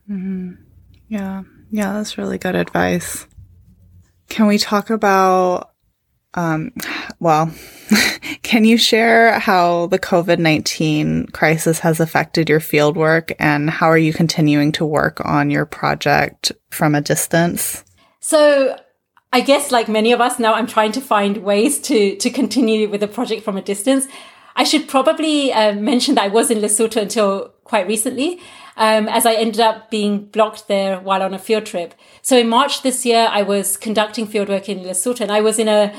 Mm-hmm. 0.09 0.51
Yeah, 1.13 1.43
yeah, 1.69 1.93
that's 1.93 2.17
really 2.17 2.39
good 2.39 2.55
advice. 2.55 3.27
Can 4.29 4.47
we 4.47 4.57
talk 4.57 4.89
about 4.89 5.69
Um, 6.33 6.71
well, 7.19 7.53
can 8.41 8.65
you 8.65 8.77
share 8.77 9.39
how 9.39 9.85
the 9.85 9.99
COVID 9.99 10.39
19 10.39 11.27
crisis 11.27 11.77
has 11.81 11.99
affected 11.99 12.49
your 12.49 12.59
fieldwork 12.59 13.31
and 13.37 13.69
how 13.69 13.85
are 13.85 13.99
you 13.99 14.11
continuing 14.11 14.71
to 14.71 14.85
work 14.85 15.21
on 15.23 15.51
your 15.51 15.67
project 15.67 16.51
from 16.71 16.95
a 16.95 17.01
distance? 17.01 17.83
So, 18.19 18.75
I 19.31 19.41
guess 19.41 19.71
like 19.71 19.87
many 19.87 20.13
of 20.13 20.19
us 20.19 20.39
now, 20.39 20.55
I'm 20.55 20.65
trying 20.65 20.93
to 20.93 21.01
find 21.01 21.43
ways 21.43 21.79
to, 21.81 22.15
to 22.15 22.29
continue 22.31 22.89
with 22.89 23.01
the 23.01 23.07
project 23.07 23.43
from 23.43 23.55
a 23.55 23.61
distance. 23.61 24.07
I 24.55 24.63
should 24.63 24.87
probably 24.87 25.53
uh, 25.53 25.73
mention 25.75 26.15
that 26.15 26.23
I 26.23 26.29
was 26.29 26.49
in 26.49 26.57
Lesotho 26.57 27.03
until 27.03 27.53
quite 27.63 27.85
recently, 27.87 28.39
um, 28.77 29.07
as 29.07 29.25
I 29.25 29.33
ended 29.33 29.61
up 29.61 29.89
being 29.89 30.25
blocked 30.25 30.67
there 30.67 30.99
while 30.99 31.21
on 31.21 31.33
a 31.33 31.39
field 31.39 31.65
trip. 31.65 31.93
So 32.21 32.37
in 32.37 32.49
March 32.49 32.81
this 32.81 33.05
year, 33.05 33.27
I 33.29 33.41
was 33.41 33.77
conducting 33.77 34.27
fieldwork 34.27 34.67
in 34.69 34.79
Lesotho 34.79 35.21
and 35.21 35.31
I 35.31 35.41
was 35.41 35.59
in 35.59 35.67
a 35.67 35.93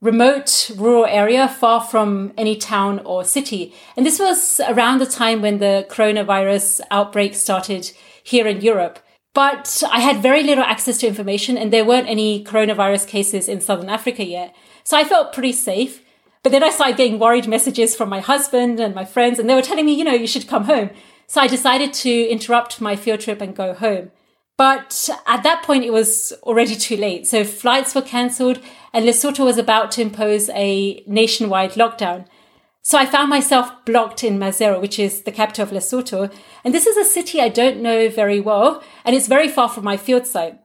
remote 0.00 0.70
rural 0.76 1.06
area 1.06 1.48
far 1.48 1.80
from 1.80 2.32
any 2.36 2.56
town 2.56 2.98
or 3.04 3.24
city. 3.24 3.72
And 3.96 4.04
this 4.04 4.18
was 4.18 4.60
around 4.68 4.98
the 4.98 5.06
time 5.06 5.42
when 5.42 5.58
the 5.58 5.86
coronavirus 5.88 6.80
outbreak 6.90 7.34
started 7.34 7.92
here 8.22 8.46
in 8.46 8.60
Europe. 8.60 8.98
But 9.34 9.82
I 9.90 10.00
had 10.00 10.20
very 10.20 10.42
little 10.42 10.64
access 10.64 10.98
to 10.98 11.06
information 11.06 11.56
and 11.56 11.72
there 11.72 11.84
weren't 11.84 12.08
any 12.08 12.44
coronavirus 12.44 13.06
cases 13.06 13.48
in 13.48 13.60
Southern 13.60 13.88
Africa 13.88 14.24
yet. 14.24 14.54
So 14.84 14.96
I 14.96 15.04
felt 15.04 15.32
pretty 15.32 15.52
safe. 15.52 16.02
But 16.42 16.50
then 16.50 16.64
I 16.64 16.70
started 16.70 16.96
getting 16.96 17.20
worried 17.20 17.46
messages 17.46 17.94
from 17.94 18.08
my 18.08 18.18
husband 18.20 18.80
and 18.80 18.94
my 18.94 19.04
friends 19.04 19.38
and 19.38 19.48
they 19.48 19.54
were 19.54 19.62
telling 19.62 19.86
me, 19.86 19.94
you 19.94 20.04
know, 20.04 20.12
you 20.12 20.26
should 20.26 20.48
come 20.48 20.64
home. 20.64 20.90
So 21.32 21.40
I 21.40 21.46
decided 21.46 21.94
to 21.94 22.28
interrupt 22.28 22.82
my 22.82 22.94
field 22.94 23.20
trip 23.20 23.40
and 23.40 23.56
go 23.56 23.72
home. 23.72 24.10
But 24.58 25.08
at 25.26 25.42
that 25.44 25.62
point, 25.62 25.82
it 25.82 25.90
was 25.90 26.34
already 26.42 26.76
too 26.76 26.94
late. 26.94 27.26
So 27.26 27.42
flights 27.42 27.94
were 27.94 28.02
cancelled 28.02 28.60
and 28.92 29.06
Lesotho 29.06 29.42
was 29.42 29.56
about 29.56 29.90
to 29.92 30.02
impose 30.02 30.50
a 30.50 31.02
nationwide 31.06 31.72
lockdown. 31.72 32.26
So 32.82 32.98
I 32.98 33.06
found 33.06 33.30
myself 33.30 33.72
blocked 33.86 34.22
in 34.22 34.38
Maseru, 34.38 34.78
which 34.78 34.98
is 34.98 35.22
the 35.22 35.32
capital 35.32 35.62
of 35.62 35.70
Lesotho. 35.70 36.30
And 36.64 36.74
this 36.74 36.86
is 36.86 36.98
a 36.98 37.10
city 37.10 37.40
I 37.40 37.48
don't 37.48 37.80
know 37.80 38.10
very 38.10 38.38
well, 38.38 38.84
and 39.02 39.16
it's 39.16 39.26
very 39.26 39.48
far 39.48 39.70
from 39.70 39.84
my 39.84 39.96
field 39.96 40.26
site. 40.26 40.58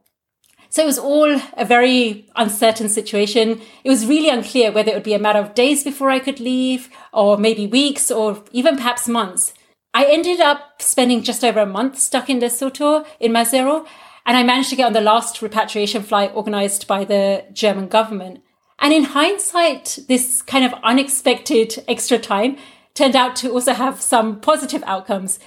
So 0.68 0.84
it 0.84 0.86
was 0.86 0.99
all 0.99 1.39
a 1.55 1.63
very 1.63 2.28
uncertain 2.36 2.89
situation. 2.89 3.61
It 3.86 3.89
was 3.89 4.05
really 4.05 4.28
unclear 4.28 4.74
whether 4.74 4.91
it 4.91 4.95
would 4.95 5.03
be 5.03 5.13
a 5.13 5.20
matter 5.20 5.39
of 5.39 5.55
days 5.55 5.86
before 5.86 6.09
I 6.09 6.20
could 6.20 6.41
leave, 6.41 6.89
or 7.13 7.38
maybe 7.38 7.68
weeks, 7.68 8.11
or 8.11 8.43
even 8.51 8.76
perhaps 8.76 9.07
months. 9.07 9.53
I 9.98 10.06
ended 10.12 10.39
up 10.39 10.80
spending 10.80 11.24
just 11.24 11.43
over 11.43 11.60
a 11.60 11.66
month 11.66 11.98
stuck 11.98 12.30
in 12.30 12.39
Lesotho 12.39 13.04
in 13.20 13.32
Maseru, 13.32 13.84
and 14.28 14.38
I 14.38 14.43
managed 14.43 14.70
to 14.70 14.76
get 14.76 14.86
on 14.86 14.93
the 14.93 15.02
last 15.02 15.41
repatriation 15.41 16.04
flight 16.04 16.32
organized 16.36 16.86
by 16.86 17.04
the 17.04 17.45
German 17.52 17.88
government. 17.88 18.43
And 18.78 18.93
in 18.93 19.06
hindsight, 19.06 19.98
this 20.08 20.43
kind 20.43 20.64
of 20.64 20.80
unexpected 20.84 21.84
extra 21.88 22.20
time 22.20 22.58
turned 22.93 23.16
out 23.16 23.36
to 23.38 23.50
also 23.52 23.74
have 23.74 24.00
some 24.00 24.39
positive 24.39 24.84
outcomes. 24.86 25.39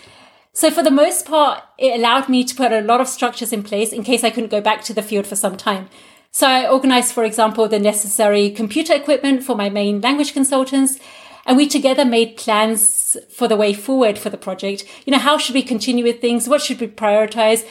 So 0.53 0.69
for 0.69 0.83
the 0.83 0.91
most 0.91 1.27
part, 1.27 1.63
it 1.79 1.97
allowed 1.97 2.29
me 2.29 2.43
to 2.43 2.55
put 2.57 2.73
a 2.73 2.81
lot 2.81 3.01
of 3.01 3.07
structures 3.07 3.53
in 3.53 3.63
place 3.63 3.93
in 3.93 4.03
case 4.03 4.25
I 4.25 4.31
couldn't 4.31 4.51
go 4.51 4.61
back 4.61 4.83
to 4.87 4.93
the 4.93 5.01
field 5.01 5.29
for 5.29 5.37
some 5.37 5.57
time. 5.57 5.89
So 6.33 6.49
I 6.49 6.69
organized, 6.69 7.13
for 7.13 7.23
example, 7.23 7.69
the 7.69 7.79
necessary 7.79 8.51
computer 8.51 8.95
equipment 8.95 9.45
for 9.45 9.55
my 9.55 9.71
main 9.71 10.01
language 10.01 10.33
consultants. 10.33 10.99
And 11.51 11.57
we 11.57 11.67
together 11.67 12.05
made 12.05 12.37
plans 12.37 13.17
for 13.29 13.49
the 13.49 13.57
way 13.57 13.73
forward 13.75 14.17
for 14.21 14.31
the 14.31 14.37
project. 14.37 14.85
You 15.05 15.11
know, 15.11 15.19
how 15.19 15.37
should 15.37 15.57
we 15.57 15.65
continue 15.65 16.05
with 16.05 16.21
things? 16.21 16.49
What 16.49 16.63
should 16.63 16.81
we 16.81 16.87
prioritize? 16.87 17.67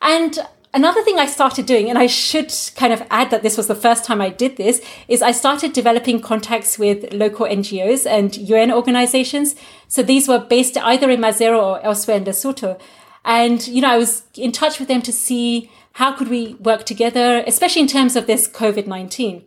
And 0.00 0.38
another 0.72 1.02
thing 1.02 1.18
I 1.18 1.26
started 1.26 1.66
doing, 1.66 1.90
and 1.90 1.98
I 1.98 2.06
should 2.06 2.50
kind 2.76 2.94
of 2.94 3.06
add 3.10 3.28
that 3.28 3.42
this 3.42 3.58
was 3.58 3.66
the 3.66 3.74
first 3.74 4.06
time 4.06 4.22
I 4.22 4.30
did 4.30 4.56
this, 4.56 4.80
is 5.06 5.20
I 5.20 5.32
started 5.32 5.74
developing 5.74 6.22
contacts 6.22 6.78
with 6.78 7.12
local 7.12 7.44
NGOs 7.44 8.06
and 8.06 8.34
UN 8.38 8.72
organizations. 8.72 9.54
So 9.86 10.02
these 10.02 10.26
were 10.26 10.38
based 10.38 10.78
either 10.78 11.10
in 11.10 11.20
Maseru 11.20 11.62
or 11.62 11.84
elsewhere 11.84 12.16
in 12.16 12.24
Lesotho. 12.24 12.80
And, 13.22 13.68
you 13.68 13.82
know, 13.82 13.90
I 13.90 13.98
was 13.98 14.22
in 14.34 14.50
touch 14.50 14.78
with 14.78 14.88
them 14.88 15.02
to 15.02 15.12
see 15.12 15.70
how 15.92 16.16
could 16.16 16.28
we 16.28 16.54
work 16.54 16.86
together, 16.86 17.44
especially 17.46 17.82
in 17.82 17.88
terms 17.88 18.16
of 18.16 18.26
this 18.26 18.48
COVID-19. 18.48 19.44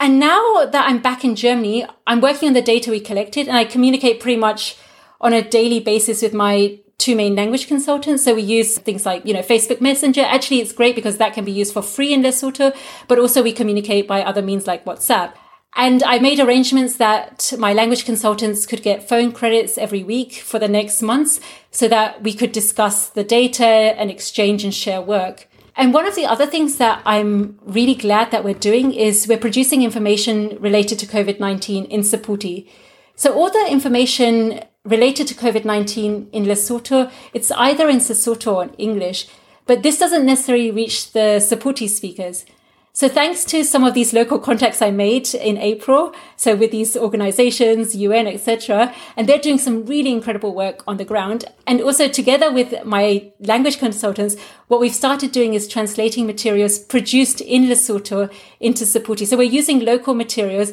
And 0.00 0.18
now 0.18 0.64
that 0.64 0.88
I'm 0.88 1.00
back 1.00 1.24
in 1.24 1.36
Germany, 1.36 1.86
I'm 2.06 2.22
working 2.22 2.48
on 2.48 2.54
the 2.54 2.62
data 2.62 2.90
we 2.90 3.00
collected 3.00 3.46
and 3.46 3.56
I 3.56 3.66
communicate 3.66 4.18
pretty 4.18 4.38
much 4.38 4.78
on 5.20 5.34
a 5.34 5.42
daily 5.46 5.78
basis 5.78 6.22
with 6.22 6.32
my 6.32 6.78
two 6.96 7.14
main 7.14 7.36
language 7.36 7.68
consultants. 7.68 8.24
So 8.24 8.34
we 8.34 8.40
use 8.40 8.78
things 8.78 9.04
like, 9.04 9.26
you 9.26 9.34
know, 9.34 9.42
Facebook 9.42 9.82
Messenger. 9.82 10.22
Actually, 10.22 10.60
it's 10.60 10.72
great 10.72 10.94
because 10.94 11.18
that 11.18 11.34
can 11.34 11.44
be 11.44 11.52
used 11.52 11.74
for 11.74 11.82
free 11.82 12.14
in 12.14 12.22
Lesotho, 12.22 12.74
but 13.08 13.18
also 13.18 13.42
we 13.42 13.52
communicate 13.52 14.08
by 14.08 14.22
other 14.22 14.40
means 14.40 14.66
like 14.66 14.86
WhatsApp. 14.86 15.34
And 15.76 16.02
I 16.02 16.18
made 16.18 16.40
arrangements 16.40 16.96
that 16.96 17.52
my 17.58 17.74
language 17.74 18.06
consultants 18.06 18.64
could 18.64 18.82
get 18.82 19.06
phone 19.06 19.32
credits 19.32 19.76
every 19.76 20.02
week 20.02 20.32
for 20.32 20.58
the 20.58 20.66
next 20.66 21.02
months 21.02 21.40
so 21.70 21.88
that 21.88 22.22
we 22.22 22.32
could 22.32 22.52
discuss 22.52 23.08
the 23.10 23.22
data 23.22 23.64
and 23.64 24.10
exchange 24.10 24.64
and 24.64 24.74
share 24.74 25.02
work. 25.02 25.46
And 25.80 25.94
one 25.94 26.06
of 26.06 26.14
the 26.14 26.26
other 26.26 26.44
things 26.44 26.76
that 26.76 27.00
I'm 27.06 27.58
really 27.64 27.94
glad 27.94 28.32
that 28.32 28.44
we're 28.44 28.52
doing 28.52 28.92
is 28.92 29.26
we're 29.26 29.38
producing 29.38 29.82
information 29.82 30.58
related 30.60 30.98
to 30.98 31.06
COVID-19 31.06 31.88
in 31.88 32.02
Sephuthi. 32.02 32.68
So 33.14 33.32
all 33.32 33.48
the 33.48 33.66
information 33.70 34.62
related 34.84 35.26
to 35.28 35.34
COVID-19 35.34 36.32
in 36.32 36.44
Lesotho, 36.44 37.10
it's 37.32 37.50
either 37.52 37.88
in 37.88 37.96
Sesotho 37.96 38.56
or 38.56 38.64
in 38.64 38.74
English, 38.74 39.26
but 39.64 39.82
this 39.82 39.98
doesn't 39.98 40.26
necessarily 40.26 40.70
reach 40.70 41.12
the 41.12 41.40
Sephuthi 41.40 41.88
speakers. 41.88 42.44
So 42.92 43.08
thanks 43.08 43.44
to 43.46 43.62
some 43.62 43.84
of 43.84 43.94
these 43.94 44.12
local 44.12 44.38
contacts 44.38 44.82
I 44.82 44.90
made 44.90 45.32
in 45.32 45.56
April, 45.58 46.12
so 46.36 46.56
with 46.56 46.72
these 46.72 46.96
organizations, 46.96 47.94
UN, 47.94 48.26
etc., 48.26 48.92
and 49.16 49.28
they're 49.28 49.38
doing 49.38 49.58
some 49.58 49.86
really 49.86 50.10
incredible 50.10 50.54
work 50.54 50.82
on 50.88 50.96
the 50.96 51.04
ground. 51.04 51.44
And 51.68 51.80
also 51.80 52.08
together 52.08 52.52
with 52.52 52.84
my 52.84 53.30
language 53.38 53.78
consultants, 53.78 54.36
what 54.66 54.80
we've 54.80 54.94
started 54.94 55.30
doing 55.30 55.54
is 55.54 55.68
translating 55.68 56.26
materials 56.26 56.80
produced 56.80 57.40
in 57.40 57.66
Lesotho 57.66 58.30
into 58.58 58.84
Sephuthi. 58.84 59.26
So 59.26 59.36
we're 59.36 59.44
using 59.44 59.84
local 59.84 60.14
materials 60.14 60.72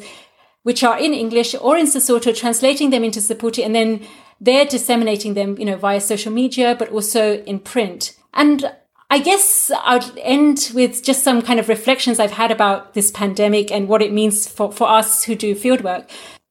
which 0.64 0.82
are 0.82 0.98
in 0.98 1.14
English 1.14 1.54
or 1.54 1.76
in 1.76 1.86
Sesotho, 1.86 2.36
translating 2.36 2.90
them 2.90 3.04
into 3.04 3.20
Sephuthi, 3.20 3.64
and 3.64 3.74
then 3.74 4.06
they're 4.40 4.66
disseminating 4.66 5.34
them, 5.34 5.56
you 5.56 5.64
know, 5.64 5.76
via 5.76 6.00
social 6.00 6.32
media, 6.32 6.74
but 6.78 6.90
also 6.90 7.42
in 7.44 7.60
print. 7.60 8.16
And 8.34 8.70
I 9.10 9.20
guess 9.20 9.70
I'd 9.84 10.18
end 10.18 10.70
with 10.74 11.02
just 11.02 11.24
some 11.24 11.40
kind 11.40 11.58
of 11.58 11.68
reflections 11.68 12.20
I've 12.20 12.32
had 12.32 12.50
about 12.50 12.92
this 12.92 13.10
pandemic 13.10 13.72
and 13.72 13.88
what 13.88 14.02
it 14.02 14.12
means 14.12 14.46
for, 14.46 14.70
for 14.70 14.88
us 14.88 15.24
who 15.24 15.34
do 15.34 15.54
fieldwork. 15.54 16.10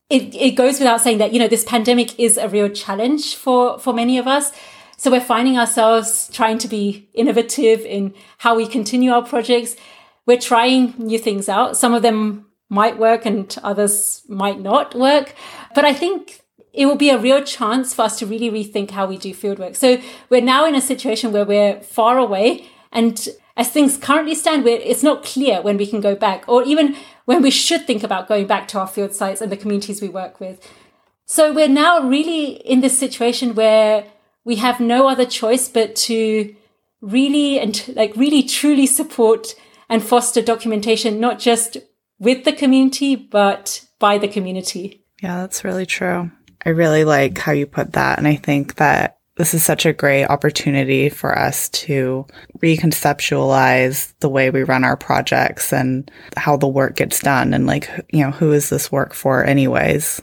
It, 0.10 0.34
it 0.34 0.52
goes 0.52 0.80
without 0.80 1.02
saying 1.02 1.20
that, 1.20 1.34
you 1.34 1.40
know, 1.40 1.48
this 1.48 1.66
pandemic 1.66 2.20
is 2.20 2.38
a 2.38 2.50
real 2.50 2.70
challenge 2.70 3.36
for, 3.36 3.78
for 3.78 3.94
many 3.94 4.18
of 4.18 4.26
us. 4.26 4.52
So 4.98 5.12
we're 5.12 5.22
finding 5.22 5.60
ourselves 5.60 6.30
trying 6.34 6.58
to 6.60 6.68
be 6.68 7.10
innovative 7.14 7.82
in 7.82 8.16
how 8.40 8.56
we 8.56 8.66
continue 8.66 9.12
our 9.12 9.24
projects. 9.24 9.76
We're 10.26 10.40
trying 10.40 10.96
new 10.98 11.20
things 11.20 11.48
out. 11.48 11.78
Some 11.78 11.94
of 11.94 12.02
them 12.02 12.48
might 12.70 12.98
work 12.98 13.26
and 13.26 13.56
others 13.64 14.24
might 14.28 14.60
not 14.60 14.96
work. 14.96 15.36
But 15.76 15.86
I 15.86 15.94
think 15.94 16.42
it 16.78 16.86
will 16.86 16.96
be 16.96 17.10
a 17.10 17.18
real 17.18 17.44
chance 17.44 17.94
for 17.94 18.04
us 18.04 18.20
to 18.20 18.26
really 18.26 18.52
rethink 18.52 18.92
how 18.92 19.08
we 19.08 19.18
do 19.18 19.34
fieldwork. 19.34 19.76
So 19.76 20.00
we're 20.30 20.42
now 20.42 20.66
in 20.66 20.76
a 20.76 20.82
situation 20.82 21.32
where 21.34 21.44
we're 21.44 21.82
far 21.82 22.18
away 22.20 22.68
and 22.92 23.28
as 23.58 23.70
things 23.70 23.98
currently 23.98 24.36
stand, 24.36 24.68
it's 24.68 25.02
not 25.02 25.24
clear 25.24 25.64
when 25.64 25.78
we 25.78 25.88
can 25.88 26.00
go 26.00 26.16
back 26.16 26.46
or 26.48 26.62
even 26.64 26.96
when 27.26 27.42
we 27.42 27.50
should 27.50 27.88
think 27.88 28.04
about 28.04 28.28
going 28.28 28.46
back 28.46 28.68
to 28.70 28.80
our 28.80 28.88
field 28.88 29.14
sites 29.14 29.42
and 29.42 29.52
the 29.52 29.58
communities 29.58 30.00
we 30.00 30.08
work 30.08 30.40
with. 30.40 30.62
So 31.26 31.52
we're 31.52 31.68
now 31.68 32.08
really 32.08 32.52
in 32.52 32.82
this 32.82 32.98
situation 32.98 33.56
where 33.56 34.06
we 34.46 34.58
have 34.58 34.80
no 34.80 35.08
other 35.08 35.26
choice 35.26 35.68
but 35.68 35.96
to 35.96 36.56
really 37.02 37.60
and 37.60 37.94
like 37.96 38.16
really 38.16 38.44
truly 38.44 38.86
support 38.86 39.56
and 39.90 40.04
foster 40.04 40.42
documentation, 40.44 41.20
not 41.20 41.40
just 41.40 41.78
with 42.20 42.46
the 42.46 42.54
community, 42.54 43.16
but 43.16 43.84
by 43.98 44.20
the 44.20 44.28
community. 44.28 45.04
Yeah, 45.24 45.38
that's 45.42 45.64
really 45.64 45.88
true. 45.88 46.32
I 46.66 46.70
really 46.70 47.04
like 47.04 47.38
how 47.38 47.52
you 47.52 47.66
put 47.66 47.94
that. 47.94 48.18
And 48.18 48.28
I 48.28 48.36
think 48.36 48.76
that 48.76 49.18
this 49.38 49.54
is 49.54 49.64
such 49.64 49.86
a 49.86 49.94
great 49.94 50.26
opportunity 50.26 51.10
for 51.10 51.38
us 51.38 51.70
to 51.70 52.26
reconceptualize 52.58 54.14
the 54.20 54.30
way 54.30 54.50
we 54.50 54.64
run 54.64 54.84
our 54.84 54.98
projects 54.98 55.72
and 55.72 56.10
how 56.36 56.58
the 56.58 56.68
work 56.68 56.96
gets 56.96 57.20
done 57.20 57.54
and 57.54 57.68
like, 57.68 57.90
you 58.10 58.24
know, 58.24 58.32
who 58.32 58.52
is 58.52 58.70
this 58.70 58.92
work 58.92 59.14
for 59.14 59.46
anyways? 59.46 60.22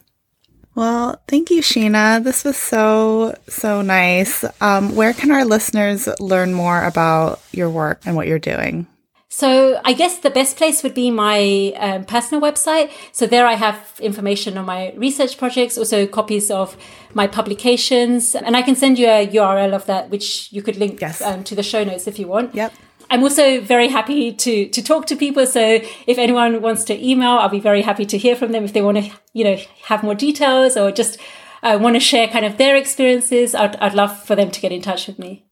Well, 0.75 1.23
thank 1.29 1.51
you, 1.51 1.63
Sheena. 1.63 2.23
This 2.25 2.43
was 2.43 2.57
so, 2.57 3.39
so 3.49 3.83
nice. 3.83 4.45
Um, 4.61 4.97
where 4.97 5.13
can 5.13 5.31
our 5.31 5.45
listeners 5.45 6.09
learn 6.19 6.53
more 6.53 6.85
about 6.85 7.41
your 7.53 7.71
work 7.71 8.01
and 8.05 8.17
what 8.17 8.27
you're 8.27 8.41
doing? 8.41 8.89
So 9.29 9.81
I 9.85 9.95
guess 9.95 10.19
the 10.19 10.31
best 10.31 10.57
place 10.57 10.83
would 10.83 10.95
be 10.95 11.11
my 11.11 11.73
um, 11.77 12.05
personal 12.05 12.41
website. 12.41 12.93
So 13.13 13.27
there 13.27 13.47
I 13.47 13.55
have 13.55 13.99
information 14.01 14.57
on 14.57 14.65
my 14.65 14.93
research 14.97 15.39
projects, 15.39 15.77
also 15.77 16.07
copies 16.07 16.51
of 16.51 16.77
my 17.15 17.27
publications, 17.27 18.35
and 18.35 18.57
I 18.57 18.63
can 18.63 18.77
send 18.77 18.99
you 18.99 19.09
a 19.09 19.27
URL 19.27 19.75
of 19.75 19.87
that, 19.87 20.11
which 20.11 20.53
you 20.53 20.63
could 20.63 20.77
link 20.77 21.01
yes. 21.01 21.21
um, 21.21 21.43
to 21.45 21.55
the 21.55 21.63
show 21.63 21.83
notes 21.83 22.07
if 22.07 22.19
you 22.19 22.29
want. 22.29 22.55
Yep. 22.55 22.73
I'm 23.11 23.23
also 23.23 23.61
very 23.61 23.89
happy 23.89 24.33
to 24.33 24.69
to 24.69 24.83
talk 24.83 25.07
to 25.07 25.17
people. 25.17 25.47
So 25.47 25.81
if 26.07 26.19
anyone 26.19 26.63
wants 26.63 26.85
to 26.85 26.95
email, 26.95 27.33
I'll 27.33 27.49
be 27.49 27.61
very 27.61 27.83
happy 27.83 28.07
to 28.07 28.19
hear 28.19 28.37
from 28.37 28.53
them 28.53 28.65
if 28.65 28.73
they 28.73 28.83
want 28.83 28.99
to, 28.99 29.11
you 29.33 29.45
know, 29.45 29.57
have 29.85 30.03
more 30.03 30.15
details 30.15 30.77
or 30.77 30.91
just 30.91 31.19
uh, 31.63 31.79
want 31.81 31.97
to 31.97 32.01
share 32.01 32.29
kind 32.29 32.45
of 32.45 32.57
their 32.57 32.77
experiences. 32.77 33.55
I'd, 33.55 33.77
I'd 33.77 33.95
love 33.95 34.23
for 34.25 34.37
them 34.37 34.51
to 34.51 34.61
get 34.61 34.73
in 34.73 34.83
touch 34.83 35.07
with 35.07 35.19
me. 35.19 35.45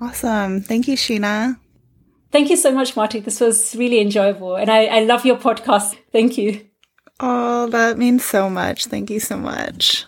Awesome. 0.00 0.60
Thank 0.60 0.88
you, 0.88 0.96
Sheena. 0.96 1.58
Thank 2.34 2.50
you 2.50 2.56
so 2.56 2.72
much, 2.72 2.96
Marty. 2.96 3.20
This 3.20 3.38
was 3.38 3.76
really 3.76 4.00
enjoyable. 4.00 4.56
And 4.56 4.68
I, 4.68 4.86
I 4.86 5.00
love 5.04 5.24
your 5.24 5.36
podcast. 5.36 5.96
Thank 6.10 6.36
you. 6.36 6.66
Oh, 7.20 7.68
that 7.68 7.96
means 7.96 8.24
so 8.24 8.50
much. 8.50 8.86
Thank 8.86 9.08
you 9.08 9.20
so 9.20 9.36
much. 9.36 10.04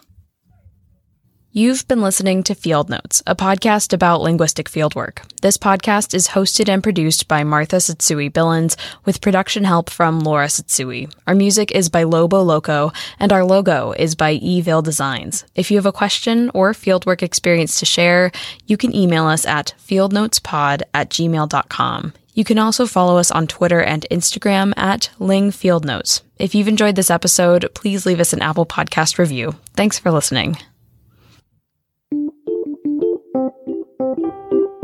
You've 1.56 1.88
been 1.88 2.02
listening 2.02 2.42
to 2.42 2.54
Field 2.54 2.90
Notes, 2.90 3.22
a 3.26 3.34
podcast 3.34 3.94
about 3.94 4.20
linguistic 4.20 4.68
fieldwork. 4.68 5.20
This 5.40 5.56
podcast 5.56 6.12
is 6.12 6.28
hosted 6.28 6.68
and 6.68 6.82
produced 6.82 7.28
by 7.28 7.44
Martha 7.44 7.76
Tsutsui 7.76 8.30
Billins 8.30 8.76
with 9.06 9.22
production 9.22 9.64
help 9.64 9.88
from 9.88 10.20
Laura 10.20 10.48
Tsutsui. 10.48 11.10
Our 11.26 11.34
music 11.34 11.72
is 11.72 11.88
by 11.88 12.02
Lobo 12.02 12.42
Loco, 12.42 12.92
and 13.18 13.32
our 13.32 13.42
logo 13.42 13.92
is 13.92 14.14
by 14.14 14.32
Evil 14.32 14.82
Designs. 14.82 15.46
If 15.54 15.70
you 15.70 15.78
have 15.78 15.86
a 15.86 15.92
question 15.92 16.50
or 16.52 16.72
fieldwork 16.72 17.22
experience 17.22 17.80
to 17.80 17.86
share, 17.86 18.32
you 18.66 18.76
can 18.76 18.94
email 18.94 19.24
us 19.24 19.46
at 19.46 19.72
fieldnotespod 19.78 20.82
at 20.92 21.08
gmail.com. 21.08 22.12
You 22.34 22.44
can 22.44 22.58
also 22.58 22.86
follow 22.86 23.16
us 23.16 23.30
on 23.30 23.46
Twitter 23.46 23.80
and 23.80 24.06
Instagram 24.10 24.74
at 24.76 25.08
Ling 25.18 25.52
Field 25.52 25.86
Notes. 25.86 26.20
If 26.38 26.54
you've 26.54 26.68
enjoyed 26.68 26.96
this 26.96 27.10
episode, 27.10 27.70
please 27.72 28.04
leave 28.04 28.20
us 28.20 28.34
an 28.34 28.42
Apple 28.42 28.66
Podcast 28.66 29.16
review. 29.16 29.54
Thanks 29.74 29.98
for 29.98 30.10
listening. 30.10 30.58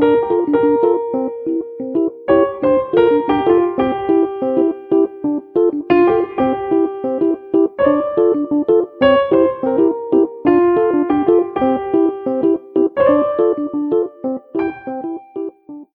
Thank 0.03 0.47
you. 0.49 0.92